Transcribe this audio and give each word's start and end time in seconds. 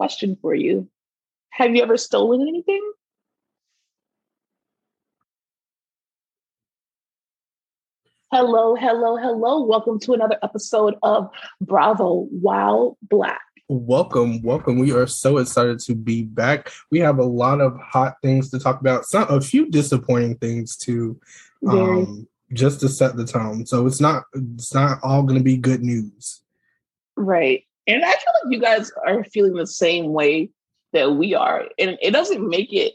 question 0.00 0.34
for 0.40 0.54
you. 0.54 0.88
Have 1.50 1.76
you 1.76 1.82
ever 1.82 1.98
stolen 1.98 2.48
anything? 2.48 2.80
Hello, 8.32 8.74
hello, 8.74 9.18
hello. 9.18 9.62
Welcome 9.66 10.00
to 10.00 10.14
another 10.14 10.38
episode 10.42 10.94
of 11.02 11.28
Bravo 11.60 12.28
While 12.30 12.96
Black. 13.02 13.42
Welcome, 13.68 14.40
welcome. 14.40 14.78
We 14.78 14.90
are 14.94 15.06
so 15.06 15.36
excited 15.36 15.80
to 15.80 15.94
be 15.94 16.22
back. 16.22 16.72
We 16.90 17.00
have 17.00 17.18
a 17.18 17.24
lot 17.24 17.60
of 17.60 17.78
hot 17.78 18.14
things 18.22 18.48
to 18.52 18.58
talk 18.58 18.80
about, 18.80 19.04
some 19.04 19.28
a 19.28 19.38
few 19.38 19.68
disappointing 19.68 20.38
things 20.38 20.78
too, 20.78 21.20
um, 21.68 22.26
just 22.54 22.80
to 22.80 22.88
set 22.88 23.16
the 23.16 23.26
tone. 23.26 23.66
So 23.66 23.86
it's 23.86 24.00
not 24.00 24.22
it's 24.32 24.72
not 24.72 24.98
all 25.02 25.24
going 25.24 25.38
to 25.38 25.44
be 25.44 25.58
good 25.58 25.82
news, 25.82 26.40
right? 27.16 27.64
And 27.94 28.04
I 28.04 28.10
feel 28.10 28.34
like 28.44 28.52
you 28.52 28.60
guys 28.60 28.92
are 29.06 29.24
feeling 29.24 29.54
the 29.54 29.66
same 29.66 30.12
way 30.12 30.50
that 30.92 31.14
we 31.14 31.34
are, 31.34 31.66
and 31.78 31.98
it 32.02 32.10
doesn't 32.12 32.48
make 32.48 32.72
it 32.72 32.94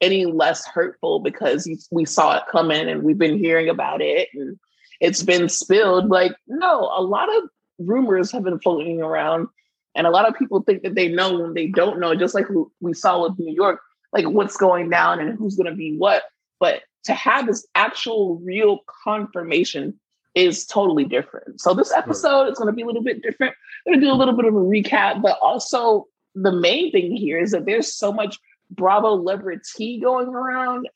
any 0.00 0.24
less 0.24 0.66
hurtful 0.66 1.20
because 1.20 1.68
we 1.90 2.04
saw 2.06 2.38
it 2.38 2.44
coming 2.50 2.88
and 2.88 3.02
we've 3.02 3.18
been 3.18 3.38
hearing 3.38 3.68
about 3.68 4.00
it 4.00 4.28
and 4.32 4.58
it's 4.98 5.22
been 5.22 5.46
spilled. 5.48 6.08
Like, 6.08 6.32
no, 6.46 6.90
a 6.94 7.02
lot 7.02 7.28
of 7.36 7.50
rumors 7.78 8.32
have 8.32 8.44
been 8.44 8.58
floating 8.58 9.02
around, 9.02 9.48
and 9.94 10.06
a 10.06 10.10
lot 10.10 10.28
of 10.28 10.34
people 10.34 10.62
think 10.62 10.82
that 10.82 10.94
they 10.94 11.08
know 11.08 11.38
when 11.38 11.54
they 11.54 11.66
don't 11.66 12.00
know, 12.00 12.14
just 12.14 12.34
like 12.34 12.46
we 12.80 12.94
saw 12.94 13.22
with 13.22 13.38
New 13.38 13.52
York, 13.52 13.80
like 14.12 14.26
what's 14.26 14.56
going 14.56 14.88
down 14.90 15.20
and 15.20 15.38
who's 15.38 15.56
going 15.56 15.70
to 15.70 15.76
be 15.76 15.96
what. 15.96 16.24
But 16.58 16.82
to 17.04 17.14
have 17.14 17.46
this 17.46 17.66
actual 17.74 18.36
real 18.36 18.80
confirmation 19.04 19.98
is 20.34 20.64
totally 20.66 21.04
different. 21.04 21.60
So 21.60 21.74
this 21.74 21.92
episode 21.92 22.44
is 22.44 22.58
going 22.58 22.68
to 22.68 22.72
be 22.72 22.82
a 22.82 22.86
little 22.86 23.02
bit 23.02 23.22
different. 23.22 23.54
I'm 23.86 23.92
going 23.92 24.00
to 24.00 24.06
do 24.06 24.12
a 24.12 24.14
little 24.16 24.36
bit 24.36 24.46
of 24.46 24.54
a 24.54 24.58
recap, 24.58 25.22
but 25.22 25.38
also 25.40 26.06
the 26.34 26.52
main 26.52 26.92
thing 26.92 27.16
here 27.16 27.38
is 27.38 27.50
that 27.52 27.66
there's 27.66 27.92
so 27.92 28.12
much 28.12 28.38
BravolebriTEA 28.74 30.02
going 30.02 30.28
around. 30.28 30.88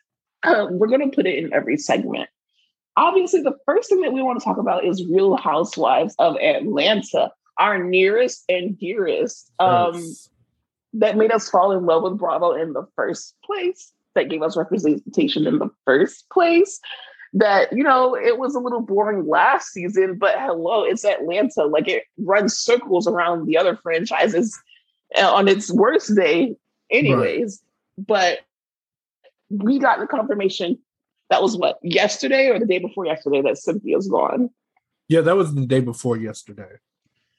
Uh, 0.42 0.66
we're 0.70 0.88
going 0.88 1.10
to 1.10 1.14
put 1.14 1.26
it 1.26 1.42
in 1.42 1.52
every 1.52 1.76
segment. 1.76 2.28
Obviously, 2.96 3.42
the 3.42 3.56
first 3.66 3.88
thing 3.88 4.02
that 4.02 4.12
we 4.12 4.22
want 4.22 4.38
to 4.38 4.44
talk 4.44 4.58
about 4.58 4.84
is 4.84 5.04
Real 5.10 5.36
Housewives 5.36 6.14
of 6.18 6.36
Atlanta, 6.36 7.32
our 7.58 7.82
nearest 7.82 8.44
and 8.48 8.78
dearest, 8.78 9.50
um, 9.58 9.94
yes. 9.94 10.28
that 10.92 11.16
made 11.16 11.32
us 11.32 11.48
fall 11.48 11.72
in 11.72 11.86
love 11.86 12.02
with 12.04 12.18
Bravo 12.18 12.52
in 12.52 12.72
the 12.72 12.86
first 12.94 13.34
place, 13.44 13.92
that 14.14 14.28
gave 14.28 14.42
us 14.42 14.56
representation 14.56 15.46
in 15.46 15.58
the 15.58 15.70
first 15.84 16.28
place. 16.30 16.80
That, 17.36 17.72
you 17.72 17.82
know, 17.82 18.14
it 18.14 18.38
was 18.38 18.54
a 18.54 18.60
little 18.60 18.80
boring 18.80 19.26
last 19.26 19.72
season, 19.72 20.18
but 20.18 20.36
hello, 20.38 20.84
it's 20.84 21.04
Atlanta. 21.04 21.64
Like 21.64 21.88
it 21.88 22.04
runs 22.18 22.56
circles 22.56 23.08
around 23.08 23.46
the 23.46 23.56
other 23.56 23.76
franchises 23.76 24.56
uh, 25.18 25.34
on 25.34 25.48
its 25.48 25.72
worst 25.72 26.14
day 26.14 26.54
anyways. 26.90 27.60
Right. 27.98 28.06
But 28.06 28.38
we 29.50 29.80
got 29.80 29.98
the 29.98 30.06
confirmation 30.06 30.78
that 31.30 31.42
was 31.42 31.56
what 31.56 31.78
yesterday 31.82 32.48
or 32.48 32.58
the 32.60 32.66
day 32.66 32.78
before 32.78 33.06
yesterday 33.06 33.42
that 33.42 33.58
Cynthia's 33.58 34.08
gone. 34.08 34.50
Yeah, 35.08 35.20
that 35.22 35.36
was 35.36 35.54
the 35.54 35.66
day 35.66 35.80
before 35.80 36.16
yesterday. 36.16 36.78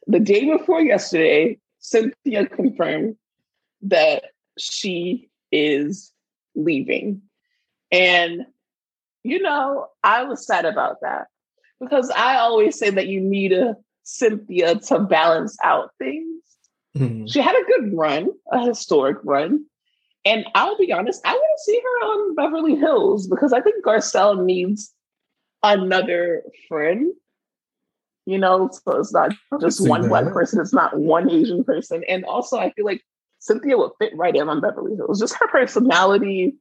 The 0.08 0.20
day 0.20 0.46
before 0.46 0.82
yesterday, 0.82 1.58
Cynthia 1.80 2.48
confirmed 2.48 3.16
that 3.84 4.26
she 4.58 5.30
is 5.52 6.12
leaving. 6.56 7.22
And, 7.92 8.46
you 9.26 9.42
know, 9.42 9.88
I 10.04 10.24
was 10.24 10.46
sad 10.46 10.66
about 10.66 11.02
that 11.02 11.28
because 11.80 12.12
I 12.16 12.38
always 12.38 12.78
say 12.78 12.92
that 12.92 13.08
you 13.08 13.20
need 13.20 13.54
a 13.54 13.76
Cynthia 14.04 14.76
to 14.76 15.00
balance 15.00 15.58
out 15.64 15.90
things. 15.98 16.44
Mm-hmm. 16.96 17.26
She 17.26 17.42
had 17.42 17.56
a 17.56 17.66
good 17.66 17.98
run, 17.98 18.30
a 18.52 18.64
historic 18.68 19.18
run. 19.24 19.66
And 20.26 20.46
I'll 20.54 20.78
be 20.78 20.94
honest, 20.94 21.22
I 21.26 21.34
want 21.34 21.58
to 21.58 21.64
see 21.64 21.82
her 21.84 22.06
on 22.08 22.36
Beverly 22.36 22.76
Hills 22.76 23.28
because 23.28 23.52
I 23.52 23.62
think 23.62 23.84
Garcelle 23.84 24.46
needs 24.46 24.94
another 25.64 26.44
friend. 26.68 27.12
You 28.28 28.38
know, 28.38 28.70
so 28.72 29.00
it's 29.00 29.14
not 29.14 29.32
just 29.60 29.88
one 29.88 30.04
that. 30.04 30.08
black 30.08 30.26
person, 30.34 30.60
it's 30.60 30.74
not 30.74 30.98
one 30.98 31.30
Asian 31.30 31.64
person. 31.64 32.04
And 32.08 32.26
also, 32.26 32.58
I 32.58 32.72
feel 32.72 32.86
like 32.86 33.02
Cynthia 33.40 33.78
would 33.78 33.92
fit 34.00 34.16
right 34.16 34.36
in 34.36 34.50
on 34.50 34.62
Beverly 34.62 34.96
Hills. 34.96 35.20
Just 35.20 35.36
her 35.36 35.48
personality. 35.48 36.56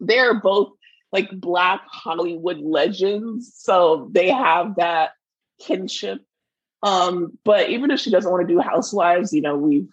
They're 0.00 0.40
both 0.40 0.70
like 1.14 1.30
black 1.32 1.80
Hollywood 1.86 2.58
legends. 2.58 3.50
So 3.56 4.10
they 4.12 4.28
have 4.28 4.76
that 4.76 5.12
kinship 5.58 6.20
um, 6.84 7.38
but 7.44 7.70
even 7.70 7.90
if 7.90 7.98
she 7.98 8.10
doesn't 8.10 8.30
want 8.30 8.46
to 8.46 8.54
do 8.54 8.60
Housewives, 8.60 9.32
you 9.32 9.40
know, 9.40 9.56
we've 9.56 9.88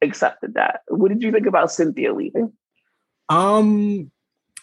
accepted 0.00 0.54
that. 0.54 0.80
What 0.88 1.10
did 1.10 1.22
you 1.22 1.30
think 1.30 1.46
about 1.46 1.70
Cynthia 1.70 2.14
leaving? 2.14 2.52
Um, 3.28 4.10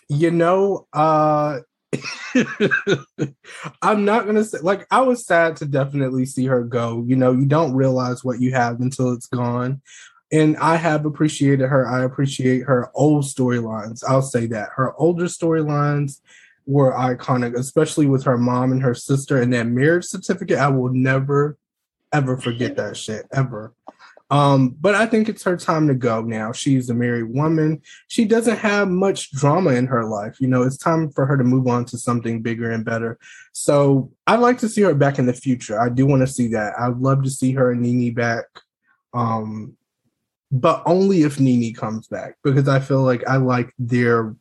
you 0.09 0.31
know, 0.31 0.88
uh 0.91 1.59
I'm 3.81 4.06
not 4.06 4.25
gonna 4.25 4.44
say 4.44 4.58
like 4.62 4.88
I 4.90 5.02
was 5.02 5.25
sad 5.25 5.58
to 5.58 5.66
definitely 5.66 6.25
see 6.25 6.46
her 6.46 6.64
go. 6.64 7.03
You 7.08 7.16
know, 7.16 7.31
you 7.31 7.46
don't 7.46 7.75
realize 7.75 8.24
what 8.24 8.41
you 8.41 8.52
have 8.53 8.81
until 8.81 9.14
it's 9.14 9.28
gone. 9.28 9.81
And 10.31 10.58
I 10.58 10.75
have 10.75 11.06
appreciated 11.06 11.68
her. 11.68 11.88
I 11.88 12.03
appreciate 12.03 12.63
her 12.63 12.90
old 12.94 13.25
storylines. 13.25 14.03
I'll 14.08 14.22
say 14.22 14.47
that. 14.47 14.69
Her 14.75 14.94
older 14.97 15.25
storylines 15.25 16.19
were 16.66 16.94
iconic, 16.94 17.56
especially 17.56 18.08
with 18.08 18.24
her 18.24 18.38
mom 18.38 18.72
and 18.72 18.81
her 18.81 18.96
sister 18.96 19.41
and 19.41 19.53
that 19.53 19.68
marriage 19.68 20.06
certificate. 20.06 20.58
I 20.58 20.69
will 20.69 20.91
never, 20.91 21.58
ever 22.12 22.38
forget 22.38 22.75
that 22.78 22.97
shit 22.97 23.28
ever. 23.31 23.74
Um, 24.31 24.75
but 24.81 24.96
I 24.96 25.06
think 25.06 25.30
it's 25.30 25.44
her 25.44 25.56
time 25.56 25.88
to 25.88 25.94
go 25.94 26.22
now. 26.22 26.52
She's 26.52 26.90
a 26.90 26.96
married 26.96 27.30
woman. 27.30 27.81
She 28.08 28.25
doesn't 28.25 28.58
have 28.58 28.90
much 28.90 29.31
drama 29.31 29.72
in 29.72 29.85
her 29.85 30.03
life. 30.03 30.41
You 30.41 30.47
know, 30.47 30.64
it's 30.64 30.78
time 30.78 31.12
for 31.12 31.28
her 31.28 31.38
to 31.38 31.44
move 31.44 31.68
on 31.68 31.85
to 31.85 31.97
something 31.97 32.41
bigger 32.41 32.72
and 32.72 32.84
better. 32.84 33.19
So 33.53 34.12
I'd 34.25 34.40
like 34.40 34.58
to 34.59 34.69
see 34.69 34.81
her 34.81 34.96
back 34.96 35.19
in 35.19 35.28
the 35.28 35.34
future. 35.34 35.80
I 35.80 35.90
do 35.90 36.08
want 36.08 36.22
to 36.22 36.28
see 36.28 36.47
that. 36.50 36.74
I'd 36.80 36.97
love 36.97 37.24
to 37.24 37.30
see 37.30 37.52
her 37.52 37.72
and 37.72 37.81
NeNe 37.81 38.16
back. 38.16 38.46
Um, 39.14 39.78
but 40.61 40.81
only 40.85 41.23
if 41.23 41.39
NeNe 41.39 41.73
comes 41.73 42.07
back 42.07 42.38
because 42.43 42.67
I 42.67 42.79
feel 42.79 43.01
like 43.01 43.27
I 43.27 43.35
like 43.38 43.73
their 43.77 44.33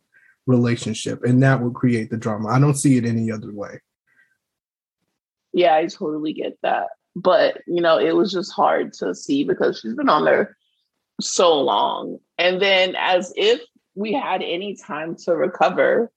relationship 0.47 1.25
and 1.25 1.43
that 1.43 1.61
would 1.61 1.75
create 1.75 2.11
the 2.11 2.17
drama. 2.17 2.51
I 2.51 2.61
don't 2.61 2.77
see 2.77 2.97
it 2.97 3.05
any 3.05 3.33
other 3.33 3.53
way. 3.53 3.81
Yeah, 5.53 5.75
I 5.75 5.87
totally 5.87 6.33
get 6.33 6.57
that. 6.63 6.89
But, 7.17 7.63
you 7.67 7.81
know, 7.81 7.99
it 7.99 8.15
was 8.15 8.33
just 8.33 8.53
hard 8.53 8.93
to 8.95 9.15
see 9.15 9.45
because 9.45 9.81
she's 9.81 9.95
been 9.95 10.09
on 10.09 10.25
there 10.25 10.57
so 11.21 11.61
long. 11.61 12.19
And 12.39 12.63
then 12.63 12.95
as 12.97 13.33
if 13.37 13.61
we 13.97 14.13
had 14.13 14.43
any 14.43 14.77
time 14.77 15.17
to 15.25 15.35
recover, 15.35 16.13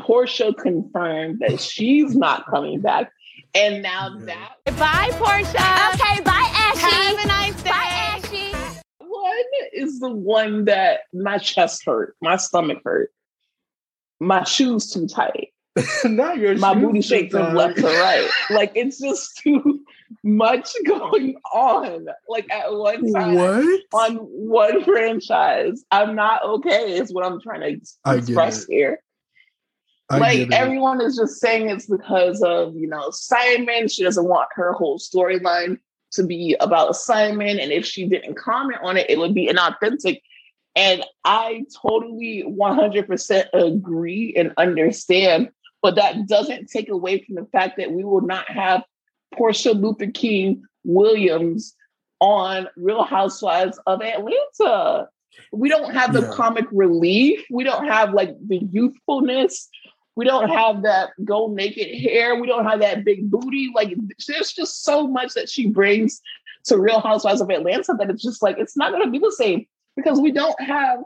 Porsha 0.00 0.56
confirmed 0.56 1.40
that 1.40 1.60
she's 1.60 2.16
not 2.16 2.46
coming 2.46 2.80
back. 2.80 3.10
And 3.54 3.82
now 3.82 4.16
yeah. 4.18 4.24
that 4.26 4.54
Bye, 4.78 5.10
Porsha. 5.12 5.94
Okay, 5.94 6.22
bye, 6.22 6.50
Ashley. 6.52 6.90
Have 6.90 7.24
a 7.24 7.28
nice 7.28 7.43
is 9.72 10.00
the 10.00 10.10
one 10.10 10.66
that 10.66 11.00
my 11.12 11.38
chest 11.38 11.82
hurt, 11.84 12.16
my 12.20 12.36
stomach 12.36 12.78
hurt 12.84 13.10
my 14.20 14.44
shoes 14.44 14.90
too 14.90 15.06
tight. 15.06 15.50
Not 16.04 16.38
your 16.38 16.56
my 16.56 16.74
booty 16.74 17.00
shakes 17.00 17.32
from 17.32 17.54
left 17.54 17.76
to 17.78 17.84
right. 17.84 18.28
Like 18.50 18.72
it's 18.74 19.00
just 19.00 19.36
too 19.42 19.80
much 20.22 20.70
going 20.86 21.36
on. 21.52 22.06
Like 22.28 22.50
at 22.52 22.72
one 22.72 23.12
time 23.12 23.34
what? 23.34 23.80
on 23.92 24.16
one 24.18 24.84
franchise. 24.84 25.84
I'm 25.90 26.14
not 26.14 26.44
okay, 26.44 26.96
is 26.96 27.12
what 27.12 27.24
I'm 27.24 27.40
trying 27.40 27.60
to 27.60 28.16
express 28.16 28.66
here. 28.66 29.00
I 30.10 30.18
like 30.18 30.52
everyone 30.52 31.00
is 31.00 31.16
just 31.16 31.40
saying 31.40 31.70
it's 31.70 31.86
because 31.86 32.40
of 32.42 32.76
you 32.76 32.86
know 32.86 33.10
Simon. 33.10 33.88
She 33.88 34.04
doesn't 34.04 34.28
want 34.28 34.48
her 34.54 34.74
whole 34.74 35.00
storyline 35.00 35.78
to 36.14 36.24
be 36.24 36.56
about 36.60 36.96
Simon, 36.96 37.58
and 37.58 37.72
if 37.72 37.84
she 37.84 38.06
didn't 38.06 38.36
comment 38.36 38.80
on 38.82 38.96
it, 38.96 39.08
it 39.08 39.18
would 39.18 39.34
be 39.34 39.48
inauthentic. 39.48 40.20
And 40.76 41.04
I 41.24 41.64
totally 41.82 42.44
100% 42.46 43.44
agree 43.52 44.34
and 44.36 44.52
understand, 44.56 45.50
but 45.82 45.94
that 45.94 46.26
doesn't 46.26 46.68
take 46.68 46.88
away 46.88 47.22
from 47.22 47.36
the 47.36 47.46
fact 47.46 47.76
that 47.78 47.92
we 47.92 48.02
will 48.04 48.22
not 48.22 48.48
have 48.48 48.82
Porsha 49.34 49.78
Luther 49.80 50.10
King 50.10 50.64
Williams 50.84 51.74
on 52.20 52.68
Real 52.76 53.04
Housewives 53.04 53.78
of 53.86 54.02
Atlanta. 54.02 55.08
We 55.52 55.68
don't 55.68 55.92
have 55.92 56.12
the 56.12 56.22
yeah. 56.22 56.30
comic 56.32 56.66
relief. 56.72 57.44
We 57.50 57.64
don't 57.64 57.86
have 57.86 58.14
like 58.14 58.34
the 58.46 58.58
youthfulness. 58.58 59.68
We 60.16 60.24
don't 60.24 60.48
have 60.48 60.82
that 60.82 61.10
go 61.24 61.48
naked 61.48 62.00
hair. 62.00 62.40
We 62.40 62.46
don't 62.46 62.64
have 62.64 62.80
that 62.80 63.04
big 63.04 63.30
booty. 63.30 63.72
Like 63.74 63.94
there's 64.28 64.52
just 64.52 64.84
so 64.84 65.06
much 65.08 65.34
that 65.34 65.48
she 65.48 65.68
brings 65.68 66.20
to 66.64 66.78
Real 66.78 67.00
Housewives 67.00 67.40
of 67.40 67.50
Atlanta 67.50 67.94
that 67.98 68.10
it's 68.10 68.22
just 68.22 68.42
like 68.42 68.56
it's 68.58 68.76
not 68.76 68.92
going 68.92 69.04
to 69.04 69.10
be 69.10 69.18
the 69.18 69.32
same 69.32 69.66
because 69.96 70.20
we 70.20 70.30
don't 70.30 70.58
have 70.60 71.00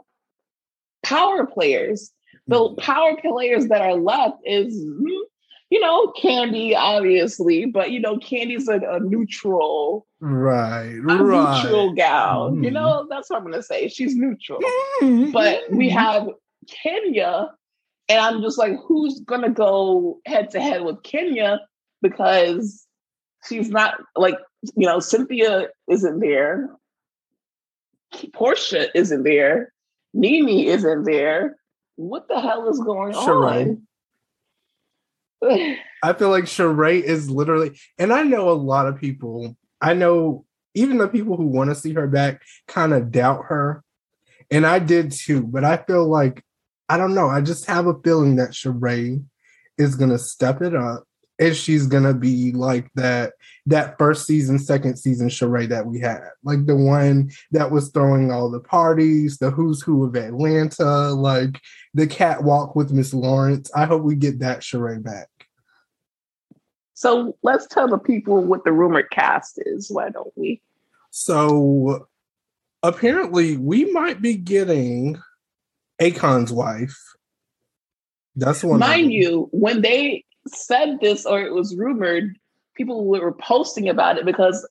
power 1.03 1.45
players. 1.45 2.11
The 2.47 2.57
mm-hmm. 2.57 2.79
power 2.79 3.17
players 3.21 3.67
that 3.67 3.81
are 3.81 3.95
left 3.95 4.37
is 4.45 4.75
you 5.69 5.79
know, 5.79 6.11
Kandi 6.19 6.75
obviously, 6.75 7.65
but 7.65 7.91
you 7.91 7.99
know, 7.99 8.17
Kandi's 8.17 8.67
a, 8.67 8.79
a 8.79 8.99
neutral, 8.99 10.07
right, 10.19 10.95
a 10.95 11.01
right. 11.01 11.63
neutral 11.63 11.93
gal. 11.93 12.55
You 12.55 12.69
Mhm. 12.69 12.73
know, 12.73 13.07
that's 13.09 13.29
what 13.29 13.37
I'm 13.37 13.43
gonna 13.43 13.61
say. 13.61 13.87
She's 13.87 14.15
neutral. 14.15 14.59
Mhm. 15.01 15.31
But 15.31 15.69
we 15.71 15.89
have 15.89 16.27
Kenya, 16.67 17.51
and 18.09 18.19
I'm 18.19 18.41
just 18.41 18.57
like, 18.57 18.75
who's 18.85 19.19
gonna 19.21 19.51
go 19.51 20.19
head 20.25 20.49
to 20.51 20.59
head 20.59 20.83
with 20.83 21.03
Kenya 21.03 21.61
because 22.01 22.85
she's 23.47 23.69
not 23.69 24.01
like 24.15 24.37
you 24.75 24.87
know 24.87 24.99
Cynthia 24.99 25.67
isn't 25.89 26.19
there, 26.19 26.69
Porsha 28.13 28.87
isn't 28.95 29.23
there, 29.23 29.71
Nene 30.13 30.67
isn't 30.67 31.03
there. 31.03 31.57
What 31.95 32.27
the 32.27 32.39
hell 32.39 32.67
is 32.69 32.79
going 32.79 33.13
Sheree. 33.13 33.77
on? 35.41 35.77
I 36.03 36.13
feel 36.13 36.29
like 36.29 36.45
Sheree 36.45 37.01
is 37.01 37.29
literally, 37.29 37.79
and 37.97 38.11
I 38.11 38.23
know 38.23 38.49
a 38.49 38.53
lot 38.53 38.87
of 38.87 38.99
people. 38.99 39.55
I 39.81 39.93
know 39.93 40.45
even 40.73 40.97
the 40.97 41.07
people 41.07 41.37
who 41.37 41.45
want 41.45 41.69
to 41.69 41.75
see 41.75 41.93
her 41.93 42.07
back 42.07 42.41
kind 42.67 42.93
of 42.93 43.11
doubt 43.11 43.45
her, 43.45 43.83
and 44.49 44.65
I 44.65 44.79
did 44.79 45.11
too. 45.11 45.43
But 45.43 45.63
I 45.63 45.77
feel 45.77 46.07
like 46.07 46.43
I 46.89 46.97
don't 46.97 47.13
know. 47.13 47.29
I 47.29 47.41
just 47.41 47.67
have 47.67 47.85
a 47.85 47.99
feeling 48.03 48.35
that 48.37 48.49
Sheree 48.51 49.23
is 49.77 49.95
gonna 49.95 50.17
step 50.17 50.61
it 50.61 50.75
up, 50.75 51.03
and 51.37 51.55
she's 51.55 51.85
gonna 51.87 52.15
be 52.15 52.51
like 52.51 52.89
that 52.95 53.33
that 53.67 53.97
first 53.99 54.25
season, 54.25 54.57
second 54.57 54.97
season 54.97 55.29
Sheree 55.29 55.69
that 55.69 55.85
we 55.85 55.99
had, 55.99 56.21
like 56.43 56.65
the 56.65 56.75
one 56.75 57.29
that 57.51 57.69
was 57.69 57.89
throwing 57.89 58.31
all 58.31 58.49
the 58.49 58.59
parties, 58.59 59.37
the 59.37 59.51
who's 59.51 59.81
who 59.81 60.03
of 60.05 60.15
Atlanta, 60.15 61.11
like 61.11 61.61
the 61.93 62.07
catwalk 62.07 62.75
with 62.75 62.91
Miss 62.91 63.13
Lawrence. 63.13 63.69
I 63.75 63.85
hope 63.85 64.01
we 64.01 64.15
get 64.15 64.39
that 64.39 64.61
Sheree 64.61 65.03
back. 65.03 65.29
so 66.95 67.37
let's 67.43 67.67
tell 67.67 67.87
the 67.87 67.99
people 67.99 68.43
what 68.43 68.65
the 68.65 68.71
rumored 68.71 69.11
cast 69.11 69.61
is. 69.65 69.91
Why 69.91 70.09
don't 70.09 70.33
we? 70.35 70.61
So 71.11 72.07
apparently, 72.83 73.57
we 73.57 73.91
might 73.91 74.21
be 74.21 74.35
getting 74.35 75.21
Akon's 75.99 76.51
wife. 76.51 76.97
That's 78.35 78.61
the 78.61 78.67
one. 78.67 78.81
I- 78.81 78.87
Mind 78.87 79.11
you, 79.13 79.49
when 79.51 79.81
they 79.81 80.23
said 80.47 80.99
this 81.01 81.25
or 81.25 81.41
it 81.41 81.53
was 81.53 81.75
rumored, 81.75 82.35
people 82.75 83.05
were 83.05 83.33
posting 83.33 83.89
about 83.89 84.17
it 84.17 84.25
because 84.25 84.67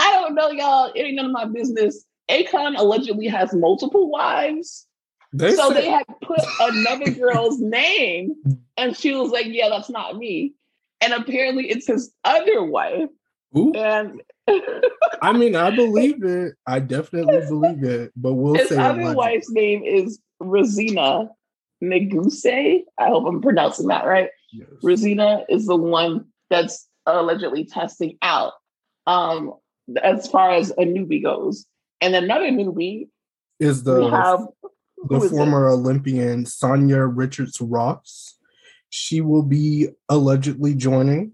I 0.00 0.12
don't 0.12 0.34
know, 0.34 0.50
y'all. 0.50 0.92
It 0.94 1.00
ain't 1.00 1.16
none 1.16 1.26
of 1.26 1.32
my 1.32 1.46
business. 1.46 2.04
Akon 2.28 2.76
allegedly 2.78 3.28
has 3.28 3.54
multiple 3.54 4.10
wives. 4.10 4.86
They 5.32 5.54
so 5.54 5.68
said- 5.68 5.76
they 5.82 5.88
had 5.88 6.04
put 6.22 6.40
another 6.60 7.10
girl's 7.10 7.58
name, 7.60 8.34
and 8.76 8.96
she 8.96 9.14
was 9.14 9.30
like, 9.30 9.46
Yeah, 9.48 9.68
that's 9.70 9.90
not 9.90 10.16
me. 10.16 10.52
And 11.00 11.12
apparently 11.12 11.68
it's 11.70 11.86
his 11.86 12.12
other 12.24 12.62
wife. 12.64 13.08
Ooh, 13.56 13.72
And 13.74 14.20
I 15.22 15.32
mean, 15.32 15.54
I 15.56 15.70
believe 15.76 16.22
it. 16.24 16.54
I 16.66 16.78
definitely 16.80 17.40
believe 17.48 17.84
it. 17.84 18.12
But 18.16 18.34
we'll 18.34 18.54
his 18.54 18.68
say 18.68 18.76
other 18.76 19.14
wife's 19.14 19.50
name 19.50 19.82
is 19.84 20.18
Rosina 20.40 21.30
Neguse. 21.82 22.82
I 22.98 23.06
hope 23.06 23.26
I'm 23.26 23.40
pronouncing 23.40 23.88
that 23.88 24.06
right. 24.06 24.30
Yes. 24.52 24.68
Rosina 24.82 25.44
is 25.48 25.66
the 25.66 25.76
one 25.76 26.26
that's 26.50 26.88
allegedly 27.06 27.64
testing 27.64 28.18
out 28.22 28.52
um, 29.06 29.54
as 30.02 30.28
far 30.28 30.52
as 30.52 30.70
a 30.70 30.84
newbie 30.84 31.22
goes. 31.22 31.66
And 32.00 32.14
another 32.14 32.50
newbie, 32.50 33.08
is 33.58 33.84
the 33.84 34.10
have 34.10 34.46
the 35.08 35.18
who 35.18 35.24
is 35.24 35.32
it? 35.32 35.36
former 35.36 35.68
Olympian 35.68 36.44
Sanya 36.44 37.10
Richards 37.12 37.60
Ross. 37.60 38.34
She 38.90 39.20
will 39.20 39.42
be 39.42 39.88
allegedly 40.08 40.74
joining. 40.74 41.32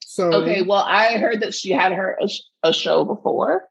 So 0.00 0.32
Okay, 0.32 0.62
well, 0.62 0.84
I 0.84 1.18
heard 1.18 1.42
that 1.42 1.54
she 1.54 1.70
had 1.70 1.92
her 1.92 2.18
a, 2.20 2.28
a 2.68 2.72
show 2.72 3.04
before, 3.04 3.64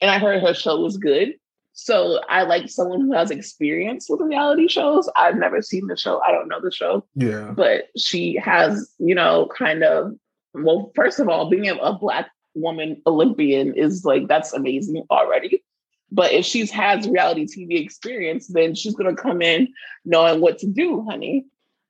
and 0.00 0.10
I 0.10 0.18
heard 0.18 0.42
her 0.42 0.54
show 0.54 0.80
was 0.80 0.96
good. 0.96 1.34
So 1.76 2.20
I 2.28 2.44
like 2.44 2.70
someone 2.70 3.00
who 3.00 3.12
has 3.12 3.32
experience 3.32 4.06
with 4.08 4.20
reality 4.20 4.68
shows. 4.68 5.10
I've 5.16 5.36
never 5.36 5.60
seen 5.60 5.88
the 5.88 5.96
show. 5.96 6.20
I 6.20 6.30
don't 6.30 6.48
know 6.48 6.60
the 6.60 6.70
show, 6.70 7.04
yeah, 7.16 7.50
but 7.50 7.88
she 7.98 8.36
has, 8.36 8.90
you 8.98 9.14
know, 9.14 9.48
kind 9.56 9.82
of. 9.82 10.12
Well, 10.54 10.92
first 10.94 11.18
of 11.18 11.28
all, 11.28 11.50
being 11.50 11.68
a, 11.68 11.92
black 11.92 12.30
woman 12.54 13.02
Olympian 13.08 13.74
is 13.74 14.04
like 14.04 14.28
that's 14.28 14.52
amazing 14.52 15.02
already. 15.10 15.64
But 16.12 16.30
if 16.30 16.44
she's 16.44 16.70
has 16.70 17.08
reality 17.08 17.44
TV 17.44 17.84
experience, 17.84 18.46
then 18.46 18.76
she's 18.76 18.94
gonna 18.94 19.16
come 19.16 19.42
in 19.42 19.66
knowing 20.04 20.40
what 20.40 20.58
to 20.60 20.68
do, 20.68 21.04
honey. 21.10 21.44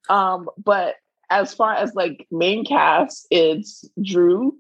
Um, 0.09 0.49
but 0.57 0.95
as 1.29 1.53
far 1.53 1.75
as 1.75 1.95
like 1.95 2.27
main 2.31 2.65
cast, 2.65 3.27
it's 3.31 3.87
Drew, 4.03 4.57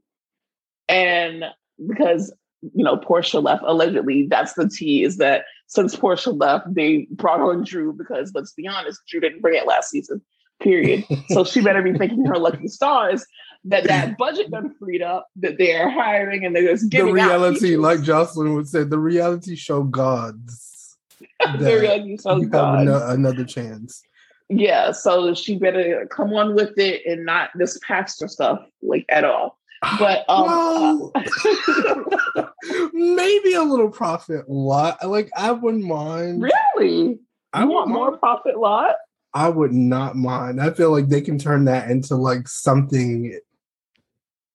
and 0.87 1.47
because 1.88 2.31
you 2.75 2.84
know 2.84 2.96
Porsha 2.96 3.43
left 3.43 3.62
allegedly, 3.66 4.26
that's 4.28 4.55
the 4.55 4.69
tea 4.69 5.02
is 5.02 5.16
that 5.19 5.44
since 5.66 5.96
Porsha 5.96 6.38
left, 6.38 6.72
they 6.75 7.06
brought 7.11 7.40
on 7.40 7.64
Drew 7.64 7.93
because 7.93 8.32
let's 8.34 8.52
be 8.52 8.66
honest, 8.66 9.00
Drew 9.08 9.20
didn't 9.20 9.43
bring 9.43 9.58
it 9.58 9.66
last 9.66 9.90
season. 9.90 10.22
Period. 10.61 11.05
so 11.28 11.44
she 11.44 11.61
better 11.61 11.82
be 11.82 11.94
thanking 11.94 12.25
her 12.26 12.38
lucky 12.38 12.69
stars 12.69 13.26
that 13.64 13.84
that 13.84 14.19
budget 14.19 14.50
done 14.50 14.75
freed 14.78 15.02
up, 15.02 15.28
that 15.37 15.58
they're 15.58 15.88
hiring 15.88 16.44
and 16.44 16.55
they're 16.55 16.69
just 16.69 16.90
giving 16.90 17.19
out 17.19 17.28
the 17.28 17.34
reality, 17.34 17.76
like 17.76 18.02
Jocelyn 18.02 18.55
would 18.55 18.69
say, 18.69 18.84
the 18.84 18.99
reality 18.99 19.56
show 19.56 19.82
gods. 19.82 20.96
the 21.58 21.78
reality 21.81 22.19
show 22.22 22.37
you 22.37 22.43
have 22.43 22.50
gods. 22.50 22.90
another 23.12 23.44
chance. 23.44 24.02
Yeah, 24.50 24.93
so 24.93 25.34
she 25.34 25.56
better 25.56 26.06
come 26.11 26.34
on 26.34 26.55
with 26.55 26.78
it 26.78 27.02
and 27.06 27.25
not 27.25 27.50
this 27.55 27.78
pastor 27.87 28.28
stuff 28.28 28.61
like 28.82 29.06
at 29.08 29.25
all. 29.25 29.58
But 29.98 30.25
um, 30.28 30.44
well, 30.46 31.12
uh, 32.36 32.46
maybe 32.92 33.54
a 33.54 33.62
little 33.62 33.90
profit 33.90 34.48
lot. 34.48 35.06
Like 35.06 35.30
I 35.37 35.52
wouldn't 35.52 35.85
mind. 35.85 36.42
really, 36.42 37.18
I 37.52 37.62
I 37.62 37.64
want 37.64 37.88
more 37.88 38.11
mind. 38.11 38.20
profit 38.20 38.59
lot. 38.59 38.97
I 39.32 39.49
would 39.49 39.73
not 39.73 40.16
mind. 40.16 40.61
I 40.61 40.70
feel 40.70 40.92
like 40.92 41.09
they 41.09 41.20
can 41.20 41.38
turn 41.38 41.64
that 41.64 41.90
into 41.90 42.14
like 42.14 42.47
something 42.49 43.38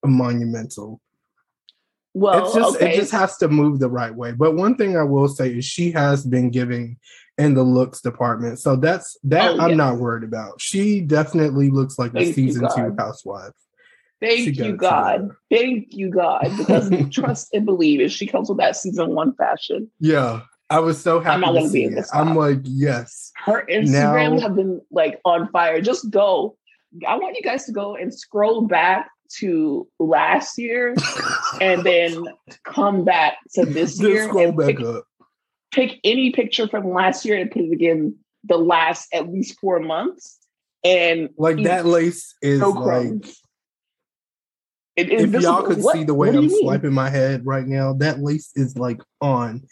monumental. 0.05 1.01
Well, 2.13 2.45
it's 2.45 2.55
just 2.55 2.75
okay. 2.77 2.93
it 2.93 2.95
just 2.95 3.11
has 3.11 3.37
to 3.37 3.47
move 3.49 3.79
the 3.79 3.89
right 3.89 4.13
way. 4.13 4.31
But 4.31 4.55
one 4.55 4.75
thing 4.75 4.97
I 4.97 5.03
will 5.03 5.27
say 5.27 5.49
is 5.57 5.65
she 5.65 5.91
has 5.91 6.25
been 6.25 6.49
giving 6.49 6.97
in 7.37 7.53
the 7.53 7.63
looks 7.63 8.01
department. 8.01 8.59
So 8.59 8.75
that's 8.75 9.17
that 9.23 9.51
Oh, 9.51 9.59
I'm 9.59 9.69
yes. 9.71 9.77
not 9.77 9.97
worried 9.97 10.23
about. 10.23 10.59
She 10.59 11.01
definitely 11.01 11.69
looks 11.69 11.99
like 11.99 12.11
a 12.11 12.15
Thank 12.15 12.27
you, 12.27 12.33
season 12.33 12.67
two 12.75 12.95
housewife. 12.97 13.53
Thank 14.21 14.57
you, 14.57 14.75
God. 14.75 15.29
Thank 15.49 15.87
you, 15.93 16.09
God, 16.09 16.51
because 16.57 16.91
trust 17.11 17.49
and 17.53 17.65
believe 17.65 18.01
if 18.01 18.11
she 18.11 18.27
comes 18.27 18.49
with 18.49 18.57
that 18.57 18.75
season 18.75 19.15
one 19.15 19.33
fashion. 19.35 19.89
Yeah. 19.99 20.41
I 20.71 20.79
was 20.79 21.01
so 21.01 21.19
happy 21.19 21.33
I'm 21.35 21.41
not 21.41 21.51
to 21.53 21.59
gonna 21.61 21.71
be 21.71 21.89
to 21.89 21.97
it. 21.97 22.05
I'm 22.13 22.35
like, 22.35 22.59
yes. 22.63 23.31
Her 23.43 23.65
Instagram 23.71 24.35
Now- 24.35 24.39
have 24.41 24.55
been 24.55 24.81
like 24.91 25.19
on 25.25 25.49
fire. 25.49 25.81
Just 25.81 26.09
go. 26.11 26.57
I 27.07 27.15
want 27.17 27.35
you 27.35 27.41
guys 27.41 27.65
to 27.65 27.71
go 27.71 27.95
and 27.95 28.13
scroll 28.13 28.61
back 28.67 29.09
to 29.39 29.87
last 29.99 30.57
year 30.57 30.95
and 31.61 31.83
then 31.83 32.23
come 32.65 33.03
back 33.05 33.37
to 33.53 33.65
this 33.65 33.97
Just 33.97 34.01
year 34.01 34.27
scroll 34.27 34.47
and 34.49 34.57
back 34.57 34.67
pick, 34.67 34.81
up. 34.81 35.03
pick 35.71 35.99
any 36.03 36.31
picture 36.31 36.67
from 36.67 36.91
last 36.91 37.25
year 37.25 37.37
and 37.37 37.49
put 37.49 37.61
it 37.63 37.71
again 37.71 38.15
the 38.43 38.57
last 38.57 39.07
at 39.13 39.31
least 39.31 39.57
four 39.59 39.79
months. 39.79 40.37
And 40.83 41.29
Like 41.37 41.63
that 41.63 41.85
lace 41.85 42.33
is 42.41 42.59
no 42.59 42.69
like 42.69 43.25
it 44.99 45.09
is 45.11 45.33
if 45.33 45.41
y'all 45.41 45.63
could 45.63 45.81
What- 45.81 45.95
see 45.95 46.03
the 46.03 46.13
way 46.13 46.29
I'm 46.29 46.49
swiping 46.49 46.93
my 46.93 47.09
head 47.09 47.45
right 47.45 47.65
now, 47.65 47.93
that 47.93 48.19
lace 48.19 48.51
is 48.55 48.77
like 48.77 49.01
on. 49.21 49.63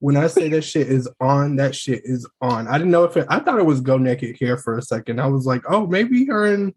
When 0.00 0.16
I 0.16 0.26
say 0.26 0.48
that 0.50 0.62
shit 0.62 0.88
is 0.88 1.08
on, 1.20 1.56
that 1.56 1.74
shit 1.74 2.02
is 2.04 2.28
on. 2.42 2.68
I 2.68 2.76
didn't 2.76 2.90
know 2.90 3.04
if 3.04 3.16
it, 3.16 3.26
I 3.30 3.38
thought 3.38 3.58
it 3.58 3.64
was 3.64 3.80
go 3.80 3.96
naked 3.96 4.36
hair 4.38 4.58
for 4.58 4.76
a 4.76 4.82
second. 4.82 5.20
I 5.20 5.28
was 5.28 5.46
like, 5.46 5.62
oh, 5.68 5.86
maybe 5.86 6.26
her 6.26 6.52
and 6.52 6.74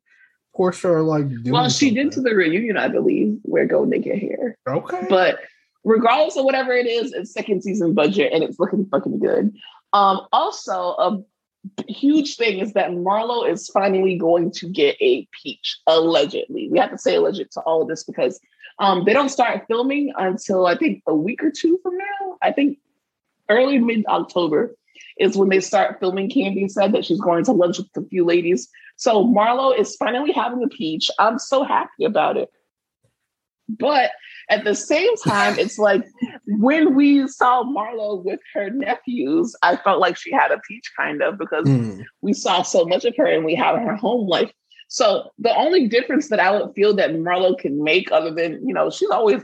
Porsha 0.58 0.86
are 0.86 1.02
like 1.04 1.28
doing 1.28 1.52
Well, 1.52 1.70
she 1.70 1.92
did 1.92 2.12
to 2.14 2.22
the 2.22 2.34
reunion, 2.34 2.78
I 2.78 2.88
believe, 2.88 3.38
where 3.44 3.66
Go 3.66 3.84
Naked 3.84 4.18
Hair. 4.18 4.58
Okay. 4.68 5.06
But 5.10 5.40
regardless 5.84 6.38
of 6.38 6.46
whatever 6.46 6.72
it 6.74 6.88
is, 6.88 7.14
it's 7.14 7.34
second 7.34 7.64
season 7.64 7.94
budget 7.94 8.32
and 8.34 8.44
it's 8.44 8.60
looking 8.60 8.86
fucking 8.86 9.20
good. 9.20 9.54
Um, 9.94 10.22
also, 10.32 10.74
a 10.74 11.24
huge 11.88 12.36
thing 12.36 12.60
is 12.60 12.74
that 12.74 12.92
Marlo 12.92 13.50
is 13.50 13.70
finally 13.70 14.18
going 14.18 14.52
to 14.52 14.68
get 14.68 14.96
a 15.00 15.28
peach, 15.42 15.78
allegedly. 15.88 16.70
We 16.70 16.80
have 16.80 16.92
to 16.92 16.98
say 16.98 17.16
alleged 17.16 17.52
to 17.54 17.62
all 17.62 17.82
of 17.82 17.88
this 17.88 18.04
because 18.04 18.40
um, 18.80 19.04
they 19.06 19.14
don't 19.14 19.30
start 19.30 19.66
filming 19.68 20.14
until 20.18 20.66
I 20.66 20.76
think 20.76 21.04
a 21.08 21.16
week 21.16 21.44
or 21.44 21.52
two 21.52 21.80
from 21.82 21.98
now. 21.98 22.38
I 22.42 22.52
think 22.52 22.78
early 23.50 23.80
mid 23.80 24.06
October 24.08 24.76
is 25.20 25.36
when 25.36 25.50
they 25.50 25.60
start 25.60 26.00
filming. 26.00 26.30
Kandi 26.30 26.70
said 26.70 26.92
that 26.94 27.06
she's 27.06 27.20
going 27.20 27.44
to 27.46 27.52
lunch 27.52 27.80
with 27.80 27.88
a 27.96 28.08
few 28.08 28.24
ladies. 28.24 28.70
So 28.98 29.26
Marlo 29.26 29.78
is 29.78 29.96
finally 29.96 30.32
having 30.32 30.64
a 30.64 30.68
peach. 30.68 31.10
I'm 31.20 31.40
so 31.40 31.64
happy 31.64 32.04
about 32.06 32.38
it. 32.38 32.50
But 33.70 34.12
at 34.50 34.64
the 34.64 34.76
same 34.76 35.16
time, 35.18 35.60
it's 35.60 35.78
like 35.78 36.06
when 36.46 36.96
we 36.96 37.28
saw 37.28 37.64
Marlo 37.64 38.24
with 38.24 38.40
her 38.54 38.70
nephews, 38.70 39.56
I 39.62 39.76
felt 39.76 40.00
like 40.00 40.16
she 40.18 40.32
had 40.32 40.52
a 40.52 40.60
peach 40.68 40.90
kind 40.98 41.22
of 41.22 41.38
because 41.38 41.68
Mm. 41.68 42.06
we 42.22 42.34
saw 42.34 42.62
so 42.62 42.86
much 42.86 43.04
of 43.04 43.16
her 43.18 43.26
and 43.26 43.44
we 43.44 43.56
have 43.56 43.78
her 43.80 43.96
home 43.96 44.28
life. 44.28 44.52
So 44.88 45.30
the 45.38 45.54
only 45.54 45.88
difference 45.88 46.30
that 46.30 46.40
I 46.40 46.52
would 46.52 46.74
feel 46.76 46.96
that 46.96 47.12
Marlo 47.12 47.58
can 47.58 47.84
make, 47.84 48.10
other 48.12 48.32
than 48.34 48.66
you 48.66 48.74
know, 48.74 48.90
she's 48.90 49.10
always 49.10 49.44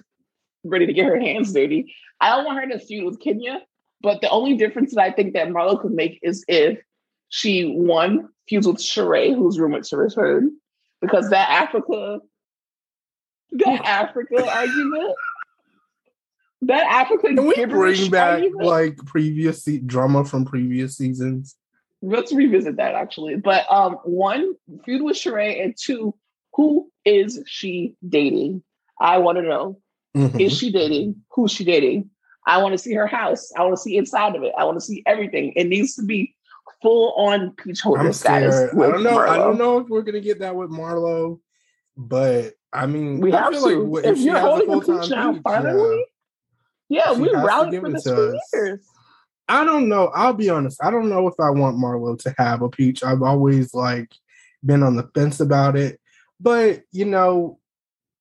ready 0.63 0.86
to 0.86 0.94
get 0.94 1.06
her 1.06 1.20
hands 1.20 1.51
dirty. 1.51 1.94
I 2.22 2.30
don't 2.30 2.46
want 2.46 2.63
her 2.63 2.70
to 2.70 2.80
feud 2.80 3.03
with 3.03 3.20
Kenya, 3.20 3.60
but 4.01 4.22
the 4.22 4.30
only 4.30 4.56
difference 4.56 4.96
that 4.96 5.01
I 5.01 5.12
think 5.12 5.34
that 5.34 5.50
Marlo 5.50 5.82
could 5.82 5.92
make 5.92 6.20
is 6.24 6.46
if 6.48 6.80
she 7.27 7.65
one 7.65 8.30
feuds 8.48 8.68
with 8.68 8.77
Sheree, 8.77 9.36
who's 9.36 9.60
rumored 9.60 9.84
to 9.86 9.98
return, 9.98 10.51
because 11.01 11.30
that 11.32 11.50
Africa, 11.50 12.20
that 13.53 13.81
Africa 13.86 14.50
argument, 14.50 15.15
that 16.63 16.83
Africa. 16.91 17.27
Can 17.27 17.45
we 17.45 17.65
bring 17.65 18.10
back 18.10 18.33
argument- 18.33 18.65
like 18.65 18.98
previous 19.05 19.63
se- 19.63 19.79
drama 19.86 20.25
from 20.25 20.45
previous 20.45 20.98
seasons? 20.98 21.55
let's 22.05 22.33
revisit 22.33 22.75
that 22.75 22.95
actually. 22.95 23.38
But 23.38 23.65
um, 23.72 23.93
one, 24.03 24.55
feud 24.83 25.01
with 25.01 25.15
Sheree, 25.15 25.63
and 25.63 25.74
two, 25.79 26.13
who 26.53 26.91
is 27.05 27.41
she 27.48 27.95
dating? 28.07 28.62
I 29.00 29.17
want 29.19 29.38
to 29.38 29.41
know. 29.41 29.79
Mhm. 30.15 30.39
Is 30.39 30.55
she 30.57 30.72
dating? 30.72 31.24
Who's 31.31 31.51
she 31.51 31.63
dating? 31.63 32.10
I 32.45 32.62
want 32.62 32.74
to 32.74 32.77
see 32.77 32.93
her 32.93 33.07
house. 33.07 33.51
I 33.57 33.62
want 33.63 33.75
to 33.75 33.81
see 33.81 33.95
inside 33.98 34.36
of 34.36 34.43
it. 34.43 34.51
I 34.57 34.65
want 34.65 34.75
to 34.77 34.86
see 34.86 35.01
everything. 35.05 35.53
It 35.55 35.63
needs 35.67 35.95
to 35.95 36.03
be 36.03 36.36
full 36.81 37.13
on 37.13 37.51
peach 37.51 37.79
holder 37.79 38.01
I'm 38.01 38.13
status. 38.13 38.53
I 38.53 38.75
don't 38.75 39.03
know. 39.03 39.17
I 39.19 39.38
don't 39.38 39.57
know 39.57 39.79
if 39.79 39.88
we're 39.88 40.01
gonna 40.01 40.19
get 40.19 40.39
that 40.39 40.55
with 40.55 40.69
Marlo, 40.69 41.39
but 41.95 42.53
I 42.74 42.86
mean, 42.88 43.20
We 43.20 43.32
I 43.34 43.44
have 43.44 43.53
to. 43.53 43.84
like 43.84 44.06
if 44.06 44.18
she 44.18 44.24
you're 44.25 44.39
holding 44.39 44.70
a 44.70 44.82
full-time 44.82 45.01
peach 45.01 45.10
now, 45.12 45.39
finally, 45.44 46.06
yeah, 46.89 47.13
She 47.13 47.22
we 47.22 47.30
rallied 47.32 47.80
for 47.80 47.89
this 47.89 48.03
for 48.03 48.36
years. 48.53 48.88
I 49.48 49.63
don't 49.65 49.89
know. 49.89 50.08
I'll 50.08 50.34
be 50.34 50.50
honest. 50.50 50.84
I 50.84 50.89
don't 50.89 51.10
know 51.10 51.27
if 51.27 51.36
I 51.39 51.50
want 51.50 51.77
Marlo 51.77 52.18
to 52.20 52.34
have 52.38 52.62
a 52.62 52.70
peach. 52.70 53.03
I've 53.03 53.22
always 53.22 53.74
like 53.74 54.12
been 54.65 54.84
on 54.84 54.96
the 54.96 55.10
fence 55.13 55.39
about 55.39 55.75
it. 55.75 56.00
But 56.39 56.84
you 56.92 57.06
know, 57.06 57.60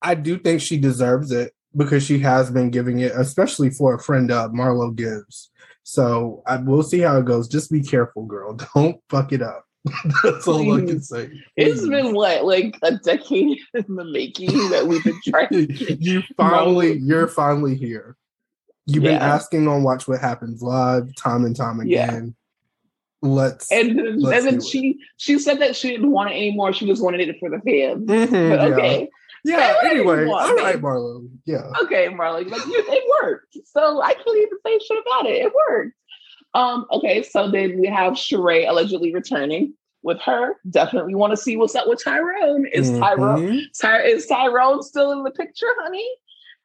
I 0.02 0.14
do 0.14 0.38
think 0.38 0.60
she 0.60 0.78
deserves 0.78 1.30
it 1.30 1.52
because 1.76 2.04
she 2.04 2.18
has 2.18 2.50
been 2.50 2.70
giving 2.70 3.00
it, 3.00 3.12
especially 3.14 3.70
for 3.70 3.94
a 3.94 4.02
friend 4.02 4.30
of 4.30 4.50
Marlo 4.50 4.94
gives. 4.94 5.50
So 5.84 6.42
I 6.46 6.56
we'll 6.56 6.82
see 6.82 7.00
how 7.00 7.18
it 7.18 7.24
goes. 7.24 7.48
Just 7.48 7.70
be 7.70 7.82
careful, 7.82 8.26
girl. 8.26 8.54
Don't 8.74 9.00
fuck 9.08 9.32
it 9.32 9.42
up. 9.42 9.64
That's 10.22 10.46
all 10.46 10.74
I 10.76 10.80
can 10.86 11.00
say. 11.02 11.30
It's 11.56 11.86
been 11.86 12.14
what, 12.14 12.44
like 12.44 12.78
a 12.82 12.92
decade 12.98 13.58
in 13.74 13.96
the 13.96 14.04
making 14.04 14.50
that 14.70 14.86
we've 14.86 15.02
been 15.04 15.20
trying 15.26 15.48
you 16.00 16.22
finally 16.36 16.98
you're 16.98 17.26
finally 17.28 17.74
here. 17.74 18.16
You've 18.86 19.04
been 19.04 19.20
asking 19.20 19.68
on 19.68 19.82
Watch 19.84 20.06
What 20.08 20.20
Happens 20.20 20.62
Live 20.62 21.14
time 21.16 21.44
and 21.44 21.54
time 21.56 21.80
Yeah. 21.84 22.04
again. 22.06 22.34
Let's 23.22 23.70
And, 23.70 23.96
then- 23.98 24.18
Let's 24.20 24.38
and 24.38 24.46
then 24.46 24.54
do 24.60 24.66
it. 24.66 24.68
she 24.70 24.98
she 25.16 25.38
said 25.38 25.60
that 25.60 25.76
she 25.76 25.90
didn't 25.90 26.10
want 26.10 26.30
it 26.30 26.34
anymore. 26.34 26.72
She 26.72 26.86
just 26.86 27.02
wanted 27.02 27.20
it 27.28 27.36
for 27.38 27.50
the 27.50 27.58
fans. 27.60 28.08
Mhm, 28.08 28.50
But 28.50 28.72
okay, 28.72 29.08
Yeah. 29.44 29.74
You 29.82 29.90
Anyway, 29.90 30.26
want, 30.26 30.50
all 30.50 30.56
right. 30.56 30.80
Marlo. 30.80 31.28
Yeah. 31.44 31.70
okay, 31.82 32.06
Marlo. 32.08 32.48
like 32.50 32.62
it 32.66 33.04
worked. 33.22 33.56
So 33.66 34.00
I 34.02 34.14
can't 34.14 34.26
even 34.36 34.58
say 34.66 34.78
shit 34.84 35.04
about 35.06 35.26
it. 35.26 35.44
It 35.46 35.52
worked. 35.68 35.92
Um. 36.54 36.86
Okay. 36.92 37.22
So 37.22 37.50
then 37.50 37.78
we 37.80 37.86
have 37.88 38.14
Sheree 38.14 38.68
allegedly 38.68 39.12
returning. 39.14 39.74
With 40.04 40.20
her, 40.22 40.56
definitely 40.68 41.14
want 41.14 41.30
to 41.30 41.36
see 41.36 41.56
what's 41.56 41.76
up 41.76 41.86
with 41.86 42.02
Tyrone. 42.02 42.66
Is 42.72 42.90
Tyrone 42.90 43.40
Mhm. 43.46 43.60
Ty- 43.80 44.02
is 44.02 44.26
Tyrone 44.26 44.82
still 44.82 45.12
in 45.12 45.22
the 45.22 45.30
picture, 45.30 45.68
honey? 45.80 46.04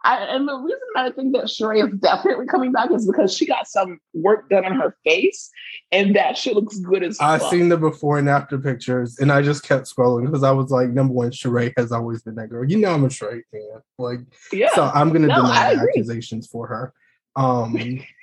I, 0.04 0.18
and 0.24 0.48
the 0.48 0.56
reason 0.58 0.80
I 0.96 1.12
think 1.12 1.36
that 1.36 1.44
Sheree 1.46 1.86
is 1.88 2.00
definitely 2.00 2.48
coming 2.48 2.72
back 2.72 2.90
is 2.90 3.06
because 3.06 3.32
she 3.38 3.46
got 3.46 3.68
some 3.68 4.00
work 4.16 4.50
done 4.50 4.66
on 4.66 4.74
her 4.80 4.98
face, 5.04 5.52
and 5.92 6.16
that 6.16 6.36
she 6.36 6.52
looks 6.52 6.80
good 6.80 7.04
as 7.04 7.20
well. 7.20 7.30
I 7.30 7.38
fuck. 7.38 7.52
seen 7.52 7.70
the 7.70 7.78
before 7.78 8.18
and 8.18 8.28
after 8.28 8.58
pictures, 8.58 9.20
and 9.20 9.32
I 9.32 9.44
just 9.44 9.62
kept 9.62 9.86
scrolling 9.86 10.26
because 10.26 10.42
I 10.42 10.50
was 10.50 10.72
like, 10.72 10.90
number 10.90 11.14
one, 11.14 11.30
Sheree 11.30 11.74
has 11.78 11.92
always 11.92 12.24
been 12.24 12.34
that 12.36 12.50
girl. 12.50 12.66
You 12.68 12.78
know, 12.80 12.92
I'm 12.92 13.04
a 13.04 13.08
Sheree 13.10 13.44
fan. 13.52 13.82
Like, 14.00 14.22
yeah. 14.52 14.70
so 14.74 14.90
I'm 14.96 15.14
gonna 15.14 15.28
No, 15.28 15.36
deny 15.44 15.76
the 15.76 15.82
accusations 15.82 16.48
for 16.48 16.66
her. 16.66 16.92
Um, 17.36 17.76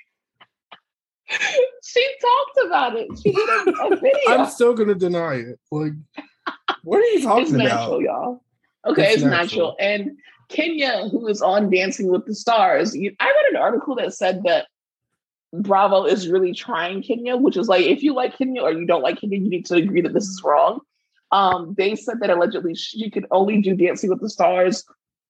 she 1.83 2.07
talked 2.21 2.67
about 2.67 2.95
it. 2.95 3.07
She 3.21 3.31
did 3.31 3.49
a, 3.49 3.71
a 3.71 3.89
video. 3.95 4.29
I'm 4.29 4.49
still 4.49 4.73
gonna 4.73 4.95
deny 4.95 5.35
it. 5.35 5.59
Like, 5.71 5.93
what 6.83 6.99
are 6.99 7.05
you 7.05 7.21
talking 7.21 7.43
it's 7.43 7.51
natural, 7.51 7.85
about? 7.95 8.01
y'all. 8.01 8.43
Okay, 8.85 9.05
It's 9.05 9.15
it's, 9.15 9.23
natural. 9.23 9.69
natural. 9.71 9.75
And 9.79 10.17
Kenya, 10.49 11.09
who 11.09 11.27
is 11.27 11.41
on 11.41 11.69
Dancing 11.69 12.07
with 12.07 12.25
the 12.25 12.35
Stars, 12.35 12.95
you, 12.95 13.15
I 13.19 13.25
read 13.25 13.55
an 13.55 13.55
article 13.61 13.95
that 13.95 14.13
said 14.13 14.43
that 14.43 14.67
Bravo 15.53 16.05
is 16.05 16.27
really 16.27 16.53
trying 16.53 17.01
Kenya, 17.01 17.35
which 17.37 17.57
is 17.57 17.67
like 17.67 17.85
if 17.85 18.03
you 18.03 18.13
like 18.13 18.37
Kenya 18.37 18.61
or 18.61 18.71
you 18.71 18.85
don't 18.85 19.01
like 19.01 19.19
Kenya, 19.19 19.39
you 19.39 19.49
need 19.49 19.65
to 19.67 19.75
agree 19.75 20.01
that 20.01 20.13
this 20.13 20.27
is 20.27 20.41
wrong. 20.43 20.81
Um, 21.31 21.73
they 21.77 21.95
said 21.95 22.19
that 22.19 22.29
allegedly 22.29 22.75
she 22.75 23.09
could 23.09 23.25
only 23.31 23.61
do 23.61 23.75
Dancing 23.75 24.09
with 24.09 24.21
the 24.21 24.29
Stars 24.29 24.85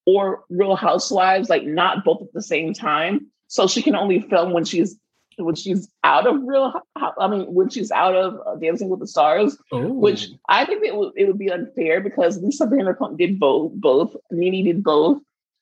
or 0.05 0.43
Real 0.49 0.75
Housewives, 0.75 1.49
like 1.49 1.63
not 1.63 2.03
both 2.03 2.21
at 2.21 2.33
the 2.33 2.41
same 2.41 2.73
time. 2.73 3.27
So 3.47 3.67
she 3.67 3.81
can 3.81 3.95
only 3.95 4.19
film 4.21 4.51
when 4.51 4.65
she's 4.65 4.97
when 5.37 5.55
she's 5.55 5.89
out 6.03 6.27
of 6.27 6.41
Real. 6.43 6.73
I 6.95 7.27
mean, 7.27 7.53
when 7.53 7.69
she's 7.69 7.91
out 7.91 8.15
of 8.15 8.39
uh, 8.45 8.55
Dancing 8.55 8.89
with 8.89 8.99
the 8.99 9.07
Stars 9.07 9.57
which 9.71 10.29
I 10.49 10.65
think 10.65 10.83
it 10.83 10.95
would 10.95 11.13
it 11.15 11.25
would 11.25 11.37
be 11.37 11.51
unfair 11.51 12.01
because 12.01 12.41
Lisa 12.41 12.65
Vanderpump 12.65 13.17
did 13.17 13.39
both, 13.39 13.73
both 13.75 14.15
Nene 14.31 14.65
did 14.65 14.83
both, 14.83 15.21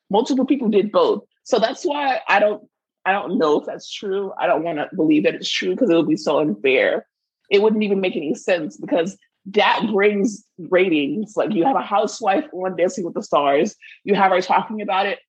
multiple 0.10 0.46
people 0.46 0.70
did 0.70 0.92
both. 0.92 1.24
So 1.44 1.60
that's 1.60 1.84
why 1.84 2.20
I 2.28 2.40
don't 2.40 2.64
I 3.06 3.12
don't 3.12 3.38
know 3.38 3.60
if 3.60 3.66
that's 3.66 3.92
true. 3.92 4.32
I 4.40 4.48
don't 4.48 4.64
want 4.64 4.78
to 4.78 4.90
believe 4.96 5.24
that 5.24 5.36
it's 5.36 5.50
true 5.50 5.72
because 5.72 5.90
it 5.90 5.96
would 5.96 6.08
be 6.08 6.18
so 6.18 6.40
unfair. 6.40 7.06
It 7.50 7.62
wouldn't 7.62 7.84
even 7.84 8.02
make 8.02 8.16
any 8.16 8.34
sense 8.36 8.78
because 8.78 9.18
that 9.48 9.88
brings 9.92 10.46
ratings. 10.58 11.36
Like 11.36 11.52
you 11.52 11.66
have 11.66 11.76
a 11.76 11.82
housewife 11.82 12.46
on 12.54 12.78
Dancing 12.78 13.04
with 13.04 13.14
the 13.14 13.24
Stars, 13.24 13.76
you 14.04 14.16
have 14.16 14.32
her 14.32 14.42
talking 14.42 14.82
about 14.82 15.06
it 15.06 15.20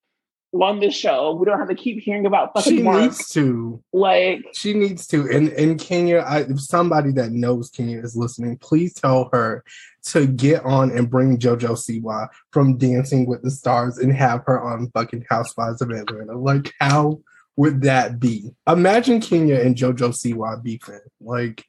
on 0.62 0.78
this 0.80 0.94
show. 0.94 1.34
We 1.34 1.46
don't 1.46 1.58
have 1.58 1.68
to 1.68 1.74
keep 1.74 2.00
hearing 2.02 2.26
about 2.26 2.52
fucking 2.54 2.76
she 2.78 2.82
Mark. 2.82 3.00
needs 3.00 3.28
to. 3.30 3.82
Like 3.92 4.44
She 4.54 4.72
needs 4.74 5.06
to. 5.08 5.28
And 5.30 5.48
in 5.50 5.76
Kenya, 5.78 6.18
I, 6.18 6.40
if 6.42 6.60
somebody 6.60 7.10
that 7.12 7.32
knows 7.32 7.70
Kenya 7.70 7.98
is 8.00 8.16
listening, 8.16 8.58
please 8.58 8.94
tell 8.94 9.28
her 9.32 9.64
to 10.04 10.26
get 10.26 10.64
on 10.64 10.90
and 10.96 11.10
bring 11.10 11.38
JoJo 11.38 11.70
Siwa 11.76 12.28
from 12.52 12.76
Dancing 12.76 13.26
with 13.26 13.42
the 13.42 13.50
Stars 13.50 13.98
and 13.98 14.12
have 14.12 14.42
her 14.46 14.62
on 14.62 14.90
fucking 14.90 15.24
Housewives 15.28 15.80
of 15.82 15.90
Atlanta. 15.90 16.38
Like, 16.38 16.72
how 16.80 17.20
would 17.56 17.82
that 17.82 18.20
be? 18.20 18.50
Imagine 18.68 19.20
Kenya 19.20 19.56
and 19.60 19.74
JoJo 19.76 20.10
Siwa 20.10 20.62
beefing. 20.62 21.00
Like, 21.20 21.64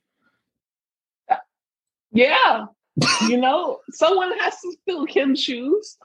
Yeah. 2.11 2.65
you 3.27 3.37
know, 3.37 3.79
someone 3.91 4.37
has 4.39 4.53
to 4.61 4.75
fill 4.85 5.05
Kim's 5.05 5.41
shoes. 5.41 5.97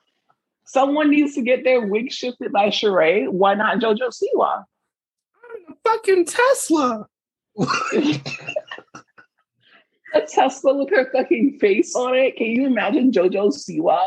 Someone 0.72 1.10
needs 1.10 1.34
to 1.34 1.42
get 1.42 1.64
their 1.64 1.84
wig 1.84 2.12
shifted 2.12 2.52
by 2.52 2.68
Sheree. 2.68 3.28
Why 3.28 3.54
not 3.54 3.78
JoJo 3.80 4.12
Siwa? 4.12 4.64
I'm 5.34 5.74
a 5.74 5.76
fucking 5.82 6.26
Tesla. 6.26 7.08
A 10.12 10.20
Tesla 10.22 10.74
with 10.76 10.90
her 10.90 11.10
fucking 11.12 11.58
face 11.60 11.94
on 11.96 12.16
it. 12.16 12.36
Can 12.36 12.48
you 12.48 12.66
imagine 12.66 13.10
JoJo 13.10 13.52
Siwa 13.52 14.06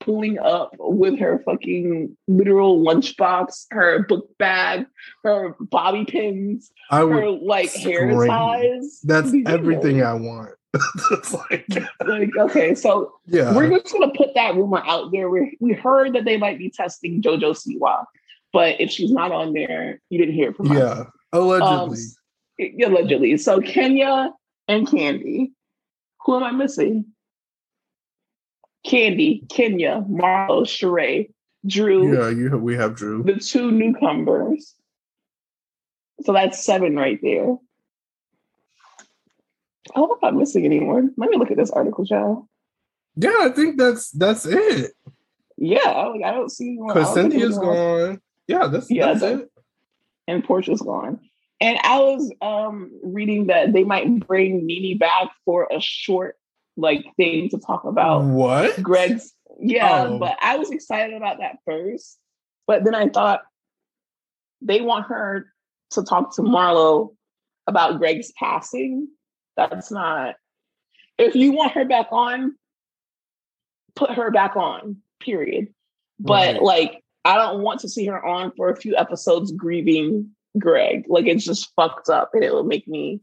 pulling 0.00 0.38
up 0.38 0.74
with 0.78 1.18
her 1.18 1.42
fucking 1.46 2.16
literal 2.28 2.84
lunchbox, 2.84 3.66
her 3.70 4.04
book 4.04 4.28
bag, 4.38 4.86
her 5.24 5.54
bobby 5.60 6.04
pins, 6.04 6.70
I 6.90 7.00
her 7.00 7.30
like 7.30 7.72
hair 7.72 8.10
ties? 8.26 9.00
That's 9.02 9.32
know, 9.32 9.50
everything 9.50 10.02
I 10.02 10.14
want. 10.14 10.52
It's 10.74 11.34
like, 11.50 11.66
Like, 12.06 12.30
okay, 12.38 12.74
so 12.74 13.12
yeah. 13.26 13.54
We're 13.54 13.68
just 13.70 13.92
gonna 13.92 14.12
put 14.16 14.34
that 14.34 14.54
rumor 14.54 14.82
out 14.86 15.12
there. 15.12 15.28
We 15.28 15.56
we 15.60 15.72
heard 15.74 16.14
that 16.14 16.24
they 16.24 16.36
might 16.38 16.58
be 16.58 16.70
testing 16.70 17.20
JoJo 17.22 17.52
Siwa, 17.54 18.04
but 18.52 18.80
if 18.80 18.90
she's 18.90 19.10
not 19.12 19.32
on 19.32 19.52
there, 19.52 20.00
you 20.08 20.18
didn't 20.18 20.34
hear 20.34 20.52
from 20.54 20.70
us. 20.70 20.78
Yeah. 20.78 21.04
Um, 21.34 21.42
Allegedly. 21.42 21.96
s- 21.98 22.16
allegedly. 22.84 23.36
So 23.36 23.60
Kenya 23.60 24.32
and 24.68 24.86
Kandi. 24.86 25.50
Who 26.24 26.36
am 26.36 26.44
I 26.44 26.52
missing? 26.52 27.06
Kandi, 28.86 29.48
Kenya, 29.48 30.04
Marlo, 30.08 30.62
Sheree, 30.62 31.30
Drew, 31.66 32.12
yeah, 32.16 32.28
you 32.30 32.56
we 32.58 32.74
have 32.76 32.96
Drew. 32.96 33.22
the 33.22 33.36
two 33.36 33.70
newcomers. 33.70 34.74
So 36.22 36.32
that's 36.32 36.64
seven 36.64 36.96
right 36.96 37.18
there. 37.22 37.56
I 39.90 39.98
don't 39.98 40.08
know 40.08 40.14
if 40.14 40.22
I'm 40.24 40.34
not 40.34 40.40
missing 40.40 40.64
anyone. 40.64 41.12
Let 41.16 41.30
me 41.30 41.36
look 41.36 41.50
at 41.50 41.56
this 41.56 41.70
article, 41.70 42.04
Joe. 42.04 42.48
Yeah, 43.16 43.36
I 43.40 43.48
think 43.50 43.78
that's 43.78 44.10
that's 44.12 44.46
it. 44.46 44.92
Yeah, 45.58 45.90
like, 46.08 46.22
I 46.24 46.30
don't 46.32 46.50
see 46.50 46.78
Because 46.86 47.12
Cynthia's 47.14 47.58
gone. 47.58 48.20
Yeah, 48.46 48.66
that's 48.68 48.90
Yeah, 48.90 49.06
that's 49.08 49.20
that- 49.20 49.40
it. 49.40 49.52
and 50.28 50.44
Portia's 50.44 50.80
gone. 50.80 51.20
And 51.60 51.78
I 51.82 51.98
was 52.00 52.32
um 52.40 52.90
reading 53.02 53.46
that 53.48 53.72
they 53.72 53.84
might 53.84 54.26
bring 54.26 54.66
Nene 54.66 54.98
back 54.98 55.28
for 55.44 55.68
a 55.70 55.80
short 55.80 56.36
like 56.76 57.04
thing 57.16 57.48
to 57.50 57.58
talk 57.58 57.84
about 57.84 58.24
What? 58.24 58.82
Greg's. 58.82 59.32
Yeah, 59.60 60.06
Oh. 60.08 60.18
but 60.18 60.36
I 60.40 60.56
was 60.56 60.70
excited 60.70 61.14
about 61.14 61.38
that 61.38 61.58
first. 61.66 62.18
But 62.66 62.84
then 62.84 62.94
I 62.94 63.08
thought 63.08 63.42
they 64.62 64.80
want 64.80 65.06
her 65.06 65.52
to 65.90 66.02
talk 66.02 66.34
to 66.36 66.42
Marlo 66.42 67.14
about 67.66 67.98
Greg's 67.98 68.32
passing. 68.32 69.08
That's 69.56 69.90
not 69.90 70.36
if 71.18 71.34
you 71.34 71.52
want 71.52 71.72
her 71.72 71.84
back 71.84 72.06
on, 72.10 72.56
put 73.94 74.10
her 74.12 74.30
back 74.30 74.56
on. 74.56 74.96
Period. 75.20 75.68
But 76.18 76.54
Right. 76.54 76.62
like, 76.62 77.04
I 77.24 77.36
don't 77.36 77.62
want 77.62 77.80
to 77.80 77.88
see 77.88 78.06
her 78.06 78.24
on 78.24 78.52
for 78.56 78.70
a 78.70 78.76
few 78.76 78.96
episodes 78.96 79.52
grieving 79.52 80.30
Greg. 80.58 81.04
Like, 81.08 81.26
it's 81.26 81.44
just 81.44 81.72
fucked 81.76 82.08
up, 82.08 82.30
and 82.34 82.42
it 82.42 82.52
will 82.52 82.64
make 82.64 82.88
me 82.88 83.20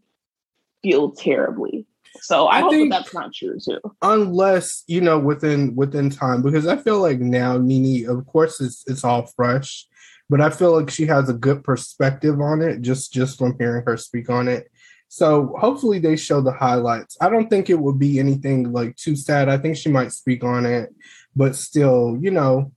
feel 0.83 1.11
terribly. 1.11 1.85
So 2.21 2.47
I, 2.47 2.57
I 2.57 2.61
hope 2.61 2.71
think- 2.71 2.91
that 2.91 2.99
that's 3.03 3.13
not 3.13 3.33
true 3.33 3.57
too. 3.59 3.79
unless 4.01 4.83
you 4.87 5.01
know 5.01 5.19
within 5.19 5.75
within 5.75 6.09
time 6.09 6.41
because 6.41 6.65
i 6.65 6.75
feel 6.75 6.99
like 6.99 7.19
now 7.19 7.57
nene 7.57 8.09
of 8.09 8.25
course 8.25 8.59
it's 8.59 8.83
it's 8.87 9.03
all 9.03 9.27
fresh 9.35 9.85
but 10.27 10.41
i 10.41 10.49
feel 10.49 10.75
like 10.75 10.89
she 10.89 11.05
has 11.05 11.29
a 11.29 11.33
good 11.33 11.63
perspective 11.63 12.41
on 12.41 12.61
it 12.61 12.81
just 12.81 13.13
just 13.13 13.37
from 13.37 13.55
hearing 13.59 13.83
her 13.85 13.95
speak 13.95 14.27
on 14.29 14.47
it 14.47 14.71
so 15.09 15.55
hopefully 15.59 15.99
they 15.99 16.15
show 16.15 16.39
the 16.39 16.51
highlights 16.51 17.17
i 17.19 17.27
don't 17.29 17.49
think 17.49 17.69
it 17.69 17.79
would 17.79 17.99
be 17.99 18.19
anything 18.19 18.71
like 18.71 18.95
too 18.95 19.15
sad 19.15 19.49
i 19.49 19.57
think 19.57 19.75
she 19.75 19.89
might 19.89 20.13
speak 20.13 20.43
on 20.43 20.65
it 20.65 20.89
but 21.35 21.55
still 21.55 22.17
you 22.21 22.31
know 22.31 22.71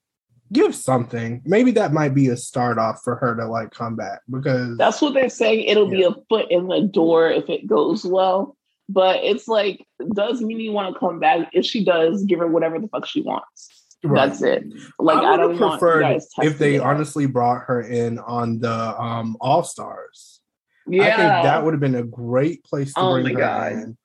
give 0.53 0.75
something 0.75 1.41
maybe 1.45 1.71
that 1.71 1.93
might 1.93 2.15
be 2.15 2.29
a 2.29 2.37
start 2.37 2.79
off 2.79 3.01
for 3.03 3.17
her 3.17 3.35
to 3.35 3.47
like 3.47 3.71
come 3.71 3.97
back 3.97 4.21
because 4.31 4.77
That's 4.77 5.01
what 5.01 5.15
they're 5.15 5.31
saying. 5.31 5.65
It'll 5.65 5.89
be 5.89 6.03
a 6.03 6.13
foot 6.29 6.51
in 6.51 6.69
the 6.69 6.83
door 6.83 7.31
if 7.31 7.49
it 7.49 7.67
goes 7.67 8.05
well. 8.05 8.57
But 8.89 9.25
it's 9.25 9.49
like, 9.49 9.87
does 10.13 10.43
Mimi 10.43 10.69
want 10.69 10.93
to 10.93 11.01
come 11.01 11.19
back? 11.19 11.49
If 11.55 11.65
she 11.65 11.85
does, 11.85 12.25
give 12.25 12.41
her 12.41 12.47
whatever 12.47 12.79
the 12.79 12.89
fuck 12.89 13.07
she 13.07 13.23
wants. 13.23 13.71
Right. 14.05 14.29
That's 14.29 14.43
it. 14.43 14.65
Like 14.99 15.19
I, 15.19 15.35
I 15.35 15.37
don't 15.39 15.53
have 15.53 15.61
want 15.61 15.73
you 15.73 15.79
preferred 15.79 16.01
guys 16.03 16.29
if 16.43 16.59
they 16.59 16.75
it 16.75 16.83
honestly 16.83 17.27
brought 17.27 17.63
her 17.67 17.81
in 17.81 18.19
on 18.19 18.59
the 18.59 19.01
um 19.01 19.37
All 19.41 19.63
Stars. 19.63 20.41
Yeah, 20.87 21.03
I 21.03 21.07
think 21.11 21.19
that 21.45 21.65
would 21.65 21.75
have 21.75 21.81
been 21.81 21.95
a 21.95 22.03
great 22.03 22.65
place 22.65 22.93
to 22.95 23.01
Oh 23.01 23.13
bring 23.23 23.35
her 23.35 23.41
God. 23.41 23.73
in. 23.73 23.97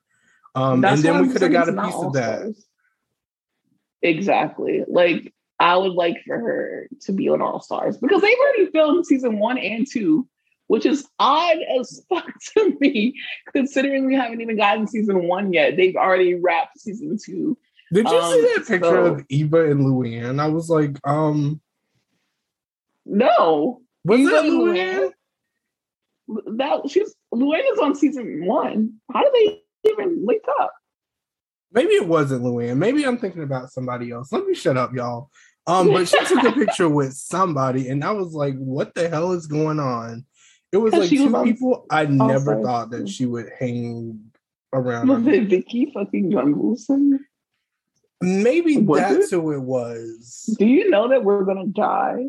Um, 0.55 0.85
and 0.85 1.01
then 1.01 1.21
we 1.27 1.31
could 1.33 1.41
have 1.41 1.51
got 1.51 1.69
a 1.69 1.73
piece 1.73 1.95
of 1.95 2.13
that. 2.13 2.53
Exactly. 4.01 4.83
Like 4.87 5.33
I 5.59 5.75
would 5.75 5.93
like 5.93 6.17
for 6.25 6.37
her 6.37 6.87
to 7.01 7.11
be 7.11 7.29
on 7.29 7.41
All 7.41 7.59
Stars 7.61 7.97
because 7.97 8.21
they've 8.21 8.37
already 8.37 8.71
filmed 8.71 9.05
season 9.05 9.39
one 9.39 9.57
and 9.57 9.87
two, 9.89 10.27
which 10.67 10.85
is 10.85 11.07
odd 11.19 11.57
as 11.79 12.03
fuck 12.09 12.31
to 12.55 12.77
me, 12.79 13.15
considering 13.53 14.05
we 14.05 14.15
haven't 14.15 14.41
even 14.41 14.57
gotten 14.57 14.87
season 14.87 15.27
one 15.27 15.51
yet. 15.53 15.75
They've 15.77 15.95
already 15.95 16.35
wrapped 16.35 16.79
season 16.79 17.17
two. 17.23 17.57
Did 17.91 18.07
you 18.07 18.17
Um, 18.17 18.33
see 18.33 18.41
that 18.41 18.65
picture 18.67 18.79
so- 18.89 19.05
of 19.15 19.25
Eva 19.29 19.71
and 19.71 19.81
Luann? 19.85 20.39
I 20.39 20.47
was 20.47 20.69
like, 20.69 20.97
um, 21.07 21.61
No, 23.05 23.81
was 24.03 24.19
Eva 24.19 24.29
that 24.31 24.43
Luann? 24.45 25.11
That 26.27 26.81
she's 26.89 27.15
Luann 27.33 27.61
is 27.71 27.79
on 27.79 27.95
season 27.95 28.45
one. 28.45 28.93
How 29.13 29.21
do 29.21 29.29
they 29.33 29.61
even 29.89 30.25
link 30.25 30.43
up? 30.59 30.71
Maybe 31.71 31.93
it 31.93 32.07
wasn't 32.07 32.43
Luann. 32.43 32.77
Maybe 32.77 33.05
I'm 33.05 33.17
thinking 33.17 33.43
about 33.43 33.71
somebody 33.71 34.11
else. 34.11 34.31
Let 34.31 34.45
me 34.45 34.53
shut 34.55 34.77
up, 34.77 34.93
y'all. 34.93 35.29
Um, 35.67 35.91
but 35.91 36.07
she 36.07 36.17
took 36.25 36.43
a 36.43 36.51
picture 36.65 36.87
with 36.89 37.13
somebody, 37.13 37.89
and 37.89 38.03
I 38.03 38.11
was 38.11 38.33
like, 38.33 38.55
what 38.57 38.93
the 38.95 39.09
hell 39.09 39.33
is 39.33 39.47
going 39.47 39.79
on? 39.79 40.25
It 40.71 40.77
was 40.77 40.93
like 40.93 41.09
she 41.09 41.19
was 41.19 41.31
two 41.33 41.43
people 41.43 41.85
I 41.89 42.05
never 42.05 42.39
Stars. 42.39 42.65
thought 42.65 42.89
that 42.91 43.07
she 43.09 43.25
would 43.25 43.49
hang 43.57 44.19
around. 44.73 45.07
Was 45.07 45.25
it 45.27 45.47
Vicki 45.49 45.91
fucking 45.93 46.31
Gunvalson? 46.31 47.19
Maybe 48.21 48.77
Was 48.77 48.99
that's 48.99 49.31
it? 49.31 49.35
who 49.35 49.51
it 49.53 49.61
was. 49.61 50.55
Do 50.57 50.65
you 50.65 50.89
know 50.89 51.07
that 51.09 51.23
we're 51.23 51.43
gonna 51.43 51.67
die 51.67 52.25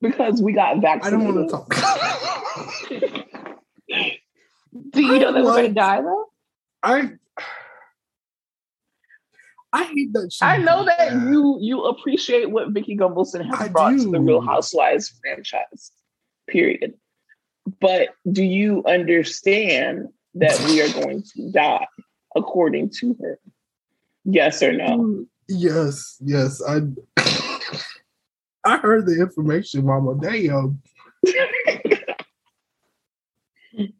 because 0.00 0.42
we 0.42 0.52
got 0.52 0.76
I 0.76 0.80
vaccinated? 0.80 1.20
don't 1.26 1.34
want 1.34 1.68
to 1.70 1.76
talk. 1.76 2.30
Do 4.90 5.02
you 5.02 5.18
know 5.18 5.28
I 5.28 5.32
that 5.32 5.44
we're 5.44 5.56
gonna 5.56 5.68
die 5.70 6.02
though? 6.02 6.26
I 6.82 7.10
I 9.72 9.84
hate 9.84 10.12
that. 10.12 10.30
I 10.40 10.58
know 10.58 10.84
that 10.84 11.12
you 11.12 11.58
you 11.60 11.84
appreciate 11.84 12.50
what 12.50 12.70
Vicki 12.70 12.96
Gunvalson 12.96 13.44
has 13.44 13.60
I 13.60 13.68
brought 13.68 13.98
to 13.98 14.10
the 14.10 14.20
Real. 14.20 14.40
Housewives 14.40 15.12
franchise. 15.20 15.90
Period. 16.48 16.94
But 17.80 18.10
do 18.30 18.44
you 18.44 18.84
understand 18.86 20.08
that 20.34 20.58
we 20.66 20.80
are 20.82 20.92
going 20.92 21.24
to 21.34 21.50
die 21.50 21.86
according 22.36 22.90
to 23.00 23.16
her? 23.20 23.40
Yes 24.24 24.62
or 24.62 24.72
no? 24.72 24.98
Mm, 24.98 25.26
yes, 25.48 26.18
yes. 26.20 26.62
I 26.62 26.82
I 28.64 28.76
heard 28.78 29.06
the 29.06 29.20
information, 29.20 29.86
Mama. 29.86 30.14
Damn. 30.20 30.80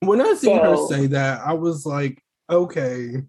When 0.01 0.21
I 0.21 0.35
seen 0.35 0.59
her 0.59 0.77
say 0.89 1.07
that, 1.09 1.41
I 1.45 1.53
was 1.55 1.87
like, 1.87 2.23
okay. 2.49 3.23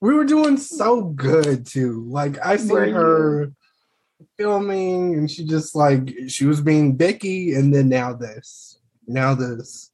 We 0.00 0.14
were 0.14 0.24
doing 0.24 0.56
so 0.56 1.02
good 1.02 1.66
too. 1.66 2.04
Like 2.08 2.44
I 2.44 2.56
seen 2.56 2.92
her 2.92 3.52
filming 4.38 5.14
and 5.14 5.30
she 5.30 5.44
just 5.46 5.74
like 5.74 6.14
she 6.28 6.44
was 6.44 6.60
being 6.60 6.96
Vicki 6.96 7.54
and 7.54 7.74
then 7.74 7.88
now 7.88 8.12
this. 8.12 8.78
Now 9.06 9.34
this. 9.34 9.90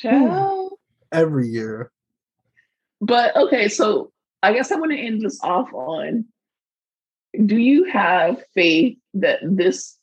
Hmm. 0.00 0.08
Child. 0.08 0.72
Every 1.12 1.48
year. 1.48 1.92
But 3.00 3.36
okay, 3.36 3.68
so 3.68 4.12
I 4.42 4.54
guess 4.54 4.72
I 4.72 4.76
want 4.76 4.92
to 4.92 4.98
end 4.98 5.20
this 5.20 5.42
off 5.42 5.72
on 5.74 6.24
do 7.46 7.56
you 7.56 7.84
have 7.84 8.42
faith 8.54 8.98
that 9.14 9.40
this 9.42 9.96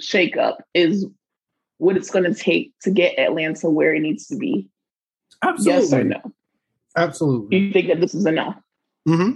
shakeup 0.00 0.56
is 0.74 1.06
what 1.78 1.96
it's 1.96 2.10
going 2.10 2.24
to 2.24 2.34
take 2.34 2.72
to 2.82 2.90
get 2.90 3.18
Atlanta 3.18 3.68
where 3.68 3.94
it 3.94 4.00
needs 4.00 4.26
to 4.28 4.36
be? 4.36 4.68
Absolutely. 5.42 5.82
Yes 5.82 5.92
or 5.92 6.04
no? 6.04 6.32
Absolutely. 6.96 7.58
Do 7.58 7.64
you 7.66 7.72
think 7.72 7.88
that 7.88 8.00
this 8.00 8.14
is 8.14 8.26
enough? 8.26 8.56
hmm 9.06 9.32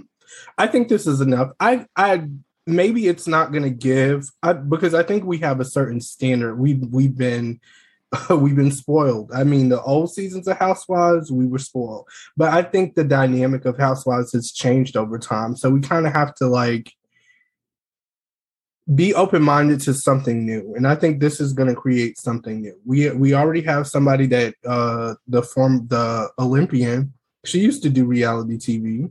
I 0.57 0.67
think 0.67 0.87
this 0.87 1.07
is 1.07 1.21
enough. 1.21 1.51
I 1.59 1.85
I 1.95 2.27
maybe 2.65 3.07
it's 3.07 3.27
not 3.27 3.51
going 3.51 3.63
to 3.63 3.69
give 3.69 4.29
I, 4.43 4.53
because 4.53 4.93
I 4.93 5.03
think 5.03 5.25
we 5.25 5.39
have 5.39 5.59
a 5.59 5.65
certain 5.65 5.99
standard. 5.99 6.55
We 6.57 6.73
have 6.73 6.87
we've 6.89 7.17
been 7.17 7.59
we've 8.29 8.55
been 8.55 8.71
spoiled. 8.71 9.31
I 9.33 9.43
mean, 9.43 9.69
the 9.69 9.81
old 9.81 10.13
seasons 10.13 10.47
of 10.47 10.57
Housewives, 10.57 11.31
we 11.31 11.45
were 11.45 11.59
spoiled, 11.59 12.07
but 12.37 12.53
I 12.53 12.63
think 12.63 12.95
the 12.95 13.03
dynamic 13.03 13.65
of 13.65 13.77
Housewives 13.77 14.33
has 14.33 14.51
changed 14.51 14.97
over 14.97 15.17
time. 15.17 15.55
So 15.55 15.69
we 15.69 15.81
kind 15.81 16.07
of 16.07 16.13
have 16.13 16.33
to 16.35 16.47
like 16.47 16.93
be 18.95 19.13
open 19.13 19.41
minded 19.41 19.79
to 19.81 19.93
something 19.93 20.45
new, 20.45 20.73
and 20.75 20.87
I 20.87 20.95
think 20.95 21.19
this 21.19 21.39
is 21.39 21.53
going 21.53 21.69
to 21.69 21.75
create 21.75 22.17
something 22.17 22.61
new. 22.61 22.75
We 22.85 23.09
we 23.11 23.33
already 23.33 23.61
have 23.61 23.87
somebody 23.87 24.25
that 24.27 24.55
uh 24.65 25.15
the 25.27 25.43
form 25.43 25.87
the 25.87 26.29
Olympian. 26.39 27.13
She 27.45 27.59
used 27.59 27.83
to 27.83 27.89
do 27.89 28.05
reality 28.05 28.57
TV. 28.57 29.09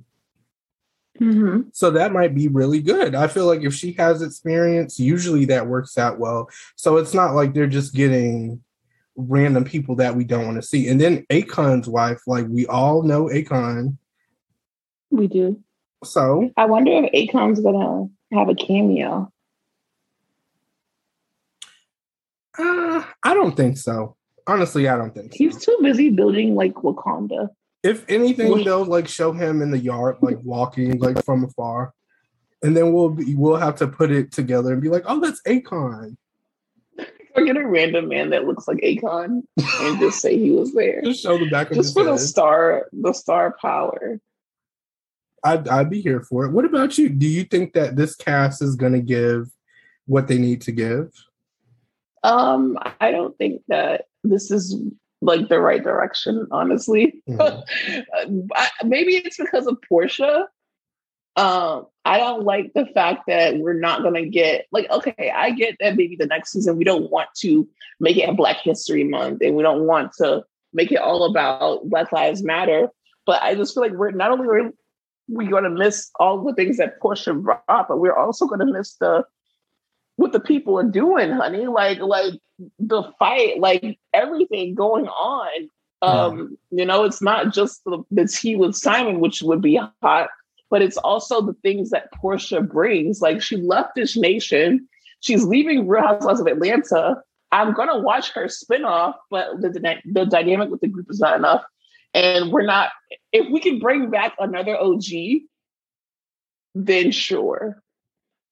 Mm-hmm. 1.21 1.69
So 1.73 1.91
that 1.91 2.13
might 2.13 2.35
be 2.35 2.49
really 2.49 2.81
good. 2.81 3.15
I 3.15 3.27
feel 3.27 3.47
like 3.47 3.63
if 3.63 3.75
she 3.75 3.93
has 3.95 4.23
experience, 4.23 4.99
usually 4.99 5.45
that 5.47 5.67
works 5.67 5.99
out 5.99 6.19
well. 6.19 6.49
So 6.77 6.97
it's 6.97 7.13
not 7.13 7.35
like 7.35 7.53
they're 7.53 7.67
just 7.67 7.95
getting 7.95 8.63
random 9.17 9.65
people 9.65 9.97
that 9.97 10.17
we 10.17 10.25
don't 10.25 10.47
want 10.47 10.57
to 10.57 10.67
see. 10.67 10.89
And 10.89 11.01
then 11.01 11.27
Akon's 11.31 11.89
wife, 11.89 12.23
like 12.27 12.47
we 12.49 12.67
all 12.67 13.03
know 13.03 13.25
Akon. 13.25 13.97
We 15.11 15.27
do. 15.27 15.61
So 16.05 16.51
I 16.57 16.67
wonder 16.67 16.93
if 16.93 17.13
Akon's 17.13 17.61
gonna 17.61 18.09
have 18.33 18.49
a 18.49 18.55
cameo. 18.55 19.31
Uh, 22.61 23.05
I 23.25 23.35
don't 23.35 23.57
think 23.57 23.79
so. 23.79 24.17
Honestly, 24.47 24.89
I 24.89 24.97
don't 24.97 25.15
think 25.15 25.33
so. 25.33 25.39
He's 25.39 25.57
too 25.65 25.77
busy 25.83 26.11
building 26.11 26.55
like 26.55 26.75
Wakanda. 26.75 27.49
If 27.83 28.05
anything, 28.09 28.65
they'll 28.65 28.85
like 28.85 29.09
show 29.09 29.33
him 29.33 29.63
in 29.63 29.71
the 29.71 29.79
yard, 29.79 30.19
like 30.21 30.39
walking 30.43 30.99
like 30.99 31.25
from 31.25 31.45
afar. 31.45 31.95
And 32.63 32.77
then 32.77 32.93
we'll 32.93 33.11
be, 33.11 33.35
we'll 33.35 33.57
have 33.57 33.77
to 33.77 33.89
put 33.89 34.11
it 34.11 34.33
together 34.33 34.73
and 34.73 34.83
be 34.83 34.91
like, 34.91 35.05
oh, 35.07 35.21
that's 35.21 35.41
Akon. 35.43 36.17
Or 37.37 37.45
get 37.45 37.57
a 37.57 37.65
random 37.65 38.09
man 38.09 38.31
that 38.31 38.45
looks 38.45 38.67
like 38.67 38.79
Akon 38.79 39.43
and 39.57 40.01
just 40.01 40.21
say 40.21 40.37
he 40.37 40.51
was 40.51 40.75
there. 40.75 41.01
Just 41.01 41.23
show 41.23 41.39
the 41.39 41.49
back 41.49 41.71
of 41.71 41.77
Just 41.77 41.95
for 41.95 42.03
the 42.03 42.19
star, 42.19 42.89
the 42.93 43.13
star 43.13 43.57
power. 43.63 44.19
I'd, 45.45 45.69
I'd 45.69 45.91
be 45.91 46.01
here 46.01 46.23
for 46.23 46.45
it. 46.45 46.51
What 46.51 46.65
about 46.65 46.99
you? 46.99 47.09
Do 47.09 47.29
you 47.29 47.45
think 47.45 47.75
that 47.75 47.95
this 47.95 48.17
cast 48.17 48.63
is 48.63 48.75
going 48.75 48.95
to 48.95 49.01
give 49.01 49.49
what 50.07 50.27
they 50.27 50.39
need 50.39 50.63
to 50.63 50.73
give? 50.73 51.13
Um, 52.23 52.79
I 53.01 53.11
don't 53.11 53.37
think 53.39 53.63
that 53.69 54.07
this 54.25 54.51
is 54.51 54.77
like 55.23 55.49
the 55.49 55.61
right 55.61 55.83
direction, 55.83 56.47
honestly. 56.51 57.23
Mhm. 57.29 58.49
Maybe 58.85 59.17
it's 59.17 59.37
because 59.37 59.67
of 59.67 59.79
Porsha. 59.91 60.47
Um, 61.37 61.87
I 62.05 62.19
don't 62.19 62.43
like 62.45 62.73
the 62.75 62.87
fact 62.87 63.25
that 63.29 63.59
we're 63.59 63.79
not 63.79 64.03
gonna 64.03 64.27
get 64.27 64.67
like 64.73 64.91
okay, 64.91 65.31
I 65.35 65.51
get 65.53 65.77
that 65.81 65.97
maybe 65.97 66.17
the 66.17 66.27
next 66.27 66.53
season 66.53 66.77
we 66.77 66.85
don't 66.85 67.11
want 67.11 67.29
to 67.39 67.69
make 68.01 68.17
it 68.17 68.29
a 68.29 68.33
Black 68.35 68.59
History 68.59 69.05
Month 69.05 69.41
and 69.43 69.55
we 69.55 69.63
don't 69.63 69.87
want 69.87 70.13
to 70.15 70.45
make 70.73 70.91
it 70.93 70.99
all 71.01 71.25
about 71.25 71.89
Black 71.89 72.13
Lives 72.13 72.43
Matter. 72.43 72.89
But 73.27 73.43
I 73.43 73.55
just 73.55 73.75
feel 73.75 73.83
like 73.83 73.93
we're 73.93 74.11
not 74.11 74.31
only 74.33 74.47
we're 74.47 74.73
we 75.29 75.47
gonna 75.47 75.71
miss 75.71 76.11
all 76.19 76.43
the 76.43 76.55
things 76.55 76.79
that 76.79 77.01
Porsha 77.01 77.41
brought, 77.41 77.89
but 77.89 77.99
we're 77.99 78.17
also 78.17 78.47
gonna 78.47 78.67
miss 78.67 78.97
the 78.97 79.25
what 80.21 80.33
the 80.33 80.41
people 80.41 80.79
are 80.79 80.85
doing, 80.85 81.31
honey. 81.31 81.67
Like 81.67 81.99
like 82.01 82.35
the 82.79 83.05
fight, 83.19 83.59
like 83.59 83.99
everything 84.13 84.75
going 84.75 85.09
on. 85.09 85.71
Um, 86.03 86.59
you 86.71 86.85
know, 86.85 87.05
it's 87.05 87.23
not 87.23 87.55
just 87.55 87.83
the, 87.85 88.03
the 88.11 88.27
tea 88.27 88.55
with 88.55 88.75
Simon, 88.75 89.21
which 89.21 89.41
would 89.43 89.63
be 89.63 89.81
hot, 90.03 90.29
but 90.69 90.83
it's 90.83 90.99
also 90.99 91.41
the 91.41 91.55
things 91.63 91.89
that 91.91 92.13
Porsha 92.13 92.67
brings. 92.67 93.23
Like 93.23 93.41
she 93.41 93.57
left 93.57 93.95
this 93.95 94.15
Nation, 94.15 94.87
she's 95.21 95.45
leaving 95.45 95.89
Real 95.89 96.03
Housewives 96.03 96.41
of 96.41 96.47
Atlanta. 96.47 97.23
I'm 97.51 97.73
gonna 97.73 97.99
watch 97.99 98.31
her 98.33 98.45
spinoff, 98.45 99.15
but 99.31 99.61
the, 99.61 99.71
the, 99.71 99.97
the 100.05 100.27
dynamic 100.27 100.69
with 100.69 100.83
the 100.83 100.89
group 100.89 101.07
is 101.09 101.21
not 101.21 101.37
enough. 101.37 101.65
And 102.13 102.53
we're 102.53 102.67
not, 102.67 102.91
if 103.33 103.51
we 103.51 103.61
can 103.61 103.79
bring 103.79 104.11
back 104.11 104.35
another 104.39 104.77
OG, 104.77 105.05
then 106.75 107.11
sure. 107.11 107.83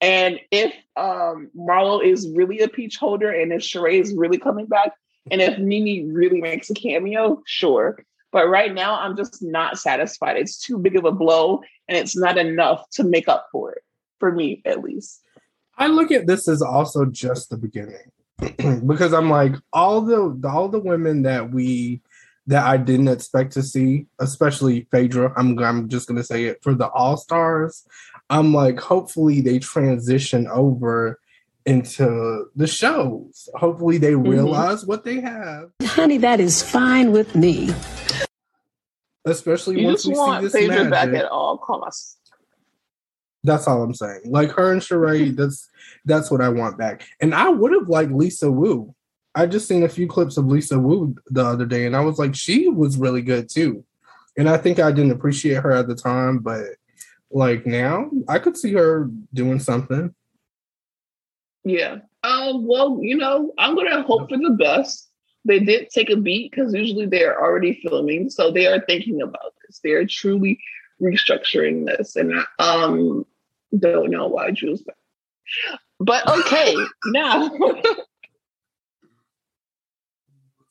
And 0.01 0.41
if 0.51 0.73
um 0.97 1.51
Marlo 1.57 2.05
is 2.05 2.29
really 2.35 2.61
a 2.61 2.69
peach 2.69 2.97
holder 2.97 3.31
and 3.31 3.53
if 3.53 3.63
Sheree 3.63 4.01
is 4.01 4.15
really 4.15 4.39
coming 4.39 4.67
back, 4.67 4.93
and 5.31 5.41
if 5.41 5.59
Mimi 5.59 6.05
really 6.05 6.41
makes 6.41 6.71
a 6.71 6.75
cameo, 6.75 7.43
sure. 7.47 7.99
But 8.31 8.49
right 8.49 8.73
now, 8.75 9.01
I'm 9.01 9.17
just 9.17 9.43
not 9.43 9.79
satisfied. 9.79 10.37
It's 10.37 10.59
too 10.59 10.79
big 10.79 10.97
of 10.97 11.05
a 11.05 11.13
blow, 11.13 11.63
and 11.89 11.97
it's 11.97 12.17
not 12.17 12.37
enough 12.37 12.85
to 12.93 13.05
make 13.05 13.27
up 13.27 13.49
for 13.51 13.73
it, 13.73 13.83
for 14.19 14.31
me 14.31 14.63
at 14.65 14.83
least. 14.83 15.23
I 15.77 15.87
look 15.87 16.11
at 16.11 16.27
this 16.27 16.49
as 16.49 16.61
also 16.61 17.05
just 17.07 17.51
the 17.51 17.57
beginning 17.57 18.11
because 18.87 19.13
I'm 19.15 19.31
like 19.31 19.55
all 19.73 20.01
the 20.03 20.41
all 20.49 20.69
the 20.69 20.81
women 20.81 21.23
that 21.23 21.53
we 21.53 22.03
that 22.49 22.65
I 22.65 22.79
didn't 22.79 23.09
expect 23.09 23.53
to 23.53 23.63
see, 23.63 24.07
especially 24.19 24.89
Phaedra. 24.91 25.33
I'm 25.37 25.59
I'm 25.59 25.89
just 25.89 26.09
gonna 26.09 26.25
say 26.25 26.45
it 26.45 26.59
for 26.63 26.75
the 26.75 26.89
All 26.89 27.17
Stars. 27.17 27.87
I'm 28.31 28.53
like, 28.53 28.79
hopefully 28.79 29.41
they 29.41 29.59
transition 29.59 30.47
over 30.49 31.19
into 31.69 32.47
the 32.57 32.67
shows. 32.67 33.49
Hopefully 33.55 33.99
they 33.99 34.13
mm-hmm. 34.13 34.29
realize 34.29 34.81
mm-hmm. 34.81 34.89
what 34.89 35.05
they 35.05 35.21
have. 35.21 35.71
Honey, 35.83 36.19
that 36.19 36.41
is 36.41 36.63
fine 36.63 37.13
with 37.13 37.35
me. 37.35 37.71
Especially 39.25 39.81
you 39.81 39.87
once 39.87 40.07
we 40.07 40.15
see 40.15 40.41
this 40.41 40.53
Phaedra 40.53 40.85
magic. 40.85 40.91
back 40.91 41.09
at 41.15 41.27
all 41.27 41.59
costs. 41.59 42.17
That's 43.45 43.69
all 43.69 43.83
I'm 43.83 43.95
saying. 43.95 44.23
Like 44.27 44.51
her 44.53 44.73
and 44.73 44.81
Sheree, 44.81 45.37
that's 45.37 45.69
that's 46.05 46.31
what 46.31 46.41
I 46.41 46.49
want 46.49 46.79
back. 46.79 47.07
And 47.21 47.35
I 47.35 47.49
would 47.51 47.73
have 47.73 47.89
liked 47.89 48.13
Lisa 48.13 48.51
Wu. 48.51 48.95
I 49.35 49.47
just 49.47 49.69
seen 49.69 49.83
a 49.83 49.89
few 49.89 50.09
clips 50.09 50.39
of 50.39 50.47
Lisa 50.47 50.79
Wu 50.79 51.15
the 51.27 51.45
other 51.45 51.67
day, 51.67 51.87
and 51.87 51.95
I 51.95 52.01
was 52.01 52.19
like, 52.19 52.35
she 52.35 52.69
was 52.69 52.97
really 52.97 53.23
good 53.23 53.49
too. 53.49 53.85
And 54.39 54.49
I 54.49 54.57
think 54.57 54.79
I 54.79 54.91
didn't 54.91 55.13
appreciate 55.13 55.63
her 55.63 55.73
at 55.73 55.87
the 55.87 55.95
time, 55.95 56.39
but 56.39 56.63
like 57.31 57.67
now, 57.67 58.11
I 58.29 58.39
could 58.39 58.57
see 58.57 58.73
her 58.73 59.11
doing 59.35 59.61
something. 59.61 60.15
Yeah. 61.65 61.99
Um. 62.23 62.67
Well, 62.67 62.99
you 63.03 63.17
know, 63.17 63.53
I'm 63.59 63.75
gonna 63.75 64.03
hope 64.03 64.31
for 64.31 64.39
the 64.39 64.57
best. 64.59 65.09
They 65.45 65.61
did 65.61 65.91
take 65.91 66.11
a 66.11 66.17
beat 66.17 66.51
because 66.51 66.75
usually 66.75 67.07
they're 67.07 67.41
already 67.41 67.81
filming, 67.83 68.31
so 68.31 68.51
they 68.51 68.67
are 68.67 68.81
thinking 68.87 69.23
about 69.23 69.55
this. 69.67 69.81
They 69.83 69.93
are 69.93 70.07
truly 70.07 70.59
restructuring 71.01 71.87
this, 71.87 72.17
and 72.17 72.33
I 72.35 72.45
um 72.59 73.25
don't 73.79 74.11
know 74.11 74.27
why 74.29 74.51
Jules. 74.51 74.83
But 76.01 76.29
okay, 76.29 76.75
now 77.07 77.51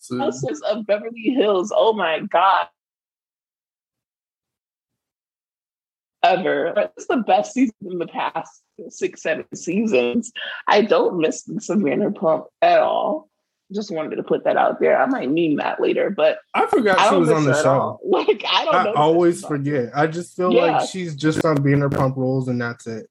Houses 0.09 0.61
of 0.61 0.85
Beverly 0.85 1.33
Hills. 1.35 1.71
Oh 1.75 1.93
my 1.93 2.19
god. 2.19 2.67
Ever. 6.27 6.73
It's 6.97 7.07
the 7.07 7.17
best 7.17 7.53
season 7.53 7.75
in 7.89 7.99
the 7.99 8.07
past 8.07 8.61
six, 8.89 9.21
seven 9.23 9.45
seasons. 9.55 10.31
I 10.67 10.81
don't 10.81 11.19
miss 11.19 11.43
the 11.43 11.53
Vanderpump 11.53 12.45
at 12.61 12.79
all. 12.79 13.29
Just 13.73 13.91
wanted 13.91 14.15
to 14.15 14.23
put 14.23 14.45
that 14.45 14.55
out 14.55 14.79
there. 14.79 14.97
I 15.01 15.05
might 15.07 15.29
mean 15.29 15.57
that 15.57 15.81
later, 15.81 16.09
but 16.09 16.39
I 16.53 16.67
forgot 16.67 16.99
I 16.99 17.09
she 17.09 17.15
was 17.15 17.29
on 17.29 17.43
the 17.43 17.61
show. 17.61 17.99
Like 18.05 18.43
I 18.47 18.65
don't. 18.65 18.75
I 18.75 18.91
always 18.93 19.43
forget. 19.43 19.89
I 19.93 20.07
just 20.07 20.35
feel 20.37 20.53
yeah. 20.53 20.77
like 20.77 20.89
she's 20.89 21.15
just 21.15 21.43
on 21.43 21.57
Vanderpump 21.57 22.15
Rules, 22.15 22.47
and 22.47 22.61
that's 22.61 22.87
it. 22.87 23.07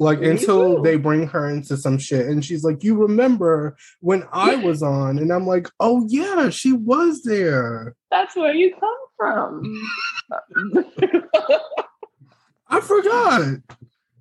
Like 0.00 0.20
Me 0.20 0.30
until 0.30 0.76
too. 0.76 0.82
they 0.82 0.96
bring 0.96 1.28
her 1.28 1.48
into 1.48 1.76
some 1.76 1.98
shit, 1.98 2.26
and 2.26 2.44
she's 2.44 2.64
like, 2.64 2.82
"You 2.82 2.96
remember 2.96 3.76
when 4.00 4.24
I 4.32 4.56
was 4.56 4.82
on?" 4.82 5.18
And 5.18 5.32
I'm 5.32 5.46
like, 5.46 5.68
"Oh 5.78 6.04
yeah, 6.08 6.50
she 6.50 6.72
was 6.72 7.22
there." 7.22 7.94
That's 8.10 8.34
where 8.34 8.54
you 8.54 8.74
come 8.74 8.96
from. 9.16 9.62
I 12.68 12.80
forgot. 12.80 13.58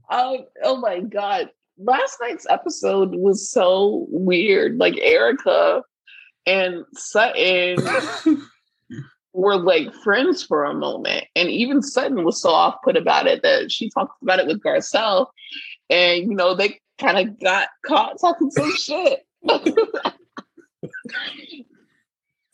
Oh, 0.09 0.45
oh 0.63 0.77
my 0.77 1.01
god! 1.01 1.49
Last 1.77 2.17
night's 2.21 2.47
episode 2.49 3.15
was 3.15 3.49
so 3.49 4.07
weird. 4.09 4.77
Like 4.77 4.97
Erika 4.97 5.83
and 6.45 6.85
Sutton 6.93 7.77
were 9.33 9.57
like 9.57 9.93
friends 9.93 10.43
for 10.43 10.65
a 10.65 10.73
moment. 10.73 11.25
And 11.35 11.49
even 11.49 11.83
Sutton 11.83 12.23
was 12.23 12.41
so 12.41 12.49
off 12.49 12.75
put 12.83 12.97
about 12.97 13.27
it 13.27 13.43
that 13.43 13.71
she 13.71 13.89
talked 13.89 14.21
about 14.23 14.39
it 14.39 14.47
with 14.47 14.63
Garcelle. 14.63 15.27
And, 15.89 16.23
you 16.23 16.35
know, 16.35 16.55
they 16.55 16.79
kind 16.99 17.19
of 17.19 17.39
got 17.39 17.67
caught 17.85 18.19
talking 18.19 18.49
some 18.49 18.75
shit. 18.77 19.19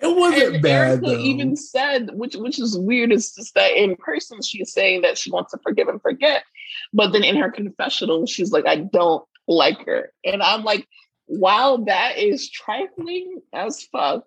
it 0.04 0.18
wasn't 0.18 0.56
and 0.56 0.64
bad. 0.64 1.04
Erika 1.04 1.18
even 1.18 1.56
said, 1.56 2.10
which 2.14 2.36
which 2.36 2.60
is 2.60 2.78
weird, 2.78 3.12
is 3.12 3.34
just 3.34 3.56
that 3.56 3.72
in 3.72 3.96
person 3.96 4.42
she's 4.42 4.74
saying 4.74 5.02
that 5.02 5.18
she 5.18 5.32
wants 5.32 5.52
to 5.52 5.60
forgive 5.64 5.88
and 5.88 6.02
forget. 6.02 6.44
But 6.92 7.14
then 7.14 7.24
in 7.24 7.38
her 7.38 7.50
confessional, 7.50 8.26
she's 8.26 8.52
like, 8.52 8.68
I 8.68 8.78
don't 8.78 9.24
like 9.48 9.86
her. 9.86 10.12
And 10.26 10.44
I'm 10.44 10.64
like, 10.64 10.88
while 11.26 11.86
that 11.86 12.18
is 12.18 12.50
trifling 12.50 13.42
as 13.54 13.84
fuck, 13.84 14.26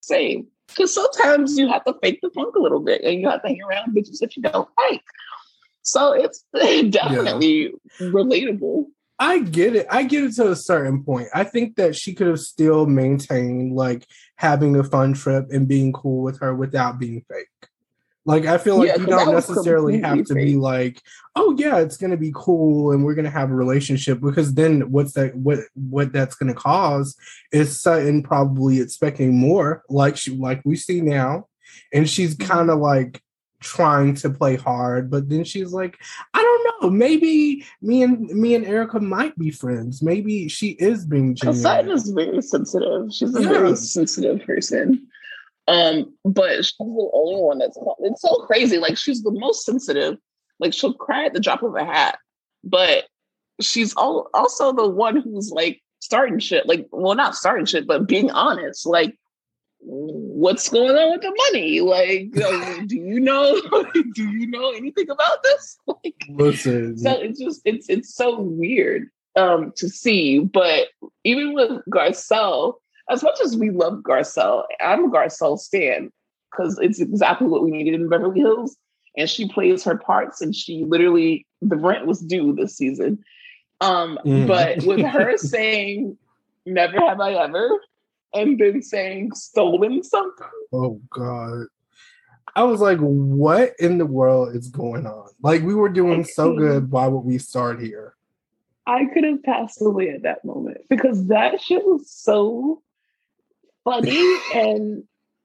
same. 0.00 0.48
Because 0.68 0.92
sometimes 0.92 1.58
you 1.58 1.68
have 1.68 1.84
to 1.84 1.94
fake 2.02 2.20
the 2.22 2.30
funk 2.30 2.54
a 2.56 2.60
little 2.60 2.80
bit 2.80 3.02
and 3.02 3.20
you 3.20 3.28
have 3.28 3.42
to 3.42 3.48
hang 3.48 3.62
around 3.62 3.94
bitches 3.94 4.18
that 4.20 4.36
you 4.36 4.42
don't 4.42 4.68
like. 4.78 5.02
So 5.82 6.12
it's 6.12 6.44
definitely 6.90 7.74
yeah. 8.00 8.06
relatable. 8.06 8.86
I 9.22 9.38
get 9.38 9.76
it. 9.76 9.86
I 9.88 10.02
get 10.02 10.24
it 10.24 10.34
to 10.34 10.50
a 10.50 10.56
certain 10.56 11.04
point. 11.04 11.28
I 11.32 11.44
think 11.44 11.76
that 11.76 11.94
she 11.94 12.12
could 12.12 12.26
have 12.26 12.40
still 12.40 12.86
maintained 12.86 13.72
like 13.72 14.04
having 14.34 14.74
a 14.74 14.82
fun 14.82 15.12
trip 15.12 15.46
and 15.52 15.68
being 15.68 15.92
cool 15.92 16.24
with 16.24 16.40
her 16.40 16.52
without 16.52 16.98
being 16.98 17.24
fake. 17.30 17.70
Like 18.24 18.46
I 18.46 18.58
feel 18.58 18.78
like 18.78 18.88
yeah, 18.88 18.96
you 18.96 19.06
don't 19.06 19.32
necessarily 19.32 20.00
have 20.00 20.24
to 20.24 20.34
fake. 20.34 20.44
be 20.44 20.56
like, 20.56 21.00
oh 21.36 21.54
yeah, 21.56 21.78
it's 21.78 21.96
gonna 21.96 22.16
be 22.16 22.32
cool 22.34 22.90
and 22.90 23.04
we're 23.04 23.14
gonna 23.14 23.30
have 23.30 23.52
a 23.52 23.54
relationship 23.54 24.20
because 24.20 24.54
then 24.54 24.90
what's 24.90 25.12
that 25.12 25.36
what 25.36 25.60
what 25.74 26.12
that's 26.12 26.34
gonna 26.34 26.52
cause 26.52 27.16
is 27.52 27.80
Sutton 27.80 28.24
probably 28.24 28.80
expecting 28.80 29.38
more, 29.38 29.84
like 29.88 30.16
she 30.16 30.32
like 30.32 30.62
we 30.64 30.74
see 30.74 31.00
now. 31.00 31.46
And 31.94 32.10
she's 32.10 32.34
mm-hmm. 32.34 32.50
kind 32.50 32.70
of 32.70 32.80
like 32.80 33.22
trying 33.62 34.14
to 34.16 34.30
play 34.30 34.56
hard, 34.56 35.10
but 35.10 35.28
then 35.28 35.44
she's 35.44 35.72
like, 35.72 35.98
I 36.34 36.42
don't 36.42 36.82
know, 36.82 36.90
maybe 36.90 37.64
me 37.80 38.02
and 38.02 38.20
me 38.28 38.54
and 38.54 38.66
Erika 38.66 39.00
might 39.00 39.36
be 39.38 39.50
friends. 39.50 40.02
Maybe 40.02 40.48
she 40.48 40.70
is 40.72 41.06
being 41.06 41.34
genuine. 41.34 41.60
Sutton 41.60 41.90
is 41.90 42.10
very 42.10 42.42
sensitive. 42.42 43.12
She's 43.12 43.34
a 43.34 43.42
yeah. 43.42 43.48
very 43.48 43.76
sensitive 43.76 44.44
person. 44.44 45.06
Um, 45.68 46.12
but 46.24 46.64
she's 46.64 46.74
the 46.78 47.10
only 47.12 47.40
one 47.40 47.58
that's 47.58 47.78
it's 48.00 48.22
so 48.22 48.34
crazy. 48.46 48.78
Like 48.78 48.98
she's 48.98 49.22
the 49.22 49.30
most 49.30 49.64
sensitive. 49.64 50.18
Like 50.58 50.72
she'll 50.72 50.94
cry 50.94 51.24
at 51.26 51.34
the 51.34 51.40
drop 51.40 51.62
of 51.62 51.74
a 51.74 51.84
hat, 51.84 52.18
but 52.64 53.06
she's 53.60 53.94
all, 53.94 54.28
also 54.34 54.72
the 54.72 54.88
one 54.88 55.16
who's 55.16 55.50
like 55.50 55.80
starting 56.00 56.38
shit. 56.38 56.66
Like, 56.66 56.88
well, 56.90 57.14
not 57.14 57.36
starting 57.36 57.64
shit, 57.64 57.86
but 57.86 58.08
being 58.08 58.30
honest. 58.30 58.86
Like, 58.86 59.16
what's 59.84 60.68
going 60.68 60.96
on 60.96 61.12
with 61.12 61.22
the 61.22 61.34
money? 61.50 61.80
Like, 61.80 62.32
do 62.86 62.96
you 62.96 63.20
know? 63.20 63.60
do 64.14 64.30
you 64.30 64.46
know 64.46 64.70
anything 64.70 65.10
about 65.10 65.42
this? 65.42 65.78
Like, 65.86 66.24
listen. 66.30 66.98
So 66.98 67.12
it's 67.12 67.38
just 67.38 67.62
it's 67.64 67.88
it's 67.88 68.14
so 68.14 68.40
weird 68.40 69.08
um 69.36 69.72
to 69.76 69.88
see. 69.88 70.40
But 70.40 70.88
even 71.24 71.54
with 71.54 71.70
Garcelle, 71.90 72.74
as 73.10 73.22
much 73.22 73.38
as 73.44 73.56
we 73.56 73.70
love 73.70 74.02
Garcelle, 74.02 74.64
I'm 74.80 75.04
a 75.04 75.08
Garcelle 75.08 75.58
stan 75.58 76.10
because 76.50 76.78
it's 76.80 77.00
exactly 77.00 77.46
what 77.46 77.62
we 77.62 77.70
needed 77.70 77.94
in 77.94 78.08
Beverly 78.08 78.40
Hills. 78.40 78.76
And 79.16 79.28
she 79.28 79.46
plays 79.46 79.84
her 79.84 79.98
parts, 79.98 80.40
and 80.40 80.56
she 80.56 80.84
literally 80.84 81.46
the 81.60 81.76
rent 81.76 82.06
was 82.06 82.20
due 82.20 82.54
this 82.54 82.76
season. 82.76 83.22
Um, 83.80 84.18
mm. 84.24 84.46
but 84.46 84.82
with 84.84 85.04
her 85.04 85.36
saying 85.36 86.16
"Never 86.64 86.98
have 87.00 87.20
I 87.20 87.34
ever," 87.34 87.68
and 88.34 88.58
then 88.58 88.82
saying 88.82 89.32
"stolen 89.34 90.02
something," 90.02 90.46
oh 90.72 91.00
god, 91.10 91.66
I 92.54 92.62
was 92.64 92.80
like, 92.80 92.98
"What 92.98 93.72
in 93.78 93.98
the 93.98 94.06
world 94.06 94.54
is 94.54 94.68
going 94.68 95.06
on?" 95.06 95.28
Like 95.42 95.62
we 95.62 95.74
were 95.74 95.88
doing 95.88 96.24
so 96.24 96.56
good. 96.56 96.90
Why 96.90 97.06
would 97.06 97.24
we 97.24 97.38
start 97.38 97.80
here? 97.80 98.14
I 98.86 99.04
could 99.06 99.24
have 99.24 99.42
passed 99.42 99.80
away 99.80 100.10
at 100.10 100.22
that 100.22 100.44
moment 100.44 100.78
because 100.88 101.28
that 101.28 101.60
shit 101.60 101.84
was 101.84 102.10
so 102.10 102.82
funny 103.84 104.36
and 104.54 105.04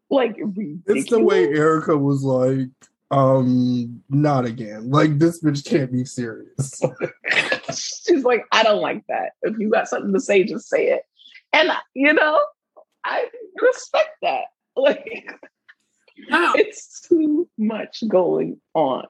like 0.10 0.36
ridiculous. 0.38 1.04
It's 1.04 1.10
the 1.10 1.24
way 1.24 1.46
Erika 1.46 1.98
was 1.98 2.24
like, 2.24 2.70
um, 3.12 4.02
not 4.10 4.46
again. 4.46 4.90
Like 4.90 5.20
this 5.20 5.42
bitch 5.42 5.66
can't 5.66 5.92
be 5.92 6.06
serious. 6.06 6.82
She's 7.70 8.24
like, 8.24 8.46
I 8.52 8.64
don't 8.64 8.82
like 8.82 9.06
that. 9.08 9.34
If 9.42 9.58
you 9.58 9.70
got 9.70 9.88
something 9.88 10.14
to 10.14 10.20
say, 10.20 10.44
just 10.44 10.70
say 10.70 10.88
it. 10.88 11.04
And 11.54 11.72
you 11.94 12.14
know, 12.14 12.40
I 13.08 13.26
respect 13.62 14.10
that. 14.22 14.44
Like 14.80 15.28
it's 16.56 17.02
too 17.02 17.50
much 17.58 18.04
going 18.08 18.60
on. 18.76 19.08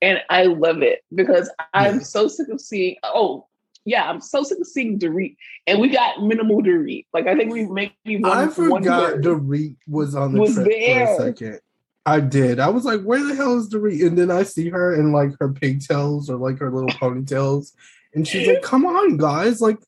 And 0.00 0.20
I 0.30 0.44
love 0.44 0.82
it 0.82 1.04
because 1.14 1.50
I'm 1.72 2.02
so 2.02 2.28
sick 2.28 2.48
of 2.48 2.58
seeing, 2.60 2.96
oh, 3.02 3.46
yeah, 3.84 4.08
I'm 4.08 4.20
so 4.20 4.42
sick 4.42 4.58
of 4.58 4.66
seeing 4.66 4.98
Dorit. 4.98 5.36
And 5.66 5.80
we 5.80 5.88
got 5.90 6.22
minimal 6.22 6.62
Dorit. 6.62 7.06
Like, 7.12 7.26
I 7.26 7.36
think 7.36 7.52
we 7.52 7.66
maybe 7.66 8.22
one. 8.22 8.32
I 8.32 8.46
one 8.46 8.82
forgot 8.82 9.14
word. 9.14 9.24
Dorit 9.24 9.76
was 9.86 10.14
on 10.14 10.32
the 10.32 10.40
Was 10.40 10.54
trip 10.54 10.68
there. 10.68 11.06
for 11.06 11.12
a 11.12 11.16
second. 11.26 11.60
I 12.06 12.20
did. 12.20 12.60
I 12.60 12.68
was 12.68 12.84
like, 12.84 13.02
where 13.02 13.22
the 13.22 13.34
hell 13.34 13.58
is 13.58 13.68
Dorit? 13.68 14.06
And 14.06 14.18
then 14.18 14.30
I 14.30 14.42
see 14.42 14.68
her 14.70 14.94
in 14.94 15.12
like 15.12 15.32
her 15.40 15.52
pigtails 15.52 16.28
or 16.28 16.36
like 16.36 16.58
her 16.58 16.70
little 16.70 16.88
ponytails. 17.00 17.72
And 18.14 18.26
she's 18.26 18.46
like, 18.46 18.62
come 18.62 18.86
on, 18.86 19.16
guys, 19.16 19.60
like, 19.60 19.78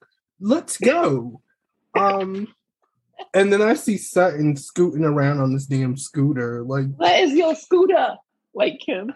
let's 0.40 0.78
go. 0.78 1.40
Um, 1.94 2.48
and 3.34 3.52
then 3.52 3.62
I 3.62 3.74
see 3.74 3.96
Sutton 3.96 4.56
scooting 4.56 5.04
around 5.04 5.40
on 5.40 5.52
this 5.52 5.66
damn 5.66 5.96
scooter. 5.96 6.62
Like, 6.62 6.86
What 6.96 7.18
is 7.20 7.32
your 7.32 7.54
scooter? 7.54 8.16
Like 8.54 8.80
Kim. 8.80 9.12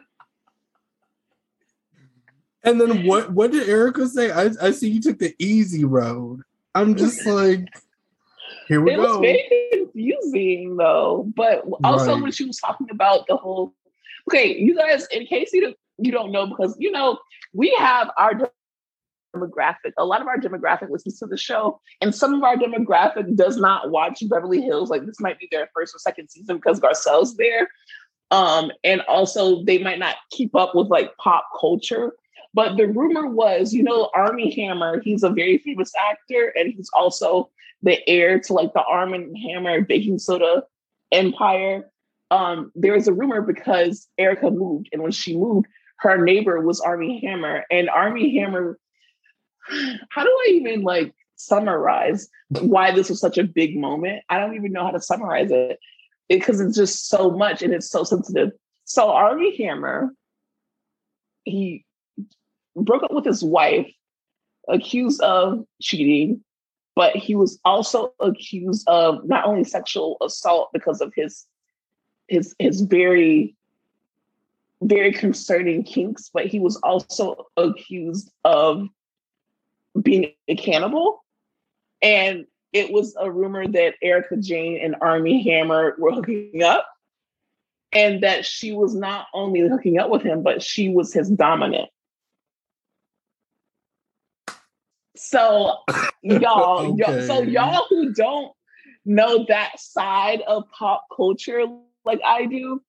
and 2.62 2.80
then 2.80 3.06
what 3.06 3.32
what 3.32 3.52
did 3.52 3.68
Erika 3.68 4.06
say? 4.06 4.30
I, 4.30 4.50
I 4.60 4.70
see 4.72 4.90
you 4.90 5.00
took 5.00 5.18
the 5.18 5.34
easy 5.38 5.84
road. 5.84 6.42
I'm 6.74 6.94
just 6.96 7.24
like, 7.26 7.66
here 8.68 8.80
we 8.82 8.92
it 8.92 8.98
was 8.98 9.12
go. 9.12 9.20
very 9.20 9.68
confusing 9.72 10.76
though. 10.76 11.30
But 11.34 11.64
also 11.84 12.14
Right. 12.14 12.22
when 12.22 12.32
she 12.32 12.44
was 12.44 12.58
talking 12.58 12.88
about 12.90 13.26
the 13.26 13.36
whole 13.36 13.74
okay, 14.28 14.56
you 14.56 14.76
guys, 14.76 15.06
in 15.10 15.26
case 15.26 15.52
you 15.52 15.62
don't 15.62 15.76
you 15.98 16.12
don't 16.12 16.32
know, 16.32 16.46
because 16.46 16.76
you 16.78 16.90
know, 16.90 17.18
we 17.54 17.74
have 17.78 18.10
our 18.18 18.34
demographic. 19.34 19.92
A 19.98 20.04
lot 20.04 20.20
of 20.20 20.26
our 20.26 20.38
demographic 20.38 20.90
listens 20.90 21.18
to 21.18 21.26
the 21.26 21.36
show, 21.36 21.80
and 22.00 22.14
some 22.14 22.34
of 22.34 22.42
our 22.42 22.56
demographic 22.56 23.36
does 23.36 23.56
not 23.56 23.90
watch 23.90 24.22
Beverly 24.28 24.60
Hills. 24.62 24.90
Like 24.90 25.06
this 25.06 25.20
might 25.20 25.38
be 25.38 25.48
their 25.50 25.70
first 25.74 25.94
or 25.94 25.98
second 25.98 26.28
season 26.28 26.56
because 26.56 26.80
Garcelle's 26.80 27.36
there. 27.36 27.68
Um, 28.30 28.70
and 28.84 29.00
also 29.02 29.64
they 29.64 29.78
might 29.78 29.98
not 29.98 30.16
keep 30.30 30.54
up 30.54 30.74
with 30.74 30.88
like 30.88 31.16
pop 31.16 31.48
culture. 31.58 32.12
But 32.52 32.76
the 32.76 32.86
rumor 32.86 33.28
was, 33.28 33.72
you 33.72 33.82
know, 33.82 34.10
Armie 34.14 34.54
Hammer, 34.54 35.00
he's 35.00 35.22
a 35.22 35.30
very 35.30 35.58
famous 35.58 35.92
actor, 36.10 36.52
and 36.56 36.72
he's 36.72 36.90
also 36.94 37.48
the 37.82 37.98
heir 38.08 38.40
to 38.40 38.52
like 38.52 38.72
the 38.72 38.82
Arm 38.82 39.14
and 39.14 39.36
Hammer 39.38 39.82
baking 39.82 40.18
soda 40.18 40.64
empire. 41.12 41.90
Um, 42.32 42.72
there 42.74 42.94
was 42.94 43.08
a 43.08 43.12
rumor 43.12 43.40
because 43.40 44.08
Erika 44.18 44.50
moved, 44.50 44.88
and 44.92 45.02
when 45.02 45.12
she 45.12 45.36
moved, 45.36 45.66
her 45.98 46.22
neighbor 46.22 46.60
was 46.60 46.80
Armie 46.80 47.20
Hammer, 47.24 47.64
and 47.70 47.88
Armie 47.88 48.38
Hammer. 48.38 48.78
How 50.10 50.24
do 50.24 50.30
I 50.30 50.50
even 50.52 50.82
like 50.82 51.14
summarize 51.36 52.28
why 52.60 52.92
this 52.92 53.08
was 53.08 53.20
such 53.20 53.38
a 53.38 53.44
big 53.44 53.76
moment? 53.76 54.22
I 54.28 54.38
don't 54.38 54.54
even 54.54 54.72
know 54.72 54.84
how 54.84 54.90
to 54.90 55.00
summarize 55.00 55.50
it 55.50 55.78
because 56.28 56.60
it's 56.60 56.76
just 56.76 57.08
so 57.08 57.30
much 57.30 57.62
and 57.62 57.72
it's 57.72 57.90
so 57.90 58.04
sensitive. 58.04 58.52
So 58.84 59.10
Armie 59.10 59.56
Hammer, 59.58 60.14
he 61.44 61.84
broke 62.76 63.02
up 63.02 63.12
with 63.12 63.24
his 63.24 63.42
wife, 63.42 63.90
accused 64.68 65.20
of 65.22 65.64
cheating, 65.80 66.42
but 66.94 67.16
he 67.16 67.34
was 67.34 67.58
also 67.64 68.12
accused 68.20 68.86
of 68.88 69.24
not 69.26 69.44
only 69.44 69.64
sexual 69.64 70.16
assault 70.22 70.70
because 70.72 71.00
of 71.00 71.12
his 71.14 71.46
his 72.28 72.54
his 72.58 72.82
very 72.82 73.56
very 74.82 75.12
concerning 75.12 75.82
kinks, 75.82 76.30
but 76.32 76.46
he 76.46 76.58
was 76.58 76.76
also 76.76 77.46
accused 77.56 78.30
of 78.44 78.88
being 80.00 80.32
a 80.48 80.56
cannibal. 80.56 81.24
And 82.02 82.46
it 82.72 82.92
was 82.92 83.14
a 83.18 83.30
rumor 83.30 83.66
that 83.66 83.94
Erika 84.02 84.36
Jayne 84.36 84.80
and 84.82 84.96
Armie 85.00 85.42
Hammer 85.42 85.96
were 85.98 86.12
hooking 86.12 86.62
up. 86.62 86.86
And 87.92 88.22
that 88.22 88.46
she 88.46 88.70
was 88.70 88.94
not 88.94 89.26
only 89.34 89.68
hooking 89.68 89.98
up 89.98 90.10
with 90.10 90.22
him, 90.22 90.44
but 90.44 90.62
she 90.62 90.88
was 90.88 91.12
his 91.12 91.28
dominant. 91.28 91.90
So 95.16 95.78
y'all, 96.22 96.96
y'all 96.96 97.22
so 97.26 97.42
y'all 97.42 97.86
who 97.90 98.12
don't 98.12 98.52
know 99.04 99.44
that 99.48 99.80
side 99.80 100.40
of 100.42 100.70
pop 100.70 101.06
culture 101.14 101.64
like 102.04 102.20
I 102.24 102.46
do, 102.46 102.80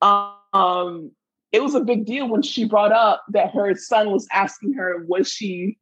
um, 0.00 1.10
it 1.52 1.62
was 1.62 1.74
a 1.74 1.80
big 1.80 2.04
deal 2.04 2.28
when 2.28 2.42
she 2.42 2.64
brought 2.64 2.92
up 2.92 3.24
that 3.30 3.52
her 3.54 3.74
son 3.74 4.10
was 4.10 4.26
asking 4.32 4.74
her, 4.74 5.04
was 5.06 5.30
she 5.30 5.78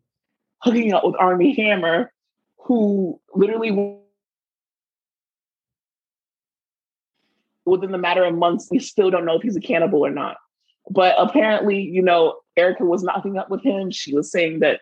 hooking 0.64 0.92
up 0.92 1.04
with 1.04 1.14
Armie 1.18 1.54
Hammer, 1.54 2.12
who 2.58 3.20
literally 3.34 3.98
within 7.66 7.92
the 7.92 7.98
matter 7.98 8.24
of 8.24 8.34
months, 8.34 8.68
we 8.70 8.78
still 8.78 9.10
don't 9.10 9.24
know 9.24 9.36
if 9.36 9.42
he's 9.42 9.56
a 9.56 9.60
cannibal 9.60 10.04
or 10.04 10.10
not. 10.10 10.36
But 10.90 11.14
apparently, 11.18 11.80
you 11.80 12.02
know, 12.02 12.36
Erika 12.56 12.84
was 12.84 13.02
not 13.02 13.16
hooking 13.16 13.38
up 13.38 13.50
with 13.50 13.62
him. 13.62 13.90
She 13.90 14.14
was 14.14 14.30
saying 14.30 14.60
that 14.60 14.80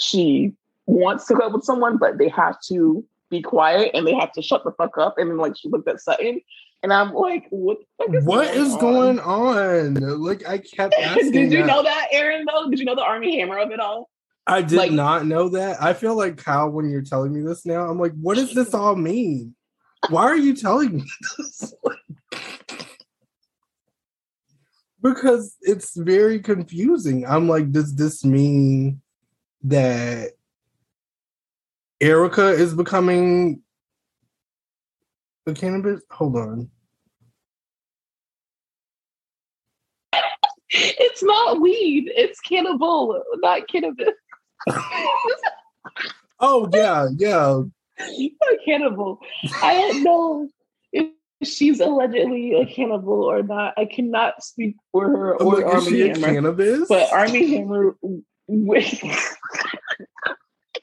she 0.00 0.52
wants 0.86 1.26
to 1.26 1.34
hook 1.34 1.44
up 1.44 1.52
with 1.52 1.64
someone, 1.64 1.96
but 1.96 2.18
they 2.18 2.28
have 2.28 2.56
to 2.68 3.04
be 3.30 3.40
quiet 3.40 3.92
and 3.94 4.06
they 4.06 4.14
have 4.14 4.32
to 4.32 4.42
shut 4.42 4.64
the 4.64 4.72
fuck 4.72 4.98
up. 4.98 5.16
And 5.16 5.30
then 5.30 5.38
like 5.38 5.56
she 5.56 5.68
looked 5.68 5.88
at 5.88 6.00
Sutton 6.00 6.40
and 6.82 6.92
I'm 6.92 7.12
like, 7.14 7.46
what 7.50 7.78
the 7.98 8.04
fuck 8.06 8.14
is 8.14 8.24
What 8.24 8.46
going 8.52 8.66
is 8.66 8.72
on? 8.74 8.80
going 8.80 9.20
on? 9.20 9.94
Like 10.22 10.46
I 10.46 10.58
kept 10.58 10.94
asking. 11.00 11.30
Did 11.32 11.52
you 11.52 11.60
that. 11.60 11.66
know 11.66 11.82
that, 11.84 12.08
Aaron, 12.10 12.44
though? 12.46 12.68
Did 12.68 12.80
you 12.80 12.84
know 12.84 12.96
the 12.96 13.02
Armie 13.04 13.38
Hammer 13.38 13.58
of 13.58 13.70
it 13.70 13.80
all? 13.80 14.10
I 14.46 14.62
did 14.62 14.76
like- 14.76 14.92
not 14.92 15.26
know 15.26 15.48
that. 15.50 15.82
I 15.82 15.94
feel 15.94 16.16
like 16.16 16.36
Kyle 16.36 16.70
when 16.70 16.90
you're 16.90 17.02
telling 17.02 17.32
me 17.32 17.40
this 17.40 17.64
now. 17.64 17.88
I'm 17.88 17.98
like, 17.98 18.12
what 18.12 18.36
does 18.36 18.52
this 18.54 18.74
all 18.74 18.94
mean? 18.96 19.54
Why 20.10 20.24
are 20.24 20.36
you 20.36 20.54
telling 20.54 20.96
me 20.96 21.04
this? 21.38 21.74
because 25.02 25.54
it's 25.60 25.94
very 25.96 26.40
confusing. 26.40 27.26
I'm 27.26 27.46
like, 27.48 27.70
does 27.72 27.94
this 27.94 28.24
mean 28.24 29.02
that 29.64 30.30
Erika 32.00 32.48
is 32.48 32.74
becoming 32.74 33.62
the 35.44 35.52
cannabis? 35.54 36.00
Hold 36.10 36.36
on. 36.36 36.70
It's 40.70 41.22
not 41.22 41.60
weed. 41.60 42.10
It's 42.16 42.40
cannibal, 42.40 43.22
not 43.36 43.68
cannabis. 43.68 44.08
Oh 46.40 46.68
yeah, 46.74 47.08
yeah. 47.16 47.62
not 47.98 48.58
cannibal. 48.66 49.20
I 49.62 49.74
don't 49.74 50.02
know 50.02 50.48
if 50.92 51.08
she's 51.42 51.80
allegedly 51.80 52.54
a 52.54 52.66
cannibal 52.66 53.22
or 53.24 53.42
not. 53.42 53.74
I 53.76 53.84
cannot 53.86 54.42
speak 54.42 54.76
for 54.92 55.08
her 55.08 55.36
or 55.36 55.54
like, 55.56 55.64
Army 55.64 56.02
a 56.02 56.08
Hammer. 56.08 56.26
cannabis? 56.26 56.88
But 56.88 57.12
Armie 57.12 57.56
Hammer, 57.56 57.96
I 58.48 60.34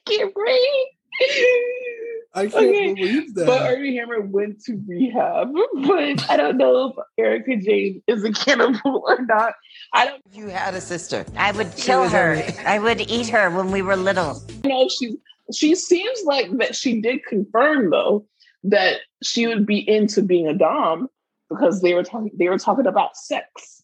can't 0.06 0.34
breathe. 0.34 0.88
I 2.34 2.48
can't 2.48 2.54
okay, 2.54 2.94
believe 2.94 3.36
that. 3.36 3.46
But 3.46 3.62
Armie 3.64 3.98
Hammer 3.98 4.22
went 4.22 4.64
to 4.64 4.82
rehab. 4.88 5.54
But 5.86 6.30
I 6.30 6.38
don't 6.38 6.58
know 6.58 6.90
if 6.90 6.96
Erika 7.18 7.58
Jayne 7.58 8.02
is 8.08 8.24
a 8.24 8.32
cannibal 8.32 9.04
or 9.06 9.26
not. 9.26 9.56
I 9.94 10.06
don't 10.06 10.22
You 10.32 10.48
had 10.48 10.74
a 10.74 10.82
sister. 10.82 11.26
I 11.36 11.52
would 11.52 11.76
kill 11.76 12.08
her. 12.08 12.42
I 12.66 12.80
would 12.80 13.02
eat 13.02 13.28
her 13.30 13.50
when 13.50 13.72
we 13.72 13.82
were 13.82 13.98
little. 13.98 14.42
know 14.64 14.88
she 14.88 15.18
she 15.54 15.76
seems 15.76 16.22
like 16.24 16.50
that 16.58 16.76
she 16.76 17.02
did 17.02 17.26
confirm 17.26 17.90
though 17.90 18.26
that 18.64 19.02
she 19.22 19.48
would 19.48 19.66
be 19.66 19.88
into 19.90 20.22
being 20.22 20.48
a 20.48 20.54
dom 20.54 21.10
because 21.50 21.82
they 21.82 21.94
were 21.94 22.04
talking 22.04 22.32
they 22.38 22.48
were 22.48 22.60
talking 22.60 22.88
about 22.88 23.18
sex 23.18 23.82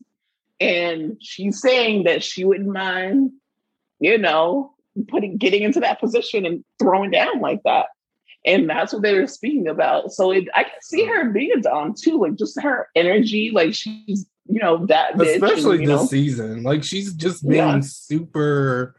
and 0.60 1.17
she's 1.19 1.62
saying 1.62 2.04
that 2.04 2.23
she 2.23 2.45
wouldn't 2.45 2.71
mind 2.71 3.32
you 4.00 4.17
know 4.17 4.73
putting 5.07 5.38
getting 5.38 5.63
into 5.63 5.79
that 5.79 5.99
position 5.99 6.45
and 6.45 6.63
throwing 6.79 7.12
down 7.12 7.39
like 7.39 7.62
that 7.63 7.88
and 8.45 8.69
that's 8.69 8.93
what 8.93 9.01
they 9.01 9.13
were 9.13 9.27
speaking 9.27 9.67
about 9.67 10.12
so 10.12 10.31
it, 10.31 10.47
i 10.55 10.63
can 10.63 10.71
see 10.81 11.03
mm. 11.03 11.10
her 11.10 11.29
being 11.29 11.51
a 11.51 11.62
dom 11.62 11.93
too 11.93 12.19
like 12.19 12.36
just 12.36 12.60
her 12.62 12.88
energy 12.95 13.51
like 13.51 13.73
she's 13.73 14.25
you 14.49 14.60
know 14.60 14.86
that 14.86 15.13
bitch 15.13 15.36
and, 15.36 15.43
especially 15.43 15.77
this 15.79 15.88
know, 15.88 16.05
season. 16.05 16.63
Like 16.63 16.83
she's 16.83 17.13
just 17.13 17.47
being 17.47 17.57
Yeah. 17.57 17.79
super 17.81 18.95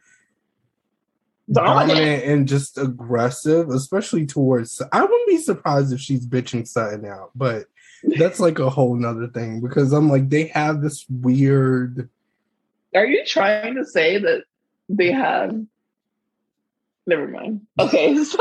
dominant. 1.50 1.88
dominant 1.88 2.24
and 2.24 2.48
just 2.48 2.78
aggressive, 2.78 3.70
especially 3.70 4.26
towards. 4.26 4.80
I 4.92 5.00
wouldn't 5.02 5.28
be 5.28 5.38
surprised 5.38 5.92
if 5.92 6.00
she's 6.00 6.26
bitching 6.26 6.66
Sutton 6.66 7.06
out, 7.06 7.30
but 7.34 7.66
that's 8.16 8.40
like 8.40 8.58
a 8.58 8.70
whole 8.70 8.94
nother 8.94 9.28
thing 9.28 9.60
because 9.60 9.92
I'm 9.92 10.08
like 10.08 10.28
they 10.28 10.48
have 10.48 10.82
this 10.82 11.06
weird. 11.08 12.08
Are 12.94 13.06
you 13.06 13.24
trying 13.24 13.74
to 13.76 13.84
say 13.84 14.18
that 14.18 14.44
they 14.88 15.12
have? 15.12 15.58
Never 17.08 17.26
mind. 17.26 17.62
Okay, 17.78 18.22
so 18.22 18.38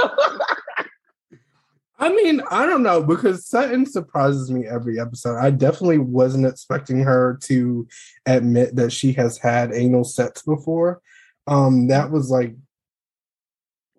I 2.00 2.10
mean, 2.10 2.42
I 2.52 2.66
don't 2.66 2.84
know 2.84 3.02
because 3.02 3.48
Sutton 3.48 3.86
surprises 3.86 4.52
me 4.52 4.68
every 4.68 5.00
episode. 5.00 5.38
I 5.38 5.52
definitely 5.52 6.00
wasn't 6.00 6.46
expecting 6.46 7.00
her 7.00 7.40
to 7.44 7.88
admit 8.26 8.76
that 8.76 8.92
she 8.92 9.14
has 9.14 9.38
had 9.38 9.74
anal 9.74 10.04
sex 10.04 10.42
before. 10.42 11.02
Um, 11.48 11.88
that 11.88 12.12
was 12.12 12.30
like 12.30 12.56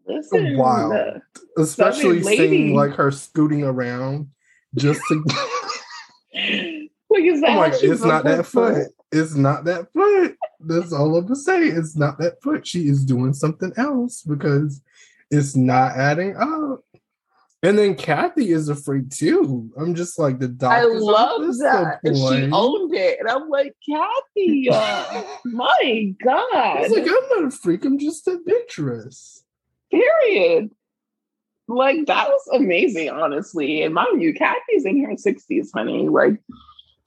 listen. 0.07 0.59
Wow. 0.59 1.23
especially 1.57 2.23
seeing 2.23 2.75
like 2.75 2.93
her 2.97 3.11
scooting 3.11 3.65
around 3.65 4.29
just 4.77 5.01
to 5.09 5.25
Is 7.11 7.41
that 7.41 7.57
my 7.57 7.69
how 7.71 7.77
it's 7.81 8.05
not 8.05 8.25
that 8.25 8.45
foot. 8.45 8.89
It's 9.11 9.35
not 9.35 9.65
that 9.65 9.91
foot. 9.95 10.37
That's 10.61 10.93
all 10.93 11.17
I'm 11.17 11.25
gonna 11.25 11.37
say. 11.37 11.65
It's 11.69 11.97
not 11.97 12.19
that 12.19 12.43
foot. 12.43 12.67
She 12.67 12.89
is 12.89 13.05
doing 13.05 13.33
something 13.33 13.73
else 13.77 14.23
because 14.23 14.83
it's 15.31 15.57
not 15.57 15.97
adding 15.97 16.37
up. 16.37 16.85
And 17.63 17.77
then 17.77 17.97
Kathy 17.97 18.51
is 18.53 18.69
afraid 18.69 19.11
too. 19.11 19.71
I'm 19.77 19.95
just 19.95 20.19
like 20.19 20.39
the 20.39 20.47
doctor. 20.47 20.77
I 20.77 20.85
love 20.85 21.41
that. 21.59 21.99
And 22.05 22.17
she 22.17 22.51
owned 22.53 22.95
it. 22.95 23.19
And 23.19 23.29
I'm 23.29 23.49
like, 23.49 23.75
Kathy, 23.89 24.71
uh, 24.71 25.25
my 25.45 25.77
I 25.83 26.15
God. 26.23 26.81
was 26.81 26.91
like, 26.93 27.07
I'm 27.07 27.43
not 27.43 27.49
a 27.49 27.51
freak. 27.51 27.85
I'm 27.85 27.99
just 27.99 28.29
adventurous. 28.29 29.43
Period. 29.91 30.71
Like 31.67 32.07
that 32.07 32.29
was 32.29 32.49
amazing, 32.55 33.11
honestly. 33.11 33.83
And 33.83 33.93
mind 33.93 34.23
you, 34.23 34.35
Kathy's 34.35 34.85
in 34.85 35.05
her 35.05 35.15
60s, 35.15 35.69
honey. 35.75 36.09
Like, 36.09 36.41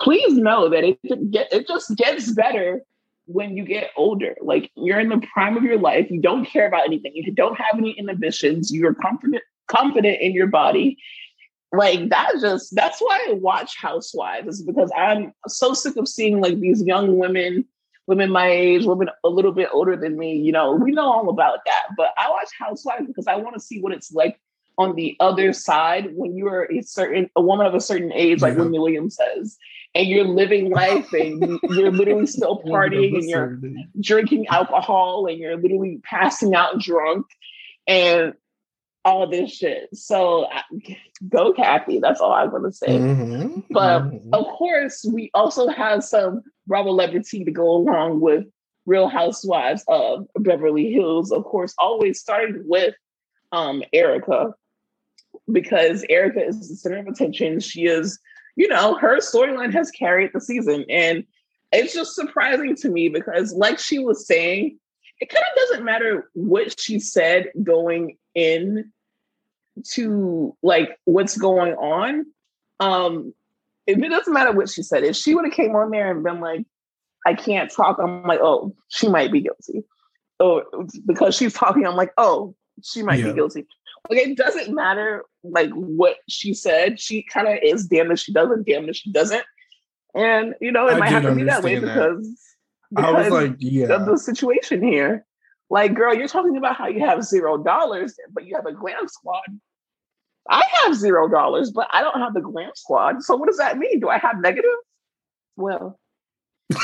please 0.01 0.33
know 0.33 0.67
that 0.67 0.83
it 0.83 1.31
get 1.31 1.51
it 1.53 1.67
just 1.67 1.95
gets 1.95 2.31
better 2.31 2.81
when 3.33 3.55
you 3.57 3.63
get 3.65 3.91
older. 3.95 4.35
Like 4.41 4.71
you're 4.75 4.99
in 4.99 5.09
the 5.09 5.25
prime 5.33 5.57
of 5.57 5.63
your 5.63 5.79
life. 5.79 6.09
You 6.09 6.21
don't 6.21 6.45
care 6.45 6.67
about 6.67 6.85
anything. 6.85 7.13
You 7.15 7.31
don't 7.31 7.59
have 7.59 7.77
any 7.77 7.91
inhibitions. 7.91 8.71
You're 8.71 8.93
confident, 8.93 9.43
confident 9.67 10.21
in 10.21 10.33
your 10.33 10.47
body. 10.47 10.97
Like 11.73 12.09
that 12.09 12.33
just 12.41 12.75
that's 12.75 12.99
why 12.99 13.27
I 13.29 13.33
watch 13.33 13.77
Housewives, 13.77 14.59
is 14.59 14.63
because 14.63 14.91
I'm 14.97 15.33
so 15.47 15.73
sick 15.73 15.95
of 15.95 16.07
seeing 16.07 16.41
like 16.41 16.59
these 16.59 16.83
young 16.83 17.17
women 17.17 17.65
women 18.07 18.29
my 18.29 18.47
age, 18.47 18.85
women 18.85 19.09
a 19.23 19.29
little 19.29 19.53
bit 19.53 19.69
older 19.71 19.95
than 19.95 20.17
me, 20.17 20.35
you 20.35 20.51
know, 20.51 20.73
we 20.73 20.91
know 20.91 21.09
all 21.09 21.29
about 21.29 21.59
that. 21.65 21.83
But 21.95 22.09
I 22.17 22.29
watch 22.29 22.49
Housewives 22.59 23.07
because 23.07 23.27
I 23.27 23.35
want 23.35 23.53
to 23.53 23.59
see 23.59 23.79
what 23.79 23.93
it's 23.93 24.11
like 24.11 24.39
on 24.77 24.95
the 24.95 25.15
other 25.19 25.53
side 25.53 26.09
when 26.15 26.35
you're 26.35 26.69
a 26.71 26.81
certain 26.81 27.29
a 27.35 27.41
woman 27.41 27.65
of 27.65 27.73
a 27.73 27.79
certain 27.79 28.11
age, 28.11 28.41
like 28.41 28.53
Yeah. 28.53 28.63
Wendy 28.63 28.79
Williams 28.79 29.15
says, 29.15 29.57
and 29.93 30.07
you're 30.07 30.25
living 30.25 30.69
life 30.71 31.11
and 31.13 31.59
you're 31.69 31.91
literally 31.91 32.25
still 32.25 32.61
partying 32.63 33.15
and 33.15 33.29
you're 33.29 33.59
drinking 33.99 34.47
alcohol 34.47 35.27
and 35.27 35.37
you're 35.37 35.57
literally 35.57 35.99
passing 36.03 36.55
out 36.55 36.79
drunk 36.79 37.25
and 37.87 38.33
all 39.03 39.27
this 39.27 39.51
shit. 39.51 39.89
So 39.93 40.47
go 41.27 41.53
Kathy. 41.53 41.99
That's 41.99 42.21
all 42.21 42.31
I'm 42.31 42.51
gonna 42.51 42.71
say. 42.71 42.99
Mhm, 42.99 43.63
But 43.71 44.03
mhm. 44.03 44.29
of 44.33 44.45
course, 44.45 45.03
we 45.11 45.31
also 45.33 45.67
have 45.67 46.03
some 46.03 46.43
Bravo 46.67 46.89
celebrity 46.89 47.43
to 47.43 47.51
go 47.51 47.69
along 47.71 48.21
with 48.21 48.45
Real 48.85 49.07
Housewives 49.07 49.83
of 49.87 50.27
Beverly 50.35 50.91
Hills. 50.91 51.31
Of 51.31 51.43
course, 51.43 51.73
always 51.77 52.19
starting 52.19 52.63
with 52.65 52.95
um, 53.51 53.83
Erika 53.91 54.53
because 55.51 56.05
Erika 56.09 56.45
is 56.45 56.69
the 56.69 56.75
center 56.75 56.97
of 56.99 57.07
attention. 57.07 57.59
She 57.59 57.85
is, 57.85 58.19
you 58.61 58.67
know, 58.67 58.93
her 58.93 59.17
storyline 59.17 59.73
has 59.73 59.89
carried 59.89 60.29
the 60.35 60.39
season, 60.39 60.85
and 60.87 61.25
it's 61.71 61.95
just 61.95 62.13
surprising 62.13 62.75
to 62.75 62.89
me 62.89 63.09
because, 63.09 63.53
like 63.53 63.79
she 63.79 63.97
was 63.97 64.27
saying, 64.27 64.77
it 65.19 65.29
kind 65.29 65.43
of 65.51 65.55
doesn't 65.55 65.83
matter 65.83 66.29
what 66.33 66.79
she 66.79 66.99
said 66.99 67.47
going 67.63 68.17
in 68.35 68.91
to 69.93 70.55
like 70.61 70.99
what's 71.05 71.35
going 71.37 71.73
on. 71.73 72.27
Um, 72.79 73.33
it 73.87 73.99
doesn't 73.99 74.31
matter 74.31 74.51
what 74.51 74.69
she 74.69 74.83
said, 74.83 75.03
if 75.05 75.15
she 75.15 75.33
would 75.33 75.45
have 75.45 75.55
came 75.55 75.75
on 75.75 75.89
there 75.89 76.11
and 76.11 76.23
been 76.23 76.39
like, 76.39 76.63
I 77.25 77.33
can't 77.33 77.71
talk, 77.71 77.97
I'm 77.99 78.21
like, 78.21 78.41
oh, 78.43 78.75
she 78.89 79.07
might 79.07 79.31
be 79.31 79.41
guilty. 79.41 79.83
Or 80.39 80.65
because 81.07 81.35
she's 81.35 81.53
talking, 81.53 81.87
I'm 81.87 81.95
like, 81.95 82.13
oh, 82.15 82.55
she 82.83 83.01
might 83.01 83.17
Yeah. 83.21 83.29
be 83.29 83.33
guilty. 83.33 83.65
Like 84.09 84.19
it 84.19 84.37
doesn't 84.37 84.73
matter 84.73 85.23
like 85.43 85.69
what 85.71 86.17
she 86.27 86.53
said. 86.53 86.99
She 86.99 87.23
kind 87.23 87.47
of 87.47 87.59
is 87.63 87.85
damned 87.87 88.11
if 88.11 88.19
she 88.19 88.33
doesn't, 88.33 88.65
damned 88.65 88.89
if 88.89 88.95
she 88.95 89.11
doesn't. 89.11 89.43
And 90.15 90.55
you 90.59 90.71
know, 90.71 90.87
it 90.87 90.95
I 90.95 90.99
might 90.99 91.09
have 91.09 91.23
to 91.23 91.35
be 91.35 91.43
that 91.43 91.63
way 91.63 91.79
that. 91.79 91.87
because, 91.87 92.39
I 92.97 93.11
was 93.11 93.29
like, 93.29 93.55
yeah. 93.59 93.87
of 93.87 94.05
the 94.05 94.17
situation 94.17 94.83
here. 94.83 95.25
Like, 95.69 95.93
girl, 95.93 96.13
you're 96.13 96.27
talking 96.27 96.57
about 96.57 96.75
how 96.75 96.87
you 96.87 96.99
have 96.99 97.23
zero 97.23 97.57
dollars, 97.57 98.15
but 98.33 98.45
you 98.45 98.55
have 98.55 98.65
a 98.65 98.73
glam 98.73 99.07
squad. 99.07 99.43
I 100.49 100.63
have 100.83 100.95
zero 100.95 101.29
dollars, 101.29 101.71
but 101.71 101.87
I 101.93 102.01
don't 102.01 102.19
have 102.19 102.33
the 102.33 102.41
glam 102.41 102.71
squad. 102.75 103.23
So 103.23 103.37
what 103.37 103.47
does 103.47 103.57
that 103.57 103.77
mean? 103.77 104.01
Do 104.01 104.09
I 104.09 104.17
have 104.17 104.41
negative? 104.41 104.69
Well, 105.55 105.97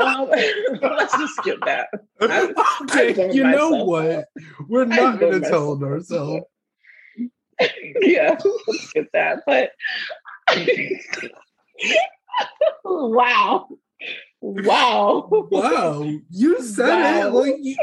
um, 0.00 0.28
let's 0.82 1.16
just 1.16 1.36
skip 1.36 1.60
that. 1.64 1.88
I- 2.20 2.52
I 2.90 3.30
you 3.32 3.44
know 3.44 3.70
myself. 3.70 3.88
what? 3.88 4.24
We're 4.68 4.84
not 4.84 5.18
going 5.18 5.40
to 5.40 5.48
tell 5.48 5.82
ourselves. 5.82 6.44
yeah, 8.02 8.36
let's 8.66 8.82
skip 8.88 9.08
that. 9.12 9.40
But 9.46 9.70
wow, 12.84 13.68
wow, 14.40 15.28
Wow, 15.50 16.10
you 16.30 16.62
said 16.62 16.98
it 17.24 17.32
Wow. 17.32 17.40
like. 17.40 17.56
You, 17.60 17.76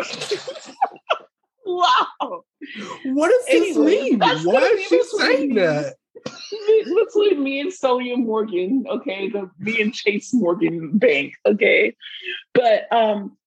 wow. 1.66 2.44
what 3.06 3.30
does 3.30 3.46
this 3.48 3.76
Anyway, 3.78 4.12
mean? 4.12 4.20
Why 4.20 4.62
is 4.62 4.88
she 4.88 5.04
saying 5.04 5.50
me. 5.50 5.56
that? 5.62 5.96
between 6.86 7.44
me 7.44 7.60
and 7.60 7.74
Sonia 7.74 8.16
Morgan, 8.16 8.86
okay, 8.90 9.30
the 9.30 9.50
me 9.60 9.82
and 9.82 9.94
Chase 9.94 10.34
Morgan 10.34 10.98
Bank, 10.98 11.34
okay. 11.46 11.96
But 12.54 12.92
um 12.94 13.38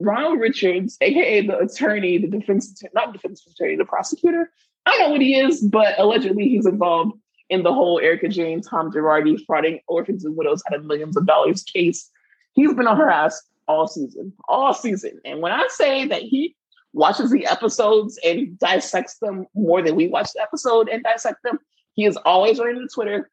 Ronald 0.00 0.40
Richards, 0.40 0.96
aka 1.00 1.46
the 1.46 1.58
attorney, 1.58 2.18
the 2.18 2.28
defense 2.28 2.82
not 2.94 3.12
defense 3.12 3.46
attorney, 3.46 3.76
the 3.76 3.84
prosecutor. 3.84 4.50
I 4.86 4.90
don't 4.90 5.00
know 5.00 5.10
what 5.12 5.20
he 5.20 5.36
is, 5.36 5.60
but 5.60 5.98
allegedly 5.98 6.48
he's 6.48 6.66
involved 6.66 7.16
in 7.50 7.62
the 7.62 7.72
whole 7.72 8.00
Erika 8.00 8.28
Jayne, 8.28 8.62
Tom 8.62 8.90
Girardi 8.90 9.38
frauding 9.46 9.80
orphans 9.86 10.24
and 10.24 10.36
widows 10.36 10.62
out 10.66 10.76
of 10.76 10.84
millions 10.84 11.16
of 11.16 11.26
dollars 11.26 11.62
case. 11.62 12.10
He's 12.54 12.74
been 12.74 12.86
on 12.86 12.96
her 12.96 13.10
ass 13.10 13.40
all 13.68 13.86
season, 13.86 14.32
all 14.48 14.74
season. 14.74 15.20
And 15.24 15.40
when 15.40 15.52
I 15.52 15.66
say 15.70 16.06
that 16.06 16.22
he 16.22 16.56
watches 16.92 17.30
the 17.30 17.46
episodes 17.46 18.18
and 18.24 18.58
dissects 18.58 19.18
them 19.18 19.46
more 19.54 19.82
than 19.82 19.96
we 19.96 20.08
watch 20.08 20.30
the 20.34 20.42
episode 20.42 20.88
and 20.88 21.02
dissect 21.02 21.42
them, 21.42 21.58
he 21.94 22.06
is 22.06 22.16
always 22.24 22.58
running 22.58 22.80
to 22.80 22.88
Twitter, 22.88 23.30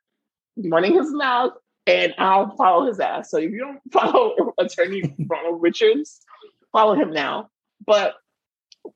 running 0.58 0.94
his 0.96 1.12
mouth, 1.12 1.54
and 1.88 2.14
I'll 2.18 2.56
follow 2.56 2.86
his 2.86 3.00
ass. 3.00 3.32
So 3.32 3.38
if 3.38 3.52
you 3.52 3.60
don't 3.60 3.80
follow 3.92 4.54
Attorney 4.58 5.16
Ronald 5.28 5.62
Richards, 5.62 6.22
follow 6.72 6.96
him 6.96 7.12
now. 7.12 7.50
But 7.86 8.16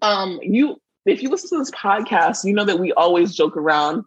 um, 0.02 0.40
you, 0.42 0.82
if 1.06 1.22
you 1.22 1.30
listen 1.30 1.50
to 1.50 1.58
this 1.60 1.72
podcast, 1.72 2.44
you 2.46 2.54
know 2.54 2.66
that 2.66 2.80
we 2.80 2.92
always 2.94 3.36
joke 3.36 3.58
around 3.58 4.04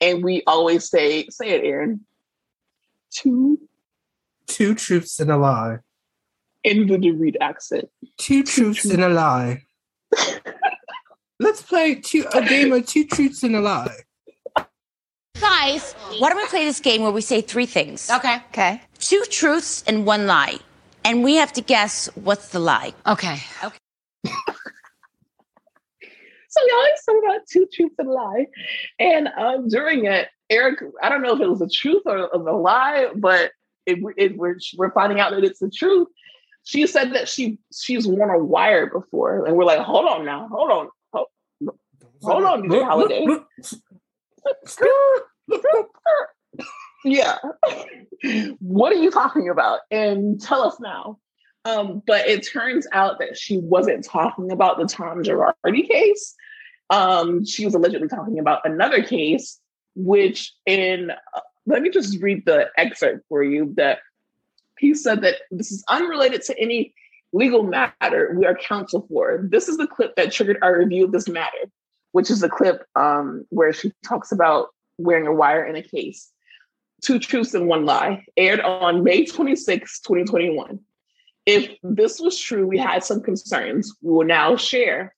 and 0.00 0.22
we 0.22 0.42
always 0.46 0.88
say, 0.88 1.26
say 1.28 1.50
it, 1.50 1.64
Aaron, 1.64 2.00
two 3.10 3.58
Two 4.46 4.74
truths 4.74 5.18
and 5.20 5.30
a 5.30 5.38
lie. 5.38 5.78
in 6.64 6.86
the 6.86 7.10
Reed 7.12 7.38
accent. 7.40 7.88
Two 8.18 8.42
truths 8.42 8.84
and 8.84 9.02
a 9.02 9.08
lie. 9.08 9.62
Let's 11.40 11.62
play 11.62 11.94
two, 11.96 12.26
a 12.34 12.44
game 12.44 12.72
of 12.72 12.86
two 12.86 13.04
truths 13.06 13.42
and 13.42 13.56
a 13.56 13.60
lie. 13.60 13.96
Guys, 15.40 15.94
why 16.18 16.28
don't 16.28 16.36
we 16.36 16.46
play 16.46 16.64
this 16.64 16.78
game 16.78 17.02
where 17.02 17.10
we 17.10 17.20
say 17.22 17.40
three 17.40 17.66
things? 17.66 18.10
Okay. 18.10 18.36
Okay. 18.50 18.82
Two 18.98 19.24
truths 19.30 19.82
and 19.86 20.06
one 20.06 20.26
lie. 20.26 20.58
And 21.04 21.24
we 21.24 21.34
have 21.36 21.52
to 21.54 21.60
guess 21.60 22.06
what's 22.14 22.48
the 22.48 22.60
lie. 22.60 22.92
Okay. 23.06 23.38
Okay. 23.64 23.78
So 26.54 26.64
we 26.64 26.72
always 26.72 27.02
talk 27.04 27.16
about 27.24 27.46
two 27.50 27.66
truths 27.72 27.96
and 27.98 28.08
a 28.08 28.12
lie. 28.12 28.46
And 29.00 29.28
um, 29.36 29.68
during 29.68 30.04
it, 30.04 30.28
Eric, 30.50 30.78
I 31.02 31.08
don't 31.08 31.22
know 31.22 31.34
if 31.34 31.40
it 31.40 31.50
was 31.50 31.60
a 31.60 31.68
truth 31.68 32.02
or, 32.06 32.16
a 32.16 32.56
lie, 32.56 33.08
but 33.16 33.50
it, 33.86 33.98
it, 34.16 34.36
we're, 34.36 34.56
we're 34.76 34.92
finding 34.92 35.18
out 35.18 35.32
that 35.32 35.42
it's 35.42 35.58
the 35.58 35.70
truth. 35.70 36.06
She 36.62 36.86
said 36.86 37.12
that 37.12 37.28
she 37.28 37.58
she's 37.74 38.06
worn 38.06 38.30
a 38.30 38.42
wire 38.42 38.86
before, 38.86 39.44
and 39.44 39.54
we're 39.54 39.66
like, 39.66 39.80
hold 39.80 40.06
on 40.06 40.24
now, 40.24 40.48
hold 40.50 40.70
on, 40.70 40.88
hold, 41.12 41.26
hold 42.22 42.44
on, 42.44 42.70
Holiday. 42.70 43.26
yeah. 47.04 47.36
what 48.60 48.92
are 48.92 48.96
you 48.96 49.10
talking 49.10 49.50
about? 49.50 49.80
And 49.90 50.40
tell 50.40 50.62
us 50.62 50.80
now. 50.80 51.18
Um, 51.64 52.02
but 52.06 52.28
it 52.28 52.46
turns 52.46 52.86
out 52.92 53.18
that 53.20 53.38
she 53.38 53.58
wasn't 53.58 54.04
talking 54.04 54.52
about 54.52 54.78
the 54.78 54.86
Tom 54.86 55.22
Girardi 55.22 55.88
case. 55.88 56.34
Um, 56.90 57.44
she 57.44 57.64
was 57.64 57.74
allegedly 57.74 58.08
talking 58.08 58.38
about 58.38 58.60
another 58.64 59.02
case, 59.02 59.58
which 59.94 60.52
in 60.66 61.10
uh, 61.10 61.40
let 61.66 61.80
me 61.80 61.88
just 61.88 62.20
read 62.20 62.44
the 62.44 62.68
excerpt 62.76 63.24
for 63.28 63.42
you 63.42 63.72
that 63.76 64.00
he 64.78 64.94
said 64.94 65.22
that 65.22 65.36
this 65.50 65.72
is 65.72 65.82
unrelated 65.88 66.42
to 66.42 66.58
any 66.58 66.94
legal 67.32 67.62
matter 67.62 68.34
we 68.36 68.44
are 68.44 68.54
counsel 68.54 69.06
for. 69.08 69.46
This 69.50 69.68
is 69.68 69.78
the 69.78 69.86
clip 69.86 70.14
that 70.16 70.32
triggered 70.32 70.58
our 70.62 70.78
review 70.78 71.06
of 71.06 71.12
this 71.12 71.28
matter, 71.28 71.70
which 72.12 72.30
is 72.30 72.40
the 72.40 72.48
clip 72.48 72.86
um, 72.94 73.46
where 73.48 73.72
she 73.72 73.92
talks 74.04 74.30
about 74.30 74.68
wearing 74.98 75.26
a 75.26 75.32
wire 75.32 75.64
in 75.64 75.76
a 75.76 75.82
case. 75.82 76.30
Two 77.02 77.18
truths 77.18 77.54
and 77.54 77.66
one 77.66 77.84
lie, 77.84 78.24
aired 78.36 78.60
on 78.60 79.02
May 79.02 79.24
26, 79.24 80.00
2021. 80.00 80.78
If 81.46 81.70
this 81.82 82.20
was 82.20 82.38
true, 82.38 82.66
we 82.66 82.78
had 82.78 83.04
some 83.04 83.20
concerns. 83.20 83.94
We 84.02 84.12
will 84.12 84.24
now 84.24 84.56
share. 84.56 85.14